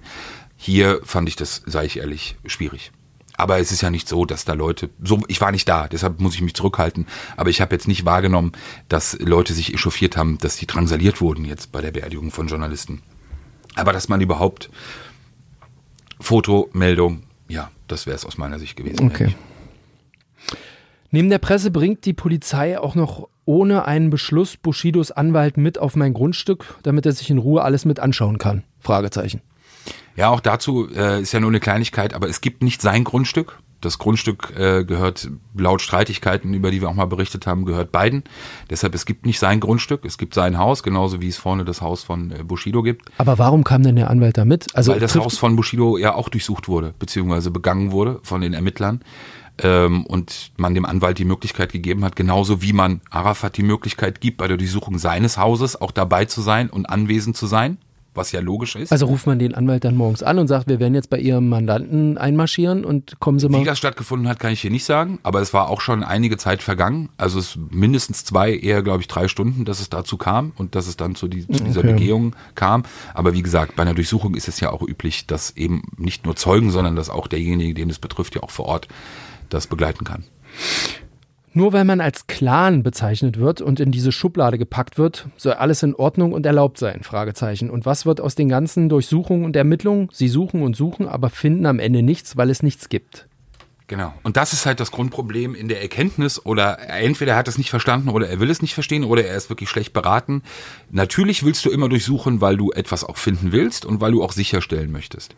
Hier 0.57 1.01
fand 1.05 1.29
ich 1.29 1.37
das, 1.37 1.63
sage 1.67 1.87
ich 1.87 1.99
ehrlich, 1.99 2.37
schwierig. 2.47 2.93
Aber 3.37 3.59
es 3.59 3.73
ist 3.73 3.81
ja 3.81 3.91
nicht 3.91 4.09
so, 4.09 4.25
dass 4.25 4.45
da 4.45 4.53
Leute, 4.53 4.91
so, 5.03 5.21
ich 5.27 5.41
war 5.41 5.51
nicht 5.51 5.69
da, 5.69 5.89
deshalb 5.89 6.21
muss 6.21 6.35
ich 6.35 6.43
mich 6.43 6.55
zurückhalten, 6.55 7.07
aber 7.37 7.51
ich 7.51 7.61
habe 7.61 7.75
jetzt 7.75 7.89
nicht 7.89 8.05
wahrgenommen, 8.05 8.53
dass 8.89 9.19
Leute 9.19 9.53
sich 9.53 9.75
echauffiert 9.75 10.17
haben, 10.17 10.39
dass 10.39 10.57
die 10.57 10.67
drangsaliert 10.67 11.21
wurden 11.21 11.45
jetzt 11.45 11.73
bei 11.73 11.81
der 11.81 11.91
Beerdigung 11.91 12.31
von 12.31 12.47
Journalisten. 12.47 13.03
Aber 13.75 13.93
dass 13.93 14.09
man 14.09 14.21
überhaupt 14.21 14.71
Fotomeldung, 16.21 17.25
ja, 17.49 17.71
das 17.89 18.07
wäre 18.07 18.17
es 18.17 18.25
aus 18.25 18.39
meiner 18.39 18.59
Sicht 18.59 18.77
gewesen. 18.77 19.07
Okay. 19.07 19.35
Neben 21.15 21.29
der 21.29 21.39
Presse 21.39 21.71
bringt 21.71 22.07
die 22.07 22.15
Polizei 22.15 22.81
auch 22.81 22.95
noch 22.95 23.29
ohne 23.45 23.85
einen 23.85 24.09
Beschluss 24.09 24.57
Bushidos 24.57 25.11
Anwalt 25.11 25.59
mit 25.59 25.79
auf 25.79 25.95
mein 25.95 26.15
Grundstück, 26.15 26.65
damit 26.85 27.05
er 27.05 27.13
sich 27.13 27.29
in 27.29 27.37
Ruhe 27.37 27.63
alles 27.63 27.85
mit 27.85 28.01
anschauen 28.01 28.39
kann. 28.39 28.65
Fragezeichen. 28.81 29.43
Ja, 30.17 30.31
auch 30.31 30.41
dazu 30.41 30.89
äh, 30.89 31.21
ist 31.21 31.33
ja 31.33 31.41
nur 31.41 31.51
eine 31.51 31.61
Kleinigkeit, 31.61 32.15
aber 32.15 32.31
es 32.31 32.41
gibt 32.41 32.63
nicht 32.63 32.81
sein 32.81 33.05
Grundstück. 33.05 33.59
Das 33.83 33.99
Grundstück 33.99 34.55
äh, 34.57 34.85
gehört 34.85 35.29
laut 35.55 35.83
Streitigkeiten, 35.83 36.55
über 36.55 36.71
die 36.71 36.81
wir 36.81 36.89
auch 36.89 36.95
mal 36.95 37.07
berichtet 37.07 37.47
haben, 37.47 37.67
gehört 37.67 37.93
beiden. 37.93 38.23
Deshalb, 38.71 38.95
es 38.95 39.05
gibt 39.05 39.27
nicht 39.27 39.39
sein 39.39 39.61
Grundstück, 39.61 40.07
es 40.07 40.17
gibt 40.17 40.33
sein 40.33 40.57
Haus, 40.57 40.83
genauso 40.83 41.21
wie 41.21 41.29
es 41.29 41.37
vorne 41.37 41.65
das 41.67 41.83
Haus 41.83 42.05
von 42.05 42.31
äh, 42.31 42.43
Bushido 42.43 42.83
gibt. 42.83 43.11
Aber 43.19 43.39
warum 43.39 43.65
kam 43.65 43.83
denn 43.83 43.97
der 43.97 44.09
Anwalt 44.09 44.39
da 44.39 44.47
mit? 44.47 44.75
Also 44.75 44.93
weil 44.93 45.01
das 45.01 45.17
Haus 45.17 45.37
von 45.37 45.57
Bushido 45.57 45.99
ja 45.99 46.15
auch 46.15 46.31
durchsucht 46.31 46.69
wurde, 46.69 46.95
beziehungsweise 46.99 47.51
begangen 47.51 47.91
wurde 47.91 48.21
von 48.23 48.41
den 48.41 48.55
Ermittlern. 48.55 49.01
Ähm, 49.59 50.07
und 50.07 50.53
man 50.57 50.75
dem 50.75 50.87
Anwalt 50.87 51.19
die 51.19 51.25
Möglichkeit 51.25 51.73
gegeben 51.73 52.05
hat, 52.05 52.17
genauso 52.17 52.63
wie 52.63 52.73
man 52.73 53.01
Arafat 53.11 53.57
die 53.57 53.63
Möglichkeit 53.63 54.21
gibt, 54.21 54.39
bei 54.39 54.49
der 54.49 54.57
Durchsuchung 54.57 54.99
seines 54.99 55.37
Hauses 55.37 55.81
auch 55.81 55.91
dabei 55.91 56.25
zu 56.25 56.41
sein 56.41 56.71
und 56.71 56.87
anwesend 56.87 57.37
zu 57.37 57.47
sein, 57.47 57.77
was 58.15 58.33
ja 58.33 58.41
logisch 58.41 58.77
ist. 58.77 58.93
Also 58.93 59.07
ruft 59.07 59.27
man 59.27 59.39
den 59.39 59.55
Anwalt 59.55 59.85
dann 59.85 59.97
morgens 59.97 60.23
an 60.23 60.39
und 60.39 60.49
sagt, 60.49 60.69
wir 60.69 60.81
werden 60.81 60.95
jetzt 60.95 61.11
bei 61.11 61.19
Ihrem 61.19 61.49
Mandanten 61.49 62.19
einmarschieren 62.19 62.85
und 62.85 63.21
kommen 63.21 63.39
Sie 63.39 63.49
Wie 63.49 63.53
mal. 63.53 63.65
das 63.65 63.79
stattgefunden 63.79 64.29
hat, 64.29 64.39
kann 64.39 64.53
ich 64.53 64.61
hier 64.61 64.71
nicht 64.71 64.85
sagen, 64.85 65.19
aber 65.23 65.41
es 65.41 65.55
war 65.55 65.69
auch 65.69 65.81
schon 65.81 66.03
einige 66.03 66.37
Zeit 66.37 66.63
vergangen. 66.63 67.09
Also 67.17 67.39
es 67.39 67.59
mindestens 67.71 68.25
zwei, 68.25 68.55
eher 68.55 68.83
glaube 68.83 69.01
ich 69.01 69.09
drei 69.09 69.29
Stunden, 69.29 69.65
dass 69.65 69.81
es 69.81 69.89
dazu 69.89 70.17
kam 70.17 70.53
und 70.57 70.75
dass 70.75 70.87
es 70.87 70.97
dann 70.97 71.15
zu, 71.15 71.29
die, 71.29 71.47
zu 71.47 71.65
dieser 71.65 71.81
Okay. 71.81 71.93
Begehung 71.95 72.37
kam. 72.55 72.85
Aber 73.15 73.33
wie 73.33 73.43
gesagt, 73.43 73.77
bei 73.77 73.83
einer 73.83 73.95
Durchsuchung 73.95 74.35
ist 74.35 74.47
es 74.47 74.61
ja 74.61 74.71
auch 74.71 74.83
üblich, 74.83 75.27
dass 75.27 75.57
eben 75.57 75.83
nicht 75.97 76.25
nur 76.27 76.37
Zeugen, 76.37 76.71
sondern 76.71 76.97
dass 76.97 77.11
auch 77.11 77.27
derjenige, 77.27 77.75
den 77.75 77.91
es 77.91 77.99
betrifft, 77.99 78.35
ja 78.35 78.43
auch 78.43 78.51
vor 78.51 78.67
Ort 78.67 78.89
das 79.53 79.67
begleiten 79.67 80.05
kann. 80.05 80.25
Nur 81.55 81.75
weil 81.75 81.85
man 81.85 82.01
als 82.01 82.27
Clan 82.27 82.83
bezeichnet 82.83 83.39
wird 83.39 83.61
und 83.61 83.79
in 83.79 83.91
diese 83.93 84.11
Schublade 84.11 84.57
gepackt 84.57 84.97
wird, 84.97 85.29
soll 85.37 85.53
alles 85.53 85.83
in 85.83 85.95
Ordnung 85.95 86.33
und 86.33 86.47
erlaubt 86.47 86.79
sein? 86.79 87.03
Fragezeichen. 87.03 87.69
Und 87.69 87.85
was 87.85 88.07
wird 88.07 88.23
aus 88.23 88.35
den 88.35 88.49
ganzen 88.49 88.89
Durchsuchungen 88.89 89.45
und 89.45 89.55
Ermittlungen? 89.55 90.09
Sie 90.13 90.29
suchen 90.29 90.63
und 90.63 90.75
suchen, 90.75 91.07
aber 91.07 91.29
finden 91.29 91.67
am 91.67 91.79
Ende 91.79 92.03
nichts, 92.03 92.39
weil 92.39 92.49
es 92.49 92.63
nichts 92.63 92.89
gibt. 92.89 93.29
Genau. 93.87 94.15
Und 94.23 94.39
das 94.39 94.55
ist 94.55 94.65
halt 94.65 94.81
das 94.81 94.91
Grundproblem 94.91 95.55
in 95.55 95.69
der 95.69 95.83
Erkenntnis 95.83 96.43
oder 96.47 96.79
entweder 96.89 97.33
er 97.33 97.39
hat 97.39 97.49
es 97.49 97.59
nicht 97.59 97.69
verstanden 97.69 98.09
oder 98.09 98.27
er 98.27 98.41
will 98.41 98.49
es 98.49 98.63
nicht 98.63 98.73
verstehen 98.73 99.05
oder 99.05 99.27
er 99.27 99.37
ist 99.37 99.51
wirklich 99.51 99.69
schlecht 99.69 99.93
beraten. 99.93 100.43
Natürlich 100.91 101.45
willst 101.45 101.67
du 101.67 101.71
immer 101.71 101.91
durchsuchen, 101.91 102.41
weil 102.41 102.57
du 102.57 102.71
etwas 102.73 103.05
auch 103.05 103.19
finden 103.19 103.53
willst 103.53 103.85
und 103.85 104.01
weil 104.01 104.13
du 104.13 104.23
auch 104.23 104.33
sicherstellen 104.33 104.93
möchtest. 104.93 105.37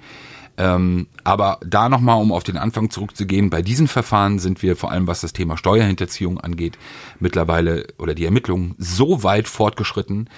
Ähm, 0.56 1.08
aber 1.24 1.58
da 1.66 1.88
nochmal, 1.88 2.20
um 2.20 2.32
auf 2.32 2.44
den 2.44 2.56
Anfang 2.56 2.90
zurückzugehen, 2.90 3.50
bei 3.50 3.62
diesen 3.62 3.88
Verfahren 3.88 4.38
sind 4.38 4.62
wir 4.62 4.76
vor 4.76 4.92
allem, 4.92 5.06
was 5.06 5.20
das 5.20 5.32
Thema 5.32 5.56
Steuerhinterziehung 5.56 6.40
angeht, 6.40 6.78
mittlerweile 7.18 7.88
oder 7.98 8.14
die 8.14 8.24
Ermittlungen 8.24 8.74
so 8.78 9.22
weit 9.24 9.48
fortgeschritten, 9.48 10.28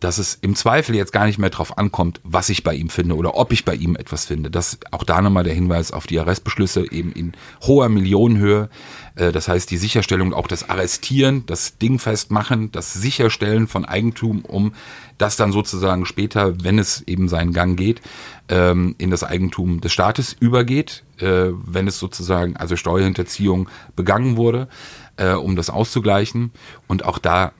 dass 0.00 0.18
es 0.18 0.38
im 0.40 0.54
Zweifel 0.54 0.94
jetzt 0.94 1.12
gar 1.12 1.26
nicht 1.26 1.38
mehr 1.38 1.50
drauf 1.50 1.78
ankommt, 1.78 2.20
was 2.24 2.48
ich 2.48 2.62
bei 2.62 2.74
ihm 2.74 2.90
finde 2.90 3.16
oder 3.16 3.36
ob 3.36 3.52
ich 3.52 3.64
bei 3.64 3.74
ihm 3.74 3.96
etwas 3.96 4.26
finde. 4.26 4.50
Das 4.50 4.78
auch 4.90 5.04
da 5.04 5.22
nochmal 5.22 5.44
der 5.44 5.54
Hinweis 5.54 5.92
auf 5.92 6.06
die 6.06 6.18
Arrestbeschlüsse 6.20 6.90
eben 6.92 7.12
in 7.12 7.32
hoher 7.62 7.88
Millionenhöhe. 7.88 8.68
Äh, 9.14 9.32
Das 9.32 9.48
heißt, 9.48 9.70
die 9.70 9.76
Sicherstellung, 9.76 10.34
auch 10.34 10.46
das 10.46 10.68
Arrestieren, 10.68 11.46
das 11.46 11.78
Ding 11.78 11.98
festmachen, 11.98 12.70
das 12.72 12.92
Sicherstellen 12.92 13.66
von 13.66 13.84
Eigentum, 13.84 14.44
um 14.44 14.74
das 15.16 15.36
dann 15.36 15.52
sozusagen 15.52 16.06
später, 16.06 16.62
wenn 16.64 16.78
es 16.78 17.02
eben 17.02 17.28
seinen 17.28 17.52
Gang 17.52 17.78
geht, 17.78 18.02
ähm, 18.48 18.94
in 18.98 19.10
das 19.10 19.22
Eigentum 19.24 19.80
des 19.80 19.92
Staates 19.92 20.36
übergeht, 20.38 21.04
äh, 21.18 21.50
wenn 21.52 21.86
es 21.86 21.98
sozusagen, 21.98 22.56
also 22.56 22.76
Steuerhinterziehung 22.76 23.68
begangen 23.96 24.36
wurde, 24.36 24.68
äh, 25.16 25.32
um 25.32 25.56
das 25.56 25.70
auszugleichen. 25.70 26.50
Und 26.88 27.04
auch 27.04 27.18
da 27.18 27.52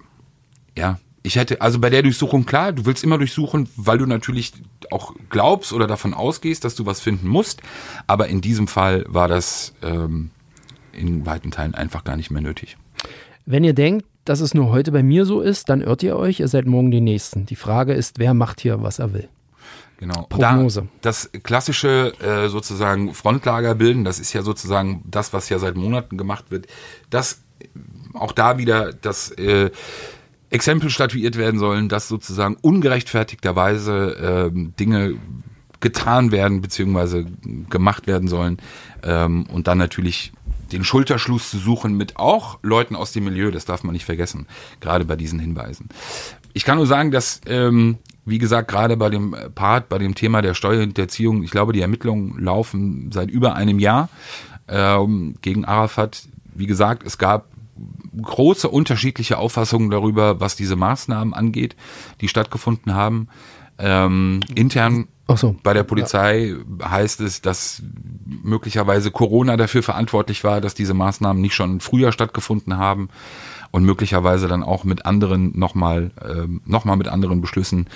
ja, 0.76 0.98
ich 1.26 1.36
hätte, 1.36 1.62
also 1.62 1.80
bei 1.80 1.88
der 1.88 2.02
Durchsuchung 2.02 2.44
klar, 2.44 2.72
du 2.72 2.84
willst 2.84 3.02
immer 3.02 3.16
durchsuchen, 3.16 3.66
weil 3.76 3.96
du 3.96 4.04
natürlich 4.04 4.52
auch 4.90 5.14
glaubst 5.30 5.72
oder 5.72 5.86
davon 5.86 6.12
ausgehst, 6.12 6.64
dass 6.64 6.74
du 6.74 6.84
was 6.84 7.00
finden 7.00 7.28
musst. 7.28 7.62
Aber 8.06 8.28
in 8.28 8.42
diesem 8.42 8.68
Fall 8.68 9.06
war 9.08 9.26
das 9.26 9.74
ähm, 9.82 10.30
in 10.92 11.24
weiten 11.24 11.50
Teilen 11.50 11.74
einfach 11.74 12.04
gar 12.04 12.16
nicht 12.16 12.30
mehr 12.30 12.42
nötig. 12.42 12.76
Wenn 13.46 13.64
ihr 13.64 13.72
denkt, 13.72 14.06
dass 14.26 14.40
es 14.40 14.52
nur 14.52 14.68
heute 14.68 14.92
bei 14.92 15.02
mir 15.02 15.24
so 15.24 15.40
ist, 15.40 15.70
dann 15.70 15.80
irrt 15.80 16.02
ihr 16.02 16.16
euch, 16.16 16.40
ihr 16.40 16.48
seid 16.48 16.66
morgen 16.66 16.90
die 16.90 17.00
Nächsten. 17.00 17.46
Die 17.46 17.56
Frage 17.56 17.94
ist, 17.94 18.18
wer 18.18 18.34
macht 18.34 18.60
hier, 18.60 18.82
was 18.82 18.98
er 18.98 19.14
will? 19.14 19.28
Genau. 19.96 20.26
Prognose. 20.28 20.82
Da, 20.82 20.88
das 21.00 21.30
klassische 21.42 22.12
äh, 22.20 22.48
sozusagen 22.48 23.14
Frontlager 23.14 23.74
bilden, 23.74 24.04
das 24.04 24.18
ist 24.18 24.34
ja 24.34 24.42
sozusagen 24.42 25.02
das, 25.06 25.32
was 25.32 25.48
ja 25.48 25.58
seit 25.58 25.76
Monaten 25.76 26.18
gemacht 26.18 26.50
wird. 26.50 26.66
Das 27.08 27.40
auch 28.12 28.32
da 28.32 28.58
wieder 28.58 28.92
das 28.92 29.30
äh, 29.32 29.70
Exempel 30.54 30.88
statuiert 30.88 31.36
werden 31.36 31.58
sollen, 31.58 31.88
dass 31.88 32.06
sozusagen 32.06 32.56
ungerechtfertigterweise 32.60 34.50
ähm, 34.54 34.72
Dinge 34.78 35.16
getan 35.80 36.30
werden 36.30 36.62
beziehungsweise 36.62 37.26
gemacht 37.68 38.06
werden 38.06 38.28
sollen 38.28 38.58
ähm, 39.02 39.46
und 39.52 39.66
dann 39.66 39.78
natürlich 39.78 40.32
den 40.72 40.84
Schulterschluss 40.84 41.50
zu 41.50 41.58
suchen 41.58 41.96
mit 41.96 42.16
auch 42.16 42.58
Leuten 42.62 42.94
aus 42.94 43.12
dem 43.12 43.24
Milieu, 43.24 43.50
das 43.50 43.64
darf 43.64 43.82
man 43.82 43.92
nicht 43.92 44.04
vergessen, 44.04 44.46
gerade 44.80 45.04
bei 45.04 45.16
diesen 45.16 45.40
Hinweisen. 45.40 45.88
Ich 46.52 46.64
kann 46.64 46.76
nur 46.76 46.86
sagen, 46.86 47.10
dass, 47.10 47.40
ähm, 47.46 47.98
wie 48.24 48.38
gesagt, 48.38 48.68
gerade 48.68 48.96
bei 48.96 49.10
dem 49.10 49.36
Part, 49.56 49.88
bei 49.88 49.98
dem 49.98 50.14
Thema 50.14 50.40
der 50.40 50.54
Steuerhinterziehung, 50.54 51.42
ich 51.42 51.50
glaube, 51.50 51.72
die 51.72 51.80
Ermittlungen 51.80 52.38
laufen 52.38 53.10
seit 53.12 53.28
über 53.28 53.56
einem 53.56 53.80
Jahr 53.80 54.08
ähm, 54.68 55.34
gegen 55.42 55.64
Arafat. 55.64 56.22
Wie 56.54 56.66
gesagt, 56.66 57.04
es 57.04 57.18
gab 57.18 57.48
große 58.20 58.68
unterschiedliche 58.68 59.38
Auffassungen 59.38 59.90
darüber, 59.90 60.40
was 60.40 60.56
diese 60.56 60.76
Maßnahmen 60.76 61.34
angeht, 61.34 61.76
die 62.20 62.28
stattgefunden 62.28 62.94
haben. 62.94 63.28
Ähm, 63.78 64.40
intern 64.54 65.08
so. 65.34 65.56
bei 65.62 65.72
der 65.72 65.82
Polizei 65.82 66.54
heißt 66.82 67.20
es, 67.20 67.40
dass 67.40 67.82
möglicherweise 68.42 69.10
Corona 69.10 69.56
dafür 69.56 69.82
verantwortlich 69.82 70.44
war, 70.44 70.60
dass 70.60 70.74
diese 70.74 70.94
Maßnahmen 70.94 71.40
nicht 71.40 71.54
schon 71.54 71.80
früher 71.80 72.12
stattgefunden 72.12 72.76
haben 72.76 73.08
und 73.72 73.84
möglicherweise 73.84 74.46
dann 74.46 74.62
auch 74.62 74.84
mit 74.84 75.06
anderen 75.06 75.58
nochmal 75.58 76.12
ähm, 76.24 76.60
noch 76.66 76.84
mal 76.84 76.96
mit 76.96 77.08
anderen 77.08 77.40
Beschlüssen, 77.40 77.88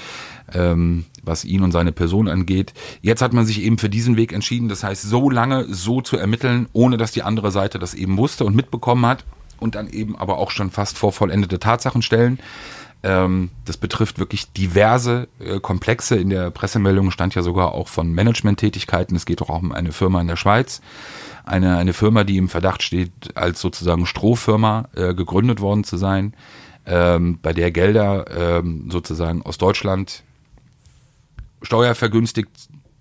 ähm, 0.52 1.04
was 1.22 1.44
ihn 1.44 1.62
und 1.62 1.70
seine 1.70 1.92
Person 1.92 2.26
angeht. 2.26 2.74
Jetzt 3.00 3.22
hat 3.22 3.32
man 3.32 3.46
sich 3.46 3.62
eben 3.62 3.78
für 3.78 3.88
diesen 3.88 4.16
Weg 4.16 4.32
entschieden, 4.32 4.68
das 4.68 4.82
heißt, 4.82 5.02
so 5.02 5.30
lange 5.30 5.72
so 5.72 6.00
zu 6.00 6.16
ermitteln, 6.16 6.68
ohne 6.72 6.96
dass 6.96 7.12
die 7.12 7.22
andere 7.22 7.52
Seite 7.52 7.78
das 7.78 7.94
eben 7.94 8.16
wusste 8.16 8.44
und 8.44 8.56
mitbekommen 8.56 9.06
hat 9.06 9.24
und 9.59 9.74
dann 9.74 9.88
eben 9.88 10.16
aber 10.16 10.38
auch 10.38 10.50
schon 10.50 10.70
fast 10.70 10.98
vor 10.98 11.12
vollendete 11.12 11.59
Tatsachen 11.59 12.02
stellen. 12.02 12.38
Ähm, 13.02 13.50
das 13.64 13.76
betrifft 13.76 14.18
wirklich 14.18 14.52
diverse 14.52 15.28
äh, 15.38 15.61
Komplexe. 15.61 16.16
In 16.16 16.30
der 16.30 16.50
Pressemeldung 16.50 17.11
stand 17.11 17.34
ja 17.34 17.42
sogar 17.42 17.72
auch 17.72 17.88
von 17.88 18.12
Managementtätigkeiten. 18.12 19.16
Es 19.16 19.26
geht 19.26 19.40
doch 19.40 19.50
auch 19.50 19.62
um 19.62 19.72
eine 19.72 19.92
Firma 19.92 20.20
in 20.20 20.26
der 20.26 20.36
Schweiz. 20.36 20.80
Eine, 21.44 21.76
eine 21.76 21.92
Firma, 21.92 22.24
die 22.24 22.36
im 22.36 22.48
Verdacht 22.48 22.82
steht, 22.82 23.36
als 23.36 23.61
sozusagen 23.61 24.04
Strohfirma 24.04 24.88
äh, 24.94 25.14
gegründet 25.14 25.61
worden 25.61 25.84
zu 25.84 25.96
sein, 25.96 26.34
ähm, 26.86 27.38
bei 27.40 27.52
der 27.52 27.70
Gelder 27.70 28.59
ähm, 28.59 28.90
sozusagen 28.90 29.42
aus 29.42 29.59
Deutschland 29.59 30.24
steuervergünstigt 31.62 32.50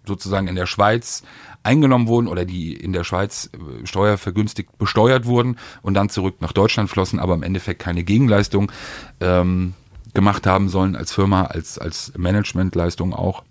sozusagen 0.06 0.48
in 0.48 0.56
der 0.56 0.66
Schweiz 0.66 1.24
eingenommen 1.68 2.08
wurden 2.08 2.28
oder 2.28 2.46
die 2.46 2.74
in 2.74 2.94
der 2.94 3.04
Schweiz 3.04 3.50
äh, 3.54 3.86
steuervergünstigt 3.86 4.78
besteuert 4.78 5.26
wurden 5.26 5.58
und 5.82 5.94
dann 5.94 6.10
zurück 6.10 6.36
nach 6.40 6.54
Deutschland 6.54 6.90
flossen, 6.90 7.20
aber 7.20 7.36
im 7.36 7.44
Endeffekt 7.44 7.82
keine 7.82 8.04
Gegenleistung 8.04 8.72
ähm, 9.20 9.74
gemacht 10.14 10.48
haben 10.48 10.70
sollen 10.70 10.96
als 10.96 11.14
Firma, 11.14 11.44
als, 11.44 11.78
als 11.78 12.14
Managementleistung 12.18 13.14
auch. 13.14 13.44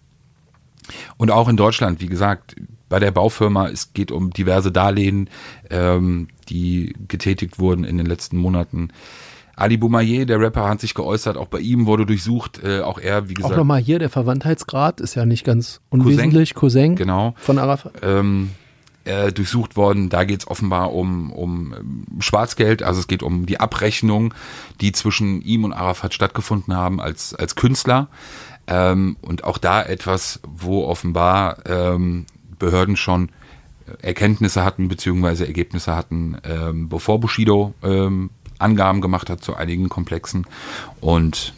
Und 1.17 1.31
auch 1.31 1.49
in 1.49 1.57
Deutschland, 1.57 2.01
wie 2.01 2.09
gesagt, 2.09 2.57
bei 2.89 2.99
der 2.99 3.11
Baufirma, 3.11 3.69
es 3.69 3.93
geht 3.93 4.13
um 4.13 4.31
diverse 4.31 4.73
Darlehen, 4.73 5.29
ähm, 5.71 6.29
die 6.49 6.95
getätigt 7.09 7.59
wurden 7.59 7.85
in 7.85 7.99
den 7.99 8.07
letzten 8.07 8.37
Monaten. 8.37 8.91
Ali 9.57 9.79
Boumaier, 9.79 10.27
der 10.27 10.39
Rapper, 10.39 10.69
hat 10.69 10.81
sich 10.81 10.95
geäußert, 10.95 11.39
auch 11.39 11.49
bei 11.49 11.59
ihm 11.61 11.87
wurde 11.87 12.05
durchsucht, 12.05 12.63
äh, 12.63 12.81
auch 12.81 12.99
er, 12.99 13.29
wie 13.31 13.35
gesagt. 13.35 13.55
Auch 13.55 13.59
nochmal 13.59 13.81
hier, 13.81 13.99
der 13.99 14.11
Verwandtheitsgrad 14.11 15.01
ist 15.01 15.15
ja 15.15 15.25
nicht 15.25 15.45
ganz 15.45 15.81
unwesentlich. 15.89 16.55
Cousin, 16.55 16.95
Genau. 16.95 17.35
von 17.39 17.59
Arafat. 17.59 17.93
ähm, 18.03 18.51
äh, 19.05 19.33
durchsucht 19.33 19.77
worden. 19.77 20.11
Da 20.11 20.25
geht 20.25 20.41
es 20.41 20.49
offenbar 20.49 20.93
um, 20.93 21.33
um 21.33 21.73
ähm, 21.73 22.07
Schwarzgeld, 22.21 22.83
also 22.83 23.01
es 23.01 23.07
geht 23.07 23.23
um 23.23 23.47
die 23.47 23.59
Abrechnung, 23.59 24.35
die 24.81 24.93
zwischen 24.93 25.41
ihm 25.41 25.65
und 25.65 25.73
Arafat 25.73 26.13
stattgefunden 26.13 26.75
haben 26.77 27.01
als, 27.01 27.35
als 27.35 27.55
Künstler. 27.55 28.09
Ähm, 28.67 29.17
und 29.23 29.45
auch 29.45 29.59
da 29.59 29.83
etwas, 29.83 30.41
wo 30.47 30.85
offenbar 30.85 31.59
ähm, 31.67 32.27
Behörden 32.59 32.97
schon 32.97 33.31
Erkenntnisse 34.03 34.65
hatten 34.65 34.89
beziehungsweise 34.89 35.47
Ergebnisse 35.47 35.95
hatten, 35.95 36.37
ähm, 36.45 36.89
bevor 36.89 37.21
Bushido 37.21 37.75
ähm, 37.85 38.31
Angaben 38.59 39.01
gemacht 39.01 39.31
hat 39.31 39.43
zu 39.43 39.55
einigen 39.57 39.89
Komplexen 39.89 40.47
und 41.01 41.55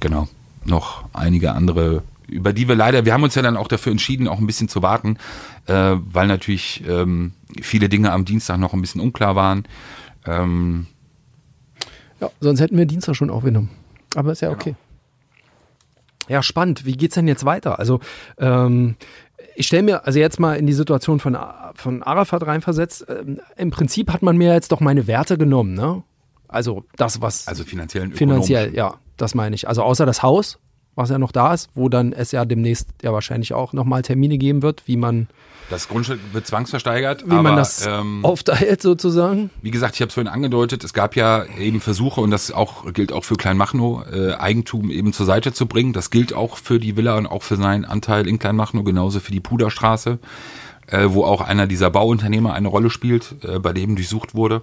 genau 0.00 0.28
noch 0.64 1.04
einige 1.12 1.52
andere, 1.52 2.02
über 2.28 2.52
die 2.52 2.68
wir 2.68 2.74
leider, 2.74 3.04
wir 3.04 3.12
haben 3.12 3.22
uns 3.22 3.34
ja 3.34 3.42
dann 3.42 3.56
auch 3.56 3.68
dafür 3.68 3.92
entschieden, 3.92 4.28
auch 4.28 4.38
ein 4.38 4.46
bisschen 4.46 4.68
zu 4.68 4.82
warten, 4.82 5.16
äh, 5.66 5.94
weil 5.96 6.26
natürlich 6.26 6.82
ähm, 6.86 7.32
viele 7.60 7.88
Dinge 7.88 8.12
am 8.12 8.24
Dienstag 8.24 8.58
noch 8.58 8.72
ein 8.72 8.80
bisschen 8.80 9.00
unklar 9.00 9.36
waren. 9.36 9.64
Ähm, 10.26 10.86
Ja, 12.20 12.30
sonst 12.40 12.60
hätten 12.60 12.76
wir 12.76 12.86
Dienstag 12.86 13.14
schon 13.14 13.30
aufgenommen. 13.30 13.70
Aber 14.16 14.32
ist 14.32 14.40
ja 14.40 14.50
okay. 14.50 14.74
Ja, 16.28 16.42
spannend. 16.42 16.84
Wie 16.84 16.96
geht's 16.96 17.14
denn 17.14 17.28
jetzt 17.28 17.44
weiter? 17.44 17.78
Also, 17.78 18.00
ähm, 18.38 18.96
ich 19.54 19.66
stelle 19.68 19.84
mir 19.84 20.06
also 20.06 20.18
jetzt 20.18 20.40
mal 20.40 20.56
in 20.56 20.66
die 20.66 20.72
Situation 20.72 21.20
von, 21.20 21.36
von 21.74 22.02
Arafat 22.02 22.46
reinversetzt. 22.46 23.06
Ähm, 23.08 23.40
Im 23.56 23.70
Prinzip 23.70 24.12
hat 24.12 24.22
man 24.22 24.36
mir 24.36 24.52
jetzt 24.52 24.72
doch 24.72 24.80
meine 24.80 25.06
Werte 25.06 25.38
genommen, 25.38 25.74
ne? 25.74 26.02
Also 26.48 26.84
das, 26.96 27.20
was 27.20 27.48
also 27.48 27.64
finanziell 27.64 28.10
finanziell, 28.12 28.74
ja, 28.74 28.94
das 29.16 29.34
meine 29.34 29.54
ich. 29.54 29.68
Also 29.68 29.82
außer 29.82 30.06
das 30.06 30.22
Haus, 30.22 30.58
was 30.94 31.10
ja 31.10 31.18
noch 31.18 31.32
da 31.32 31.52
ist, 31.52 31.68
wo 31.74 31.88
dann 31.88 32.12
es 32.12 32.32
ja 32.32 32.44
demnächst 32.44 32.88
ja 33.02 33.12
wahrscheinlich 33.12 33.52
auch 33.52 33.72
nochmal 33.72 34.02
Termine 34.02 34.38
geben 34.38 34.62
wird, 34.62 34.82
wie 34.86 34.96
man, 34.96 35.28
Das 35.68 35.88
Grundstück 35.88 36.20
wird 36.32 36.46
zwangsversteigert, 36.46 37.26
wie 37.26 37.32
aber 37.32 37.42
man 37.42 37.56
das 37.56 37.86
ähm, 37.86 38.24
aufteilt 38.24 38.80
sozusagen. 38.80 39.50
Wie 39.62 39.70
gesagt, 39.70 39.96
ich 39.96 40.00
habe 40.00 40.08
es 40.08 40.14
vorhin 40.14 40.32
angedeutet, 40.32 40.84
es 40.84 40.94
gab 40.94 41.16
ja 41.16 41.44
eben 41.58 41.80
Versuche, 41.80 42.20
und 42.20 42.30
das 42.30 42.50
auch 42.52 42.92
gilt 42.92 43.12
auch 43.12 43.24
für 43.24 43.34
Kleinmachnow, 43.36 44.06
äh, 44.10 44.34
Eigentum 44.34 44.90
eben 44.90 45.12
zur 45.12 45.26
Seite 45.26 45.52
zu 45.52 45.66
bringen. 45.66 45.92
Das 45.92 46.10
gilt 46.10 46.32
auch 46.32 46.56
für 46.56 46.78
die 46.78 46.96
Villa 46.96 47.16
und 47.18 47.26
auch 47.26 47.42
für 47.42 47.56
seinen 47.56 47.84
Anteil 47.84 48.26
in 48.26 48.38
Kleinmachnow, 48.38 48.84
genauso 48.84 49.20
für 49.20 49.32
die 49.32 49.40
Puderstraße, 49.40 50.18
äh, 50.86 51.06
wo 51.08 51.24
auch 51.24 51.40
einer 51.40 51.66
dieser 51.66 51.90
Bauunternehmer 51.90 52.54
eine 52.54 52.68
Rolle 52.68 52.88
spielt, 52.90 53.34
äh, 53.42 53.58
bei 53.58 53.72
dem 53.72 53.96
durchsucht 53.96 54.34
wurde. 54.34 54.62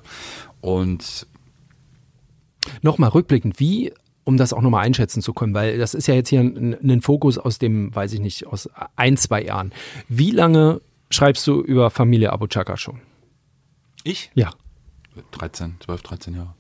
Und 0.62 1.28
Nochmal 2.84 3.10
rückblickend, 3.10 3.60
wie, 3.60 3.92
um 4.24 4.38
das 4.38 4.54
auch 4.54 4.62
nochmal 4.62 4.86
einschätzen 4.86 5.22
zu 5.22 5.34
können, 5.34 5.56
weil 5.56 5.80
das 5.80 5.96
ist 5.96 6.08
ja 6.08 6.14
jetzt 6.14 6.30
hier 6.30 6.42
ein, 6.42 6.78
ein 6.84 7.02
Fokus 7.02 7.40
aus 7.40 7.58
dem, 7.58 7.96
weiß 7.96 8.14
ich 8.14 8.20
nicht, 8.20 8.46
aus 8.46 8.70
ein, 8.96 9.18
zwei 9.18 9.44
Jahren. 9.44 9.74
Wie 10.08 10.32
lange 10.32 10.82
schreibst 11.10 11.48
du 11.48 11.62
über 11.62 11.90
Familie 11.90 12.32
Abu 12.32 12.48
Chaka 12.48 12.78
schon? 12.78 13.00
ich? 14.04 14.32
Ja. 14.36 14.52
13, 15.32 15.76
12, 15.80 16.02
13 16.02 16.36
Jahre. 16.36 16.54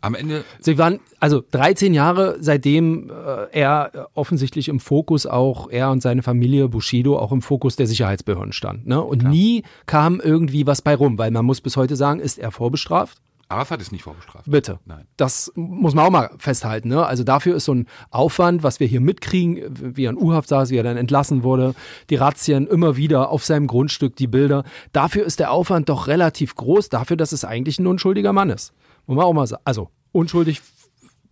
Am 0.00 0.14
Ende, 0.14 0.44
Sie 0.60 0.78
waren 0.78 1.00
also 1.18 1.42
13 1.50 1.94
Jahre, 1.94 2.36
seitdem 2.38 3.10
äh, 3.10 3.50
er 3.50 3.90
äh, 3.92 4.04
offensichtlich 4.14 4.68
im 4.68 4.78
Fokus 4.78 5.26
auch, 5.26 5.68
er 5.68 5.90
und 5.90 6.00
seine 6.00 6.22
Familie 6.22 6.68
Bushido 6.68 7.18
auch 7.18 7.32
im 7.32 7.42
Fokus 7.42 7.74
der 7.74 7.88
Sicherheitsbehörden 7.88 8.52
stand. 8.52 8.86
Ne? 8.86 9.02
Und 9.02 9.24
nie 9.24 9.64
kam 9.86 10.20
irgendwie 10.20 10.66
was 10.68 10.80
bei 10.80 10.94
rum, 10.94 11.18
weil 11.18 11.32
man 11.32 11.44
muss 11.44 11.60
bis 11.60 11.76
heute 11.76 11.96
sagen, 11.96 12.20
ist 12.20 12.38
er 12.38 12.52
vorbestraft? 12.52 13.20
Arafat 13.54 13.80
ist 13.80 13.92
nicht 13.92 14.02
vorbestraft. 14.02 14.50
Bitte. 14.50 14.78
Nein. 14.84 15.06
Das 15.16 15.52
muss 15.54 15.94
man 15.94 16.04
auch 16.04 16.10
mal 16.10 16.30
festhalten. 16.38 16.88
Ne? 16.88 17.04
Also 17.04 17.24
dafür 17.24 17.56
ist 17.56 17.64
so 17.64 17.74
ein 17.74 17.86
Aufwand, 18.10 18.62
was 18.62 18.80
wir 18.80 18.86
hier 18.86 19.00
mitkriegen, 19.00 19.96
wie 19.96 20.04
er 20.04 20.10
in 20.10 20.18
U-Haft 20.18 20.48
saß, 20.48 20.70
wie 20.70 20.76
er 20.76 20.82
dann 20.82 20.96
entlassen 20.96 21.42
wurde, 21.42 21.74
die 22.10 22.16
Razzien 22.16 22.66
immer 22.66 22.96
wieder 22.96 23.30
auf 23.30 23.44
seinem 23.44 23.66
Grundstück, 23.66 24.16
die 24.16 24.26
Bilder. 24.26 24.64
Dafür 24.92 25.24
ist 25.24 25.40
der 25.40 25.50
Aufwand 25.50 25.88
doch 25.88 26.06
relativ 26.06 26.54
groß, 26.54 26.88
dafür, 26.88 27.16
dass 27.16 27.32
es 27.32 27.44
eigentlich 27.44 27.78
ein 27.78 27.86
unschuldiger 27.86 28.32
Mann 28.32 28.50
ist. 28.50 28.72
Muss 29.06 29.16
man 29.16 29.24
auch 29.24 29.32
mal 29.32 29.46
sagen. 29.46 29.62
Also 29.64 29.90
unschuldig, 30.12 30.62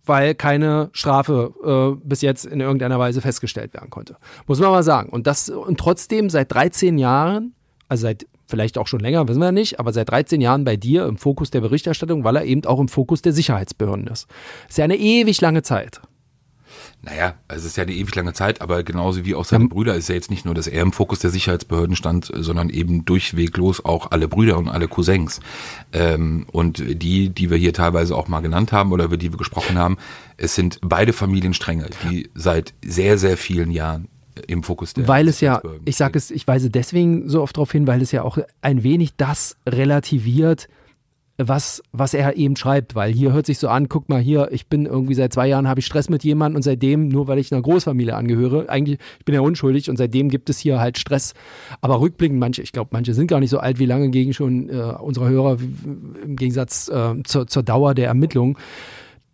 weil 0.05 0.35
keine 0.35 0.89
Strafe 0.93 1.97
äh, 2.01 2.05
bis 2.07 2.21
jetzt 2.21 2.45
in 2.45 2.59
irgendeiner 2.59 2.99
Weise 2.99 3.21
festgestellt 3.21 3.73
werden 3.73 3.89
konnte. 3.89 4.17
Muss 4.47 4.59
man 4.59 4.71
mal 4.71 4.83
sagen. 4.83 5.09
Und 5.09 5.27
das 5.27 5.49
und 5.49 5.79
trotzdem 5.79 6.29
seit 6.29 6.51
13 6.51 6.97
Jahren, 6.97 7.53
also 7.87 8.03
seit 8.03 8.25
vielleicht 8.53 8.77
auch 8.77 8.85
schon 8.85 8.99
länger, 8.99 9.27
wissen 9.27 9.39
wir 9.39 9.51
nicht, 9.51 9.79
aber 9.79 9.91
seit 9.93 10.11
13 10.11 10.39
Jahren 10.39 10.63
bei 10.63 10.75
dir 10.75 11.07
im 11.07 11.17
Fokus 11.17 11.49
der 11.49 11.61
Berichterstattung, 11.61 12.23
weil 12.23 12.35
er 12.35 12.45
eben 12.45 12.63
auch 12.65 12.79
im 12.79 12.87
Fokus 12.87 13.23
der 13.23 13.33
Sicherheitsbehörden 13.33 14.05
ist. 14.05 14.27
Ist 14.69 14.77
ja 14.77 14.83
eine 14.83 14.95
ewig 14.95 15.41
lange 15.41 15.63
Zeit. 15.63 16.01
Naja, 17.01 17.33
es 17.47 17.65
ist 17.65 17.77
ja 17.77 17.83
eine 17.83 17.93
ewig 17.93 18.13
lange 18.13 18.33
Zeit, 18.33 18.61
aber 18.61 18.83
genauso 18.83 19.25
wie 19.25 19.33
auch 19.33 19.43
seine 19.43 19.67
Brüder 19.67 19.95
ist 19.95 20.07
ja 20.07 20.13
jetzt 20.13 20.29
nicht 20.29 20.45
nur, 20.45 20.53
dass 20.53 20.67
er 20.67 20.83
im 20.83 20.93
Fokus 20.93 21.17
der 21.17 21.31
Sicherheitsbehörden 21.31 21.95
stand, 21.95 22.31
sondern 22.31 22.69
eben 22.69 23.05
durchweglos 23.05 23.83
auch 23.83 24.11
alle 24.11 24.27
Brüder 24.27 24.59
und 24.59 24.69
alle 24.69 24.87
Cousins. 24.87 25.39
Ähm, 25.91 26.45
und 26.51 26.83
die, 26.87 27.29
die 27.29 27.49
wir 27.49 27.57
hier 27.57 27.73
teilweise 27.73 28.15
auch 28.15 28.27
mal 28.27 28.41
genannt 28.41 28.71
haben 28.71 28.91
oder 28.91 29.05
über 29.05 29.17
die 29.17 29.31
wir 29.31 29.37
gesprochen 29.39 29.79
haben, 29.79 29.97
es 30.37 30.53
sind 30.53 30.77
beide 30.83 31.11
Familienstränge, 31.11 31.89
die 32.03 32.29
seit 32.35 32.75
sehr, 32.85 33.17
sehr 33.17 33.35
vielen 33.35 33.71
Jahren 33.71 34.09
im 34.47 34.63
Fokus 34.63 34.93
der 34.93 35.07
Weil 35.07 35.27
es 35.27 35.41
ja, 35.41 35.61
ich 35.85 35.95
sage 35.95 36.17
es, 36.17 36.31
ich 36.31 36.47
weise 36.47 36.69
deswegen 36.69 37.29
so 37.29 37.41
oft 37.41 37.57
darauf 37.57 37.71
hin, 37.71 37.87
weil 37.87 38.01
es 38.01 38.11
ja 38.11 38.23
auch 38.23 38.37
ein 38.61 38.83
wenig 38.83 39.15
das 39.15 39.57
relativiert, 39.67 40.67
was, 41.37 41.81
was 41.91 42.13
er 42.13 42.37
eben 42.37 42.55
schreibt, 42.55 42.93
weil 42.93 43.11
hier 43.11 43.33
hört 43.33 43.47
sich 43.47 43.57
so 43.57 43.67
an, 43.67 43.89
guck 43.89 44.07
mal 44.07 44.21
hier, 44.21 44.49
ich 44.51 44.67
bin 44.67 44.85
irgendwie 44.85 45.15
seit 45.15 45.33
zwei 45.33 45.47
Jahren 45.47 45.67
habe 45.67 45.79
ich 45.79 45.85
Stress 45.85 46.07
mit 46.07 46.23
jemandem 46.23 46.57
und 46.57 46.61
seitdem, 46.61 47.07
nur 47.07 47.27
weil 47.27 47.39
ich 47.39 47.51
einer 47.51 47.61
Großfamilie 47.61 48.15
angehöre, 48.15 48.69
eigentlich, 48.69 48.99
ich 49.17 49.25
bin 49.25 49.33
ja 49.33 49.41
unschuldig 49.41 49.89
und 49.89 49.97
seitdem 49.97 50.29
gibt 50.29 50.49
es 50.49 50.59
hier 50.59 50.79
halt 50.79 50.99
Stress. 50.99 51.33
Aber 51.81 51.99
rückblickend, 52.01 52.39
manche, 52.39 52.61
ich 52.61 52.71
glaube, 52.71 52.89
manche 52.93 53.15
sind 53.15 53.27
gar 53.27 53.39
nicht 53.39 53.49
so 53.49 53.57
alt 53.57 53.79
wie 53.79 53.87
lange 53.87 54.09
gegen 54.09 54.33
schon 54.33 54.69
äh, 54.69 54.93
unsere 54.99 55.27
Hörer, 55.27 55.57
im 56.23 56.35
Gegensatz 56.35 56.87
äh, 56.89 57.15
zur, 57.23 57.47
zur 57.47 57.63
Dauer 57.63 57.95
der 57.95 58.07
Ermittlung. 58.07 58.57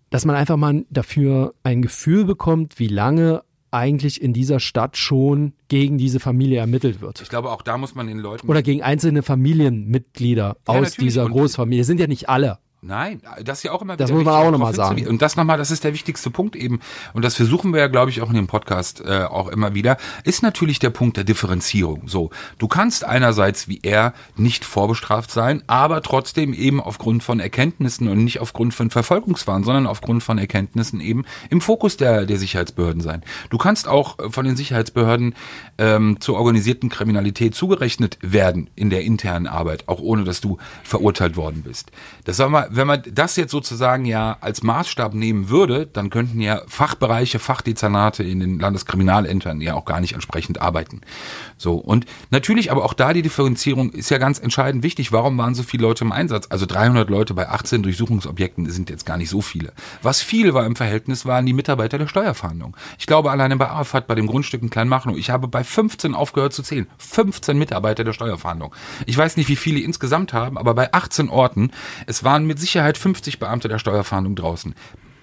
dass 0.10 0.26
man 0.26 0.36
einfach 0.36 0.58
mal 0.58 0.86
dafür 0.90 1.54
ein 1.64 1.82
Gefühl 1.82 2.26
bekommt, 2.26 2.80
wie 2.80 2.88
lange 2.88 3.44
eigentlich 3.72 4.22
in 4.22 4.34
dieser 4.34 4.60
Stadt 4.60 4.98
schon 4.98 5.54
gegen 5.68 5.98
diese 5.98 6.20
Familie 6.20 6.60
ermittelt 6.60 7.02
wird. 7.02 7.22
Ich 7.22 7.30
glaube, 7.30 7.52
auch 7.52 7.62
da 7.62 7.78
muss 7.78 7.96
man 7.96 8.08
den 8.08 8.20
Leuten. 8.20 8.48
Oder 8.48 8.62
gegen 8.62 8.82
einzelne 8.82 9.24
Familienmitglieder 9.24 10.58
aus 10.66 10.76
natürlich. 10.76 10.98
dieser 10.98 11.28
Großfamilie. 11.28 11.82
Das 11.82 11.88
sind 11.88 12.00
ja 12.00 12.08
nicht 12.08 12.30
alle. 12.30 12.60
Nein, 12.82 13.22
das 13.44 13.58
ist 13.58 13.64
ja 13.64 13.74
auch 13.74 13.82
immer 13.82 13.98
Das 13.98 14.10
muss 14.10 14.24
man 14.24 14.34
auch 14.36 14.52
noch 14.52 14.58
mal 14.58 14.72
darauf 14.72 14.96
sagen. 14.96 15.06
Und 15.06 15.22
das 15.22 15.36
nochmal, 15.36 15.58
das 15.58 15.70
ist 15.70 15.84
der 15.84 15.94
wichtigste 15.94 16.30
Punkt 16.30 16.56
eben. 16.56 16.80
Und 17.14 17.26
das 17.26 17.36
versuchen 17.36 17.74
wir 17.74 17.82
ja, 17.82 17.88
glaube 17.88 18.10
ich, 18.10 18.22
auch 18.22 18.30
in 18.30 18.36
dem 18.36 18.48
Podcast 18.48 19.02
äh, 19.02 19.24
auch 19.24 19.50
immer 19.50 19.74
wieder, 19.74 19.98
ist 20.24 20.44
natürlich 20.44 20.80
der 20.80 20.90
Punkt 20.90 21.18
der 21.18 21.26
Differenzierung. 21.26 22.04
So, 22.06 22.30
du 22.58 22.70
kannst 22.70 23.04
einerseits 23.04 23.68
wie 23.68 23.82
er 23.84 24.14
nicht 24.38 24.64
vorbestraft 24.64 25.30
sein, 25.30 25.62
aber 25.68 26.02
trotzdem 26.02 26.54
eben 26.54 26.80
aufgrund 26.80 27.22
von 27.22 27.42
Erkenntnissen 27.42 28.08
und 28.08 28.24
nicht 28.24 28.40
aufgrund 28.40 28.74
von 28.74 28.90
Verfolgungswahn, 28.90 29.66
sondern 29.66 29.86
aufgrund 29.86 30.24
von 30.24 30.38
Erkenntnissen 30.38 31.02
eben 31.02 31.26
im 31.50 31.60
Fokus 31.60 31.98
der, 31.98 32.26
der 32.26 32.38
Sicherheitsbehörden 32.38 33.02
sein. 33.02 33.24
Du 33.50 33.58
kannst 33.58 33.90
auch 33.90 34.18
äh, 34.20 34.30
von 34.30 34.46
den 34.46 34.56
Sicherheitsbehörden 34.56 35.36
ähm, 35.78 36.22
zur 36.22 36.38
organisierten 36.38 36.88
Kriminalität 36.88 37.56
zugerechnet 37.56 38.18
werden 38.22 38.70
in 38.78 38.90
der 38.90 39.02
internen 39.02 39.48
Arbeit, 39.48 39.90
auch 39.90 40.00
ohne 40.00 40.24
dass 40.24 40.40
du 40.40 40.58
verurteilt 40.84 41.36
worden 41.36 41.64
bist. 41.64 41.92
Das 42.24 42.38
soll 42.38 42.50
man, 42.50 42.69
wenn 42.70 42.88
man 42.88 43.04
das 43.12 43.36
jetzt 43.36 43.52
sozusagen 43.52 44.06
ja 44.06 44.38
als 44.42 44.64
Maßstab 44.64 45.14
nehmen 45.14 45.50
würde, 45.50 45.88
dann 45.88 46.10
könnten 46.10 46.40
ja 46.42 46.62
Fachbereiche, 46.68 47.40
Fachdezernate 47.40 48.24
in 48.24 48.40
den 48.40 48.60
Landeskriminalämtern 48.60 49.62
ja 49.62 49.74
auch 49.74 49.86
gar 49.86 50.00
nicht 50.00 50.14
entsprechend 50.14 50.62
arbeiten. 50.62 51.02
So 51.58 51.76
und 51.76 52.06
natürlich, 52.30 52.72
aber 52.72 52.86
auch 52.86 52.94
da 52.94 53.14
die 53.14 53.22
Differenzierung 53.22 53.92
ist 53.92 54.10
ja 54.10 54.18
ganz 54.18 54.40
entscheidend 54.40 54.84
wichtig. 54.84 55.12
Warum 55.12 55.38
waren 55.38 55.56
so 55.56 55.64
viele 55.64 55.84
Leute 55.84 56.04
im 56.04 56.12
Einsatz? 56.12 56.48
Also 56.50 56.66
300 56.66 57.10
Leute 57.10 57.34
bei 57.34 57.50
18 57.50 57.84
Durchsuchungsobjekten 57.84 58.70
sind 58.70 58.90
jetzt 58.90 59.06
gar 59.06 59.18
nicht 59.18 59.30
so 59.30 59.42
viele. 59.42 59.74
Was 60.02 60.22
viel 60.22 60.54
war 60.54 60.66
im 60.66 60.76
Verhältnis 60.76 61.26
waren 61.26 61.46
die 61.46 61.54
Mitarbeiter 61.54 61.98
der 61.98 62.08
Steuerfahndung. 62.08 62.76
Ich 62.98 63.08
glaube 63.08 63.32
alleine 63.32 63.58
bei 63.58 63.68
Arafat, 63.68 64.08
bei 64.08 64.16
dem 64.16 64.28
Grundstück 64.28 64.62
in 64.62 64.70
Kleinmachnow, 64.70 65.18
ich 65.18 65.30
habe 65.30 65.48
bei 65.48 65.64
15 65.64 66.14
aufgehört 66.14 66.54
zu 66.54 66.64
zählen. 66.64 66.88
15 66.98 67.58
Mitarbeiter 67.58 68.04
der 68.04 68.14
Steuerfahndung. 68.14 68.74
Ich 69.06 69.18
weiß 69.18 69.38
nicht, 69.38 69.50
wie 69.50 69.56
viele 69.56 69.80
insgesamt 69.80 70.34
haben, 70.34 70.58
aber 70.58 70.74
bei 70.74 70.94
18 70.94 71.30
Orten, 71.30 71.72
es 72.06 72.24
waren 72.24 72.46
mit 72.46 72.59
Sicherheit 72.60 72.98
50 72.98 73.40
Beamte 73.40 73.68
der 73.68 73.80
Steuerfahndung 73.80 74.36
draußen. 74.36 74.76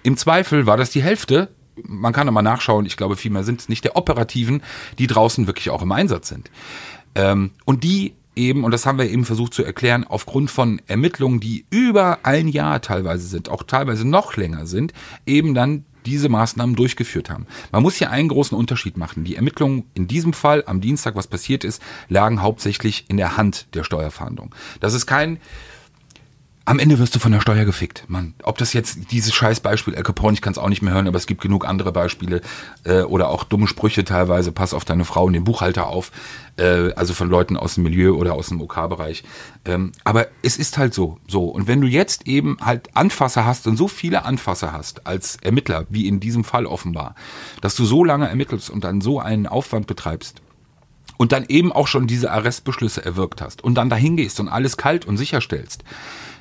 Im 0.03 0.17
Zweifel 0.17 0.65
war 0.65 0.77
das 0.77 0.89
die 0.89 1.01
Hälfte. 1.01 1.49
Man 1.83 2.13
kann 2.13 2.27
aber 2.27 2.41
nachschauen, 2.41 2.85
ich 2.85 2.97
glaube, 2.97 3.15
viel 3.15 3.31
mehr 3.31 3.43
sind 3.43 3.61
es 3.61 3.69
nicht 3.69 3.83
der 3.83 3.95
Operativen, 3.95 4.63
die 4.97 5.07
draußen 5.07 5.47
wirklich 5.47 5.69
auch 5.69 5.81
im 5.81 5.91
Einsatz 5.91 6.29
sind. 6.29 6.49
Ähm, 7.15 7.51
und 7.65 7.83
die 7.83 8.13
eben, 8.35 8.63
und 8.63 8.71
das 8.71 8.85
haben 8.85 8.97
wir 8.97 9.09
eben 9.09 9.25
versucht 9.25 9.53
zu 9.53 9.63
erklären, 9.63 10.05
aufgrund 10.07 10.49
von 10.49 10.81
Ermittlungen, 10.87 11.39
die 11.39 11.65
über 11.69 12.19
ein 12.23 12.47
Jahr 12.47 12.81
teilweise 12.81 13.27
sind, 13.27 13.49
auch 13.49 13.63
teilweise 13.63 14.07
noch 14.07 14.37
länger 14.37 14.65
sind, 14.67 14.93
eben 15.25 15.53
dann 15.53 15.85
diese 16.05 16.29
Maßnahmen 16.29 16.75
durchgeführt 16.75 17.29
haben. 17.29 17.47
Man 17.71 17.83
muss 17.83 17.95
hier 17.95 18.11
einen 18.11 18.29
großen 18.29 18.57
Unterschied 18.57 18.95
machen. 18.95 19.25
Die 19.25 19.35
Ermittlungen 19.35 19.83
in 19.93 20.07
diesem 20.07 20.31
Fall 20.31 20.63
am 20.65 20.79
Dienstag, 20.79 21.15
was 21.15 21.27
passiert 21.27 21.65
ist, 21.65 21.81
lagen 22.07 22.41
hauptsächlich 22.41 23.05
in 23.09 23.17
der 23.17 23.35
Hand 23.35 23.67
der 23.75 23.83
Steuerfahndung. 23.83 24.55
Das 24.79 24.93
ist 24.93 25.05
kein 25.05 25.39
am 26.67 26.79
Ende 26.79 26.99
wirst 26.99 27.15
du 27.15 27.19
von 27.19 27.31
der 27.31 27.39
Steuer 27.39 27.63
gefickt, 27.63 28.03
Mann. 28.09 28.33
Ob 28.43 28.57
das 28.57 28.73
jetzt 28.73 29.11
dieses 29.11 29.33
scheiß 29.33 29.61
Beispiel 29.61 29.95
Al 29.95 30.03
Capone, 30.03 30.33
ich 30.33 30.41
kann 30.41 30.51
es 30.51 30.57
auch 30.57 30.67
nicht 30.67 30.81
mehr 30.81 30.93
hören, 30.93 31.07
aber 31.07 31.15
es 31.15 31.25
gibt 31.25 31.39
genug 31.39 31.65
andere 31.65 31.93
Beispiele 31.93 32.41
äh, 32.83 33.03
oder 33.03 33.29
auch 33.29 33.45
dumme 33.45 33.67
Sprüche 33.67 34.03
teilweise. 34.03 34.51
Pass 34.51 34.73
auf 34.73 34.83
deine 34.83 35.05
Frau 35.05 35.23
und 35.23 35.31
den 35.31 35.45
Buchhalter 35.45 35.87
auf, 35.87 36.11
äh, 36.57 36.91
also 36.91 37.13
von 37.13 37.29
Leuten 37.29 37.55
aus 37.55 37.75
dem 37.75 37.83
Milieu 37.83 38.15
oder 38.15 38.33
aus 38.33 38.49
dem 38.49 38.59
OK-Bereich. 38.59 39.23
Ähm, 39.63 39.93
aber 40.03 40.27
es 40.43 40.57
ist 40.57 40.77
halt 40.77 40.93
so, 40.93 41.19
so. 41.25 41.45
Und 41.45 41.67
wenn 41.67 41.79
du 41.79 41.87
jetzt 41.87 42.27
eben 42.27 42.57
halt 42.59 42.89
Anfasser 42.97 43.45
hast 43.45 43.65
und 43.65 43.77
so 43.77 43.87
viele 43.87 44.25
Anfasser 44.25 44.73
hast 44.73 45.07
als 45.07 45.37
Ermittler, 45.37 45.85
wie 45.87 46.05
in 46.05 46.19
diesem 46.19 46.43
Fall 46.43 46.65
offenbar, 46.65 47.15
dass 47.61 47.75
du 47.75 47.85
so 47.85 48.03
lange 48.03 48.27
ermittelst 48.27 48.69
und 48.69 48.83
dann 48.83 48.99
so 48.99 49.21
einen 49.21 49.47
Aufwand 49.47 49.87
betreibst, 49.87 50.41
und 51.17 51.31
dann 51.31 51.45
eben 51.47 51.71
auch 51.71 51.87
schon 51.87 52.05
diese 52.05 52.31
Arrestbeschlüsse 52.31 53.03
erwirkt 53.03 53.41
hast 53.41 53.63
und 53.63 53.73
dann 53.73 53.89
dahin 53.89 54.17
gehst 54.17 54.39
und 54.39 54.49
alles 54.49 54.77
kalt 54.77 55.05
und 55.05 55.17
sicherstellst, 55.17 55.83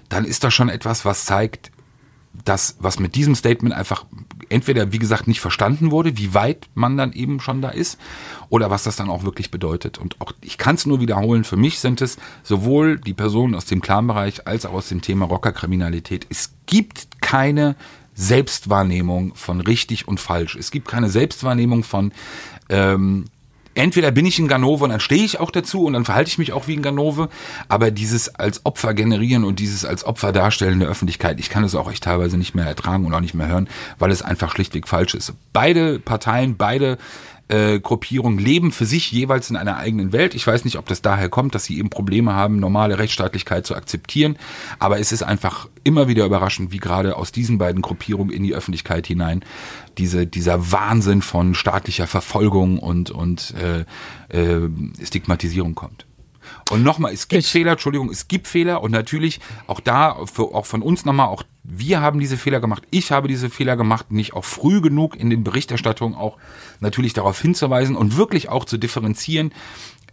dann 0.08 0.24
ist 0.24 0.44
das 0.44 0.54
schon 0.54 0.68
etwas, 0.68 1.04
was 1.04 1.24
zeigt, 1.24 1.70
dass 2.44 2.76
was 2.78 2.98
mit 2.98 3.14
diesem 3.14 3.34
Statement 3.34 3.74
einfach 3.74 4.04
entweder, 4.48 4.92
wie 4.92 4.98
gesagt, 4.98 5.26
nicht 5.26 5.40
verstanden 5.40 5.90
wurde, 5.90 6.18
wie 6.18 6.34
weit 6.34 6.68
man 6.74 6.96
dann 6.96 7.12
eben 7.12 7.40
schon 7.40 7.62
da 7.62 7.70
ist, 7.70 7.98
oder 8.48 8.70
was 8.70 8.84
das 8.84 8.96
dann 8.96 9.10
auch 9.10 9.24
wirklich 9.24 9.50
bedeutet. 9.50 9.98
Und 9.98 10.20
auch, 10.20 10.32
ich 10.40 10.58
kann 10.58 10.76
es 10.76 10.86
nur 10.86 11.00
wiederholen, 11.00 11.44
für 11.44 11.56
mich 11.56 11.78
sind 11.78 12.00
es 12.00 12.18
sowohl 12.42 12.98
die 12.98 13.14
Personen 13.14 13.54
aus 13.54 13.64
dem 13.64 13.80
Clanbereich 13.80 14.46
als 14.46 14.66
auch 14.66 14.74
aus 14.74 14.88
dem 14.88 15.00
Thema 15.00 15.26
Rockerkriminalität. 15.26 16.26
Es 16.28 16.54
gibt 16.66 17.20
keine 17.20 17.76
Selbstwahrnehmung 18.14 19.34
von 19.34 19.60
richtig 19.60 20.08
und 20.08 20.20
falsch. 20.20 20.56
Es 20.56 20.70
gibt 20.70 20.88
keine 20.88 21.10
Selbstwahrnehmung 21.10 21.84
von 21.84 22.12
ähm, 22.68 23.26
entweder 23.76 24.10
bin 24.10 24.26
ich 24.26 24.38
ein 24.38 24.48
Ganove 24.48 24.84
und 24.84 24.90
dann 24.90 25.00
stehe 25.00 25.24
ich 25.24 25.38
auch 25.38 25.50
dazu 25.50 25.84
und 25.84 25.92
dann 25.92 26.04
verhalte 26.04 26.28
ich 26.28 26.38
mich 26.38 26.52
auch 26.52 26.66
wie 26.66 26.76
ein 26.76 26.82
Ganove, 26.82 27.28
aber 27.68 27.90
dieses 27.90 28.34
als 28.34 28.64
Opfer 28.64 28.94
generieren 28.94 29.44
und 29.44 29.60
dieses 29.60 29.84
als 29.84 30.04
Opfer 30.04 30.32
darstellen 30.32 30.80
der 30.80 30.88
Öffentlichkeit, 30.88 31.38
ich 31.38 31.50
kann 31.50 31.64
es 31.64 31.74
auch 31.74 31.90
echt 31.90 32.04
teilweise 32.04 32.36
nicht 32.36 32.54
mehr 32.54 32.66
ertragen 32.66 33.06
und 33.06 33.14
auch 33.14 33.20
nicht 33.20 33.34
mehr 33.34 33.48
hören, 33.48 33.68
weil 33.98 34.10
es 34.10 34.22
einfach 34.22 34.52
schlichtweg 34.52 34.88
falsch 34.88 35.14
ist. 35.14 35.34
Beide 35.52 35.98
Parteien, 35.98 36.56
beide 36.56 36.98
äh, 37.48 37.78
Gruppierungen 37.78 38.38
leben 38.38 38.72
für 38.72 38.86
sich 38.86 39.12
jeweils 39.12 39.50
in 39.50 39.56
einer 39.56 39.76
eigenen 39.76 40.12
Welt. 40.12 40.34
Ich 40.34 40.46
weiß 40.46 40.64
nicht, 40.64 40.78
ob 40.78 40.86
das 40.86 41.02
daher 41.02 41.28
kommt, 41.28 41.54
dass 41.54 41.64
sie 41.64 41.78
eben 41.78 41.90
Probleme 41.90 42.34
haben, 42.34 42.58
normale 42.58 42.98
Rechtsstaatlichkeit 42.98 43.66
zu 43.66 43.74
akzeptieren, 43.74 44.36
aber 44.78 44.98
es 44.98 45.12
ist 45.12 45.22
einfach 45.22 45.68
immer 45.84 46.08
wieder 46.08 46.24
überraschend, 46.24 46.72
wie 46.72 46.78
gerade 46.78 47.16
aus 47.16 47.32
diesen 47.32 47.58
beiden 47.58 47.82
Gruppierungen 47.82 48.32
in 48.32 48.42
die 48.42 48.54
Öffentlichkeit 48.54 49.06
hinein 49.06 49.44
diese, 49.98 50.26
dieser 50.26 50.72
Wahnsinn 50.72 51.22
von 51.22 51.54
staatlicher 51.54 52.06
Verfolgung 52.06 52.78
und, 52.78 53.10
und 53.10 53.54
äh, 53.54 53.84
äh, 54.36 54.68
Stigmatisierung 55.02 55.74
kommt. 55.74 56.06
Und 56.70 56.82
nochmal, 56.82 57.12
es 57.12 57.28
gibt 57.28 57.44
Ich- 57.44 57.50
Fehler, 57.52 57.72
Entschuldigung, 57.72 58.10
es 58.10 58.26
gibt 58.26 58.48
Fehler 58.48 58.82
und 58.82 58.90
natürlich 58.90 59.40
auch 59.68 59.78
da, 59.80 60.24
für, 60.26 60.54
auch 60.54 60.66
von 60.66 60.82
uns 60.82 61.04
nochmal, 61.04 61.28
auch 61.28 61.44
wir 61.62 62.00
haben 62.00 62.18
diese 62.20 62.36
Fehler 62.36 62.60
gemacht, 62.60 62.84
ich 62.90 63.10
habe 63.12 63.28
diese 63.28 63.50
Fehler 63.50 63.76
gemacht, 63.76 64.10
nicht 64.12 64.34
auch 64.34 64.44
früh 64.44 64.80
genug 64.80 65.16
in 65.16 65.30
den 65.30 65.44
Berichterstattungen 65.44 66.16
auch 66.16 66.36
natürlich 66.80 67.12
darauf 67.12 67.40
hinzuweisen 67.40 67.96
und 67.96 68.16
wirklich 68.16 68.48
auch 68.48 68.64
zu 68.64 68.78
differenzieren, 68.78 69.52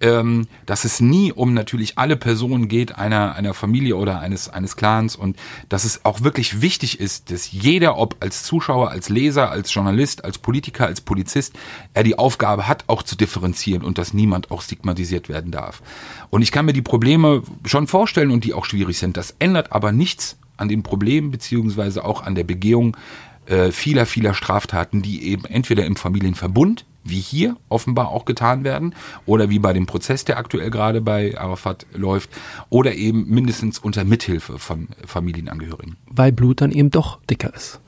ähm, 0.02 0.48
dass 0.66 0.86
es 0.86 1.00
nie 1.00 1.32
um 1.32 1.54
natürlich 1.54 1.98
alle 1.98 2.16
Personen 2.16 2.68
geht, 2.68 2.98
einer, 2.98 3.36
einer 3.36 3.54
Familie 3.54 3.96
oder 3.96 4.20
eines, 4.20 4.50
eines 4.50 4.76
Clans 4.76 5.16
und 5.16 5.38
dass 5.70 5.86
es 5.86 6.04
auch 6.06 6.22
wirklich 6.22 6.62
wichtig 6.62 7.00
ist, 7.00 7.32
dass 7.32 7.52
jeder, 7.52 7.98
ob 7.98 8.18
als 8.20 8.44
Zuschauer, 8.44 8.92
als 8.92 9.10
Leser, 9.10 9.50
als 9.50 9.74
Journalist, 9.74 10.26
als 10.26 10.38
Politiker, 10.38 10.88
als 10.88 11.02
Polizist, 11.02 11.54
er 11.94 12.04
die 12.04 12.18
Aufgabe 12.18 12.68
hat, 12.68 12.84
auch 12.88 13.04
zu 13.04 13.16
differenzieren 13.16 13.84
und 13.84 13.98
dass 13.98 14.14
niemand 14.14 14.52
auch 14.52 14.62
stigmatisiert 14.62 15.30
werden 15.30 15.52
darf. 15.52 15.82
Und 16.30 16.42
ich 16.42 16.52
kann 16.52 16.66
mir 16.66 16.74
die 16.74 16.82
Probleme 16.82 17.44
schon 17.66 17.88
vorstellen 17.88 18.32
und 18.32 18.44
die 18.44 18.54
auch 18.54 18.66
schwierig 18.66 18.98
sind. 18.98 19.18
Das 19.18 19.36
ändert 19.40 19.72
aber 19.72 19.92
nichts 19.92 20.38
an 20.58 20.68
den 20.68 20.84
Problemen 20.84 21.32
beziehungsweise 21.32 22.04
auch 22.06 22.24
an 22.24 22.36
der 22.36 22.44
Begehung 22.44 22.98
äh, 23.46 23.72
vieler, 23.72 24.06
vieler 24.06 24.34
Straftaten, 24.34 25.02
die 25.02 25.24
eben 25.28 25.46
entweder 25.46 25.86
im 25.86 25.96
Familienverbund, 25.96 26.86
wie 27.04 27.20
hier 27.20 27.58
offenbar 27.70 28.10
auch 28.10 28.26
getan 28.26 28.64
werden, 28.64 28.96
oder 29.26 29.50
wie 29.50 29.60
bei 29.60 29.74
dem 29.74 29.86
Prozess, 29.86 30.26
der 30.26 30.38
aktuell 30.38 30.70
gerade 30.70 31.02
bei 31.02 31.38
Arafat 31.38 31.86
läuft, 31.94 32.30
oder 32.70 32.94
eben 32.96 33.28
mindestens 33.28 33.80
unter 33.80 34.04
Mithilfe 34.04 34.60
von 34.60 34.90
Familienangehörigen. 35.06 35.98
Weil 36.08 36.32
Blut 36.32 36.62
dann 36.62 36.72
eben 36.72 36.92
doch 36.92 37.20
dicker 37.24 37.54
ist. 37.54 37.80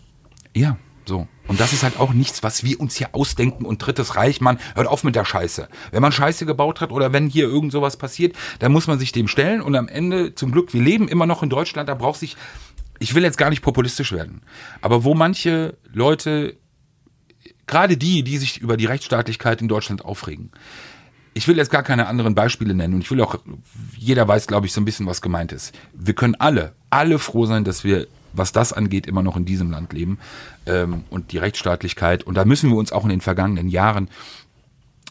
Ja, 0.56 0.78
so. 1.06 1.28
Und 1.48 1.60
das 1.60 1.74
ist 1.74 1.84
halt 1.84 2.00
auch 2.00 2.14
nichts, 2.14 2.42
was 2.42 2.64
wir 2.64 2.80
uns 2.80 2.96
hier 2.96 3.10
ausdenken 3.14 3.66
und 3.66 3.78
drittes 3.78 4.16
Reich, 4.16 4.42
Mann, 4.42 4.58
hört 4.74 4.88
auf 4.88 5.04
mit 5.04 5.16
der 5.16 5.26
Scheiße. 5.26 5.70
Wenn 5.92 6.02
man 6.02 6.12
Scheiße 6.12 6.46
gebaut 6.46 6.82
hat 6.82 6.92
oder 6.92 7.14
wenn 7.14 7.28
hier 7.28 7.46
irgend 7.46 7.72
sowas 7.72 7.98
passiert, 7.98 8.36
dann 8.60 8.72
muss 8.72 8.88
man 8.88 8.98
sich 8.98 9.12
dem 9.12 9.28
stellen 9.28 9.62
und 9.62 9.76
am 9.76 9.88
Ende, 9.88 10.34
zum 10.34 10.52
Glück, 10.52 10.74
wir 10.74 10.82
leben 10.82 11.08
immer 11.08 11.28
noch 11.28 11.44
in 11.44 11.50
Deutschland, 11.50 11.88
da 11.88 11.94
braucht 11.94 12.20
sich, 12.20 12.36
ich 12.98 13.14
will 13.14 13.24
jetzt 13.24 13.38
gar 13.38 13.52
nicht 13.52 13.62
populistisch 13.62 14.12
werden, 14.12 14.42
aber 14.82 15.04
wo 15.04 15.14
manche 15.14 15.78
Leute, 15.94 16.58
gerade 17.68 17.98
die, 17.98 18.24
die 18.24 18.38
sich 18.38 18.60
über 18.60 18.78
die 18.78 18.86
Rechtsstaatlichkeit 18.86 19.62
in 19.62 19.68
Deutschland 19.68 20.06
aufregen, 20.06 20.52
ich 21.34 21.50
will 21.50 21.58
jetzt 21.58 21.70
gar 21.70 21.84
keine 21.84 22.08
anderen 22.08 22.34
Beispiele 22.34 22.74
nennen 22.74 22.94
und 22.94 23.02
ich 23.02 23.12
will 23.12 23.20
auch, 23.22 23.38
jeder 23.98 24.26
weiß, 24.26 24.48
glaube 24.48 24.68
ich, 24.68 24.74
so 24.74 24.80
ein 24.80 24.86
bisschen, 24.86 25.06
was 25.06 25.22
gemeint 25.22 25.52
ist. 25.52 25.76
Wir 25.94 26.14
können 26.14 26.36
alle, 26.36 26.74
alle 26.90 27.20
froh 27.20 27.46
sein, 27.46 27.66
dass 27.66 27.84
wir, 27.84 28.08
was 28.32 28.54
das 28.54 28.72
angeht, 28.72 29.06
immer 29.06 29.22
noch 29.22 29.36
in 29.36 29.44
diesem 29.44 29.70
Land 29.70 29.92
leben 29.92 30.18
ähm, 30.66 31.04
und 31.10 31.34
die 31.34 31.38
Rechtsstaatlichkeit. 31.38 32.24
Und 32.24 32.36
da 32.36 32.46
müssen 32.46 32.70
wir 32.70 32.78
uns 32.78 32.94
auch 32.94 33.04
in 33.04 33.10
den 33.10 33.20
vergangenen 33.20 33.68
Jahren 33.68 34.10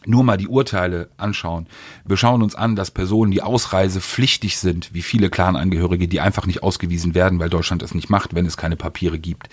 nur 0.07 0.23
mal 0.23 0.37
die 0.37 0.47
Urteile 0.47 1.09
anschauen. 1.17 1.67
Wir 2.05 2.17
schauen 2.17 2.41
uns 2.41 2.55
an, 2.55 2.75
dass 2.75 2.91
Personen, 2.91 3.31
die 3.31 3.41
ausreisepflichtig 3.41 4.57
sind, 4.57 4.93
wie 4.93 5.01
viele 5.01 5.29
Clanangehörige, 5.29 6.07
die 6.07 6.21
einfach 6.21 6.47
nicht 6.47 6.63
ausgewiesen 6.63 7.15
werden, 7.15 7.39
weil 7.39 7.49
Deutschland 7.49 7.83
es 7.83 7.93
nicht 7.93 8.09
macht, 8.09 8.35
wenn 8.35 8.45
es 8.45 8.57
keine 8.57 8.75
Papiere 8.75 9.19
gibt. 9.19 9.49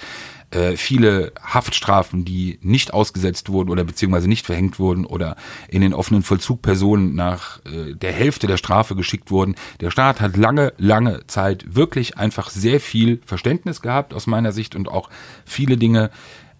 Äh, 0.53 0.77
viele 0.77 1.33
Haftstrafen, 1.43 2.27
die 2.27 2.59
nicht 2.61 2.93
ausgesetzt 2.93 3.49
wurden 3.49 3.71
oder 3.71 3.85
beziehungsweise 3.85 4.29
nicht 4.29 4.45
verhängt 4.45 4.79
wurden 4.79 5.07
oder 5.07 5.37
in 5.69 5.81
den 5.81 5.95
offenen 5.95 6.23
Vollzug 6.23 6.61
Personen 6.61 7.15
nach 7.15 7.61
äh, 7.65 7.95
der 7.95 8.13
Hälfte 8.13 8.47
der 8.47 8.59
Strafe 8.59 8.95
geschickt 8.95 9.31
wurden. 9.31 9.55
Der 9.81 9.91
Staat 9.91 10.21
hat 10.21 10.37
lange, 10.37 10.75
lange 10.77 11.27
Zeit 11.27 11.75
wirklich 11.75 12.19
einfach 12.19 12.51
sehr 12.51 12.81
viel 12.81 13.23
Verständnis 13.25 13.81
gehabt 13.81 14.13
aus 14.13 14.27
meiner 14.27 14.53
Sicht 14.53 14.77
und 14.77 14.89
auch 14.89 15.09
viele 15.47 15.79
Dinge, 15.79 16.11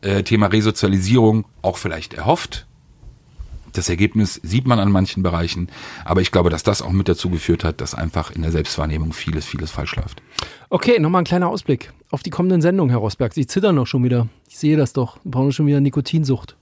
äh, 0.01 0.23
Thema 0.23 0.47
Resozialisierung, 0.47 1.45
auch 1.61 1.77
vielleicht 1.77 2.15
erhofft, 2.15 2.67
das 3.73 3.89
Ergebnis 3.89 4.41
sieht 4.43 4.67
man 4.67 4.79
an 4.79 4.91
manchen 4.91 5.23
Bereichen, 5.23 5.69
aber 6.05 6.21
ich 6.21 6.31
glaube, 6.31 6.51
dass 6.51 6.63
das 6.63 6.83
auch 6.83 6.91
mit 6.91 7.09
dazu 7.09 7.31
geführt 7.31 7.65
hat, 7.65 7.81
dass 7.81 7.95
einfach 7.95 8.31
in 8.31 8.43
der 8.43 8.53
Selbstwahrnehmung 8.53 9.13
vieles, 9.13 9.47
vieles 9.47 9.71
falsch 9.71 9.97
läuft. 9.97 10.23
Okay, 10.71 10.99
nochmal 10.99 11.23
ein 11.23 11.27
kleiner 11.27 11.49
Ausblick 11.49 11.93
auf 12.11 12.23
die 12.23 12.31
kommenden 12.31 12.61
Sendungen, 12.63 12.91
Herr 12.91 12.99
Rosberg. 13.01 13.33
Sie 13.35 13.47
zittern 13.47 13.77
doch 13.77 13.87
schon 13.87 14.05
wieder. 14.05 14.29
Ich 14.49 14.59
sehe 14.59 14.77
das 14.77 14.93
doch. 14.93 15.19
Wir 15.25 15.31
brauchen 15.33 15.53
schon 15.53 15.67
wieder 15.67 15.81
Nikotinsucht. 15.81 16.57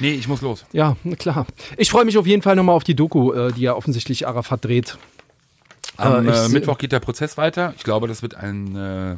Nee, 0.00 0.12
ich 0.12 0.28
muss 0.28 0.42
los. 0.42 0.66
Ja, 0.72 0.96
klar. 1.18 1.46
Ich 1.78 1.90
freue 1.90 2.04
mich 2.04 2.18
auf 2.18 2.26
jeden 2.26 2.42
Fall 2.42 2.54
nochmal 2.56 2.74
auf 2.74 2.84
die 2.84 2.94
Doku, 2.94 3.32
äh, 3.32 3.52
die 3.52 3.62
ja 3.62 3.74
offensichtlich 3.74 4.26
Arafat 4.28 4.64
dreht. 4.64 4.98
Am 5.96 6.28
Äh, 6.28 6.32
äh, 6.32 6.48
Mittwoch 6.48 6.76
geht 6.76 6.92
der 6.92 7.00
Prozess 7.00 7.38
weiter. 7.38 7.72
Ich 7.76 7.84
glaube, 7.84 8.06
das 8.08 8.20
wird 8.20 8.34
ein 8.34 8.76
äh, 8.76 9.16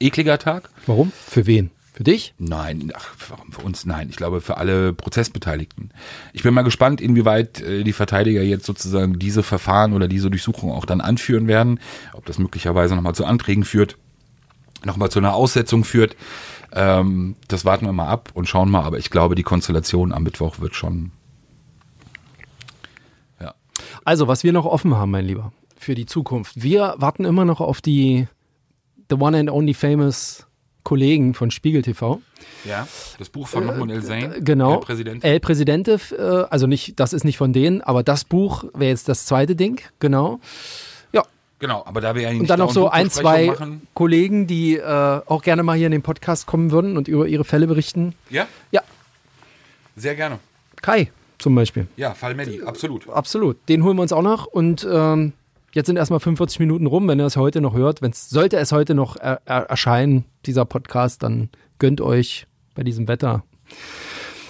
ekliger 0.00 0.38
Tag. 0.38 0.70
Warum? 0.86 1.12
Für 1.12 1.46
wen? 1.46 1.70
Für 1.98 2.04
dich? 2.04 2.32
Nein, 2.38 2.92
ach, 2.94 3.08
warum 3.28 3.50
für 3.50 3.62
uns? 3.62 3.84
Nein, 3.84 4.06
ich 4.08 4.14
glaube 4.14 4.40
für 4.40 4.56
alle 4.56 4.92
Prozessbeteiligten. 4.92 5.90
Ich 6.32 6.44
bin 6.44 6.54
mal 6.54 6.62
gespannt, 6.62 7.00
inwieweit 7.00 7.60
äh, 7.60 7.82
die 7.82 7.92
Verteidiger 7.92 8.40
jetzt 8.40 8.66
sozusagen 8.66 9.18
diese 9.18 9.42
Verfahren 9.42 9.92
oder 9.92 10.06
diese 10.06 10.30
Durchsuchung 10.30 10.70
auch 10.70 10.84
dann 10.84 11.00
anführen 11.00 11.48
werden. 11.48 11.80
Ob 12.12 12.24
das 12.24 12.38
möglicherweise 12.38 12.94
nochmal 12.94 13.16
zu 13.16 13.24
Anträgen 13.24 13.64
führt, 13.64 13.96
nochmal 14.84 15.10
zu 15.10 15.18
einer 15.18 15.34
Aussetzung 15.34 15.82
führt. 15.82 16.14
Ähm, 16.72 17.34
das 17.48 17.64
warten 17.64 17.84
wir 17.84 17.92
mal 17.92 18.06
ab 18.06 18.30
und 18.32 18.48
schauen 18.48 18.70
mal. 18.70 18.84
Aber 18.84 18.98
ich 18.98 19.10
glaube, 19.10 19.34
die 19.34 19.42
Konstellation 19.42 20.12
am 20.12 20.22
Mittwoch 20.22 20.60
wird 20.60 20.76
schon. 20.76 21.10
Ja. 23.40 23.54
Also, 24.04 24.28
was 24.28 24.44
wir 24.44 24.52
noch 24.52 24.66
offen 24.66 24.94
haben, 24.94 25.10
mein 25.10 25.24
Lieber, 25.24 25.52
für 25.76 25.96
die 25.96 26.06
Zukunft. 26.06 26.62
Wir 26.62 26.94
warten 26.98 27.24
immer 27.24 27.44
noch 27.44 27.60
auf 27.60 27.80
die 27.80 28.28
The 29.10 29.16
One 29.16 29.36
and 29.36 29.50
Only 29.50 29.74
Famous 29.74 30.47
Kollegen 30.88 31.34
von 31.34 31.50
Spiegel 31.50 31.82
TV. 31.82 32.22
ja. 32.64 32.88
Das 33.18 33.28
Buch 33.28 33.46
von 33.46 33.66
Mahmoud 33.66 33.90
El 33.90 34.02
Zain, 34.02 34.42
Genau. 34.42 34.76
der 34.76 34.86
Präsident. 34.86 35.22
El 35.22 35.38
Presidente, 35.38 36.00
äh, 36.18 36.50
also 36.50 36.66
nicht, 36.66 36.98
das 36.98 37.12
ist 37.12 37.24
nicht 37.24 37.36
von 37.36 37.52
denen, 37.52 37.82
aber 37.82 38.02
das 38.02 38.24
Buch 38.24 38.64
wäre 38.72 38.88
jetzt 38.88 39.06
das 39.06 39.26
zweite 39.26 39.54
Ding, 39.54 39.82
genau. 40.00 40.40
Ja, 41.12 41.24
Genau, 41.58 41.84
aber 41.84 42.00
da 42.00 42.14
wir 42.14 42.22
ja 42.22 42.30
nicht 42.30 42.40
und 42.40 42.48
dann 42.48 42.58
noch 42.58 42.72
so 42.72 42.88
ein, 42.88 43.10
zwei 43.10 43.48
machen. 43.48 43.82
Kollegen, 43.92 44.46
die 44.46 44.76
äh, 44.78 44.82
auch 45.26 45.42
gerne 45.42 45.62
mal 45.62 45.76
hier 45.76 45.86
in 45.88 45.92
den 45.92 46.00
Podcast 46.00 46.46
kommen 46.46 46.70
würden 46.70 46.96
und 46.96 47.06
über 47.06 47.26
ihre 47.28 47.44
Fälle 47.44 47.66
berichten. 47.66 48.14
Ja, 48.30 48.46
Ja, 48.70 48.80
sehr 49.94 50.14
gerne. 50.14 50.38
Kai 50.80 51.10
zum 51.38 51.54
Beispiel. 51.54 51.86
Ja, 51.98 52.14
Fall 52.14 52.34
Melli, 52.34 52.62
absolut. 52.62 53.06
Absolut. 53.10 53.58
Den 53.68 53.84
holen 53.84 53.96
wir 53.98 54.02
uns 54.02 54.12
auch 54.12 54.22
noch. 54.22 54.46
Und 54.46 54.88
ähm, 54.90 55.34
jetzt 55.72 55.86
sind 55.86 55.96
erstmal 55.96 56.20
45 56.20 56.60
Minuten 56.60 56.86
rum. 56.86 57.08
Wenn 57.08 57.20
ihr 57.20 57.26
es 57.26 57.36
heute 57.36 57.60
noch 57.60 57.74
hört, 57.74 58.02
wenn's, 58.02 58.28
sollte 58.30 58.56
es 58.56 58.72
heute 58.72 58.94
noch 58.94 59.16
er, 59.16 59.40
er, 59.44 59.62
erscheinen, 59.64 60.24
dieser 60.46 60.64
Podcast, 60.64 61.22
dann 61.22 61.50
gönnt 61.78 62.00
euch 62.00 62.46
bei 62.74 62.82
diesem 62.82 63.08
Wetter 63.08 63.44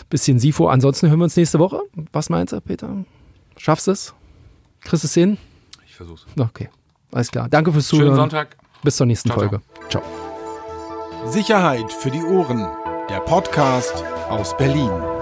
bisschen 0.08 0.38
Sifo. 0.38 0.68
Ansonsten 0.68 1.08
hören 1.08 1.18
wir 1.18 1.24
uns 1.24 1.36
nächste 1.36 1.58
Woche. 1.58 1.80
Was 2.12 2.30
meinst 2.30 2.52
du, 2.52 2.60
Peter? 2.60 3.04
Schaffst 3.56 3.86
du 3.86 3.92
es? 3.92 4.14
Kriegst 4.80 5.04
du 5.04 5.06
es 5.06 5.14
hin? 5.14 5.38
Ich 5.86 5.94
versuch's. 5.94 6.26
Okay, 6.38 6.68
alles 7.12 7.30
klar. 7.30 7.48
Danke 7.48 7.72
fürs 7.72 7.88
Zuhören. 7.88 8.08
Schönen 8.08 8.16
Sonntag. 8.16 8.56
Bis 8.82 8.96
zur 8.96 9.06
nächsten 9.06 9.28
Ciao, 9.28 9.40
Folge. 9.40 9.60
Ciao. 9.90 10.02
Sicherheit 11.26 11.92
für 11.92 12.10
die 12.10 12.22
Ohren. 12.22 12.66
Der 13.10 13.20
Podcast 13.20 14.04
aus 14.28 14.56
Berlin. 14.56 15.17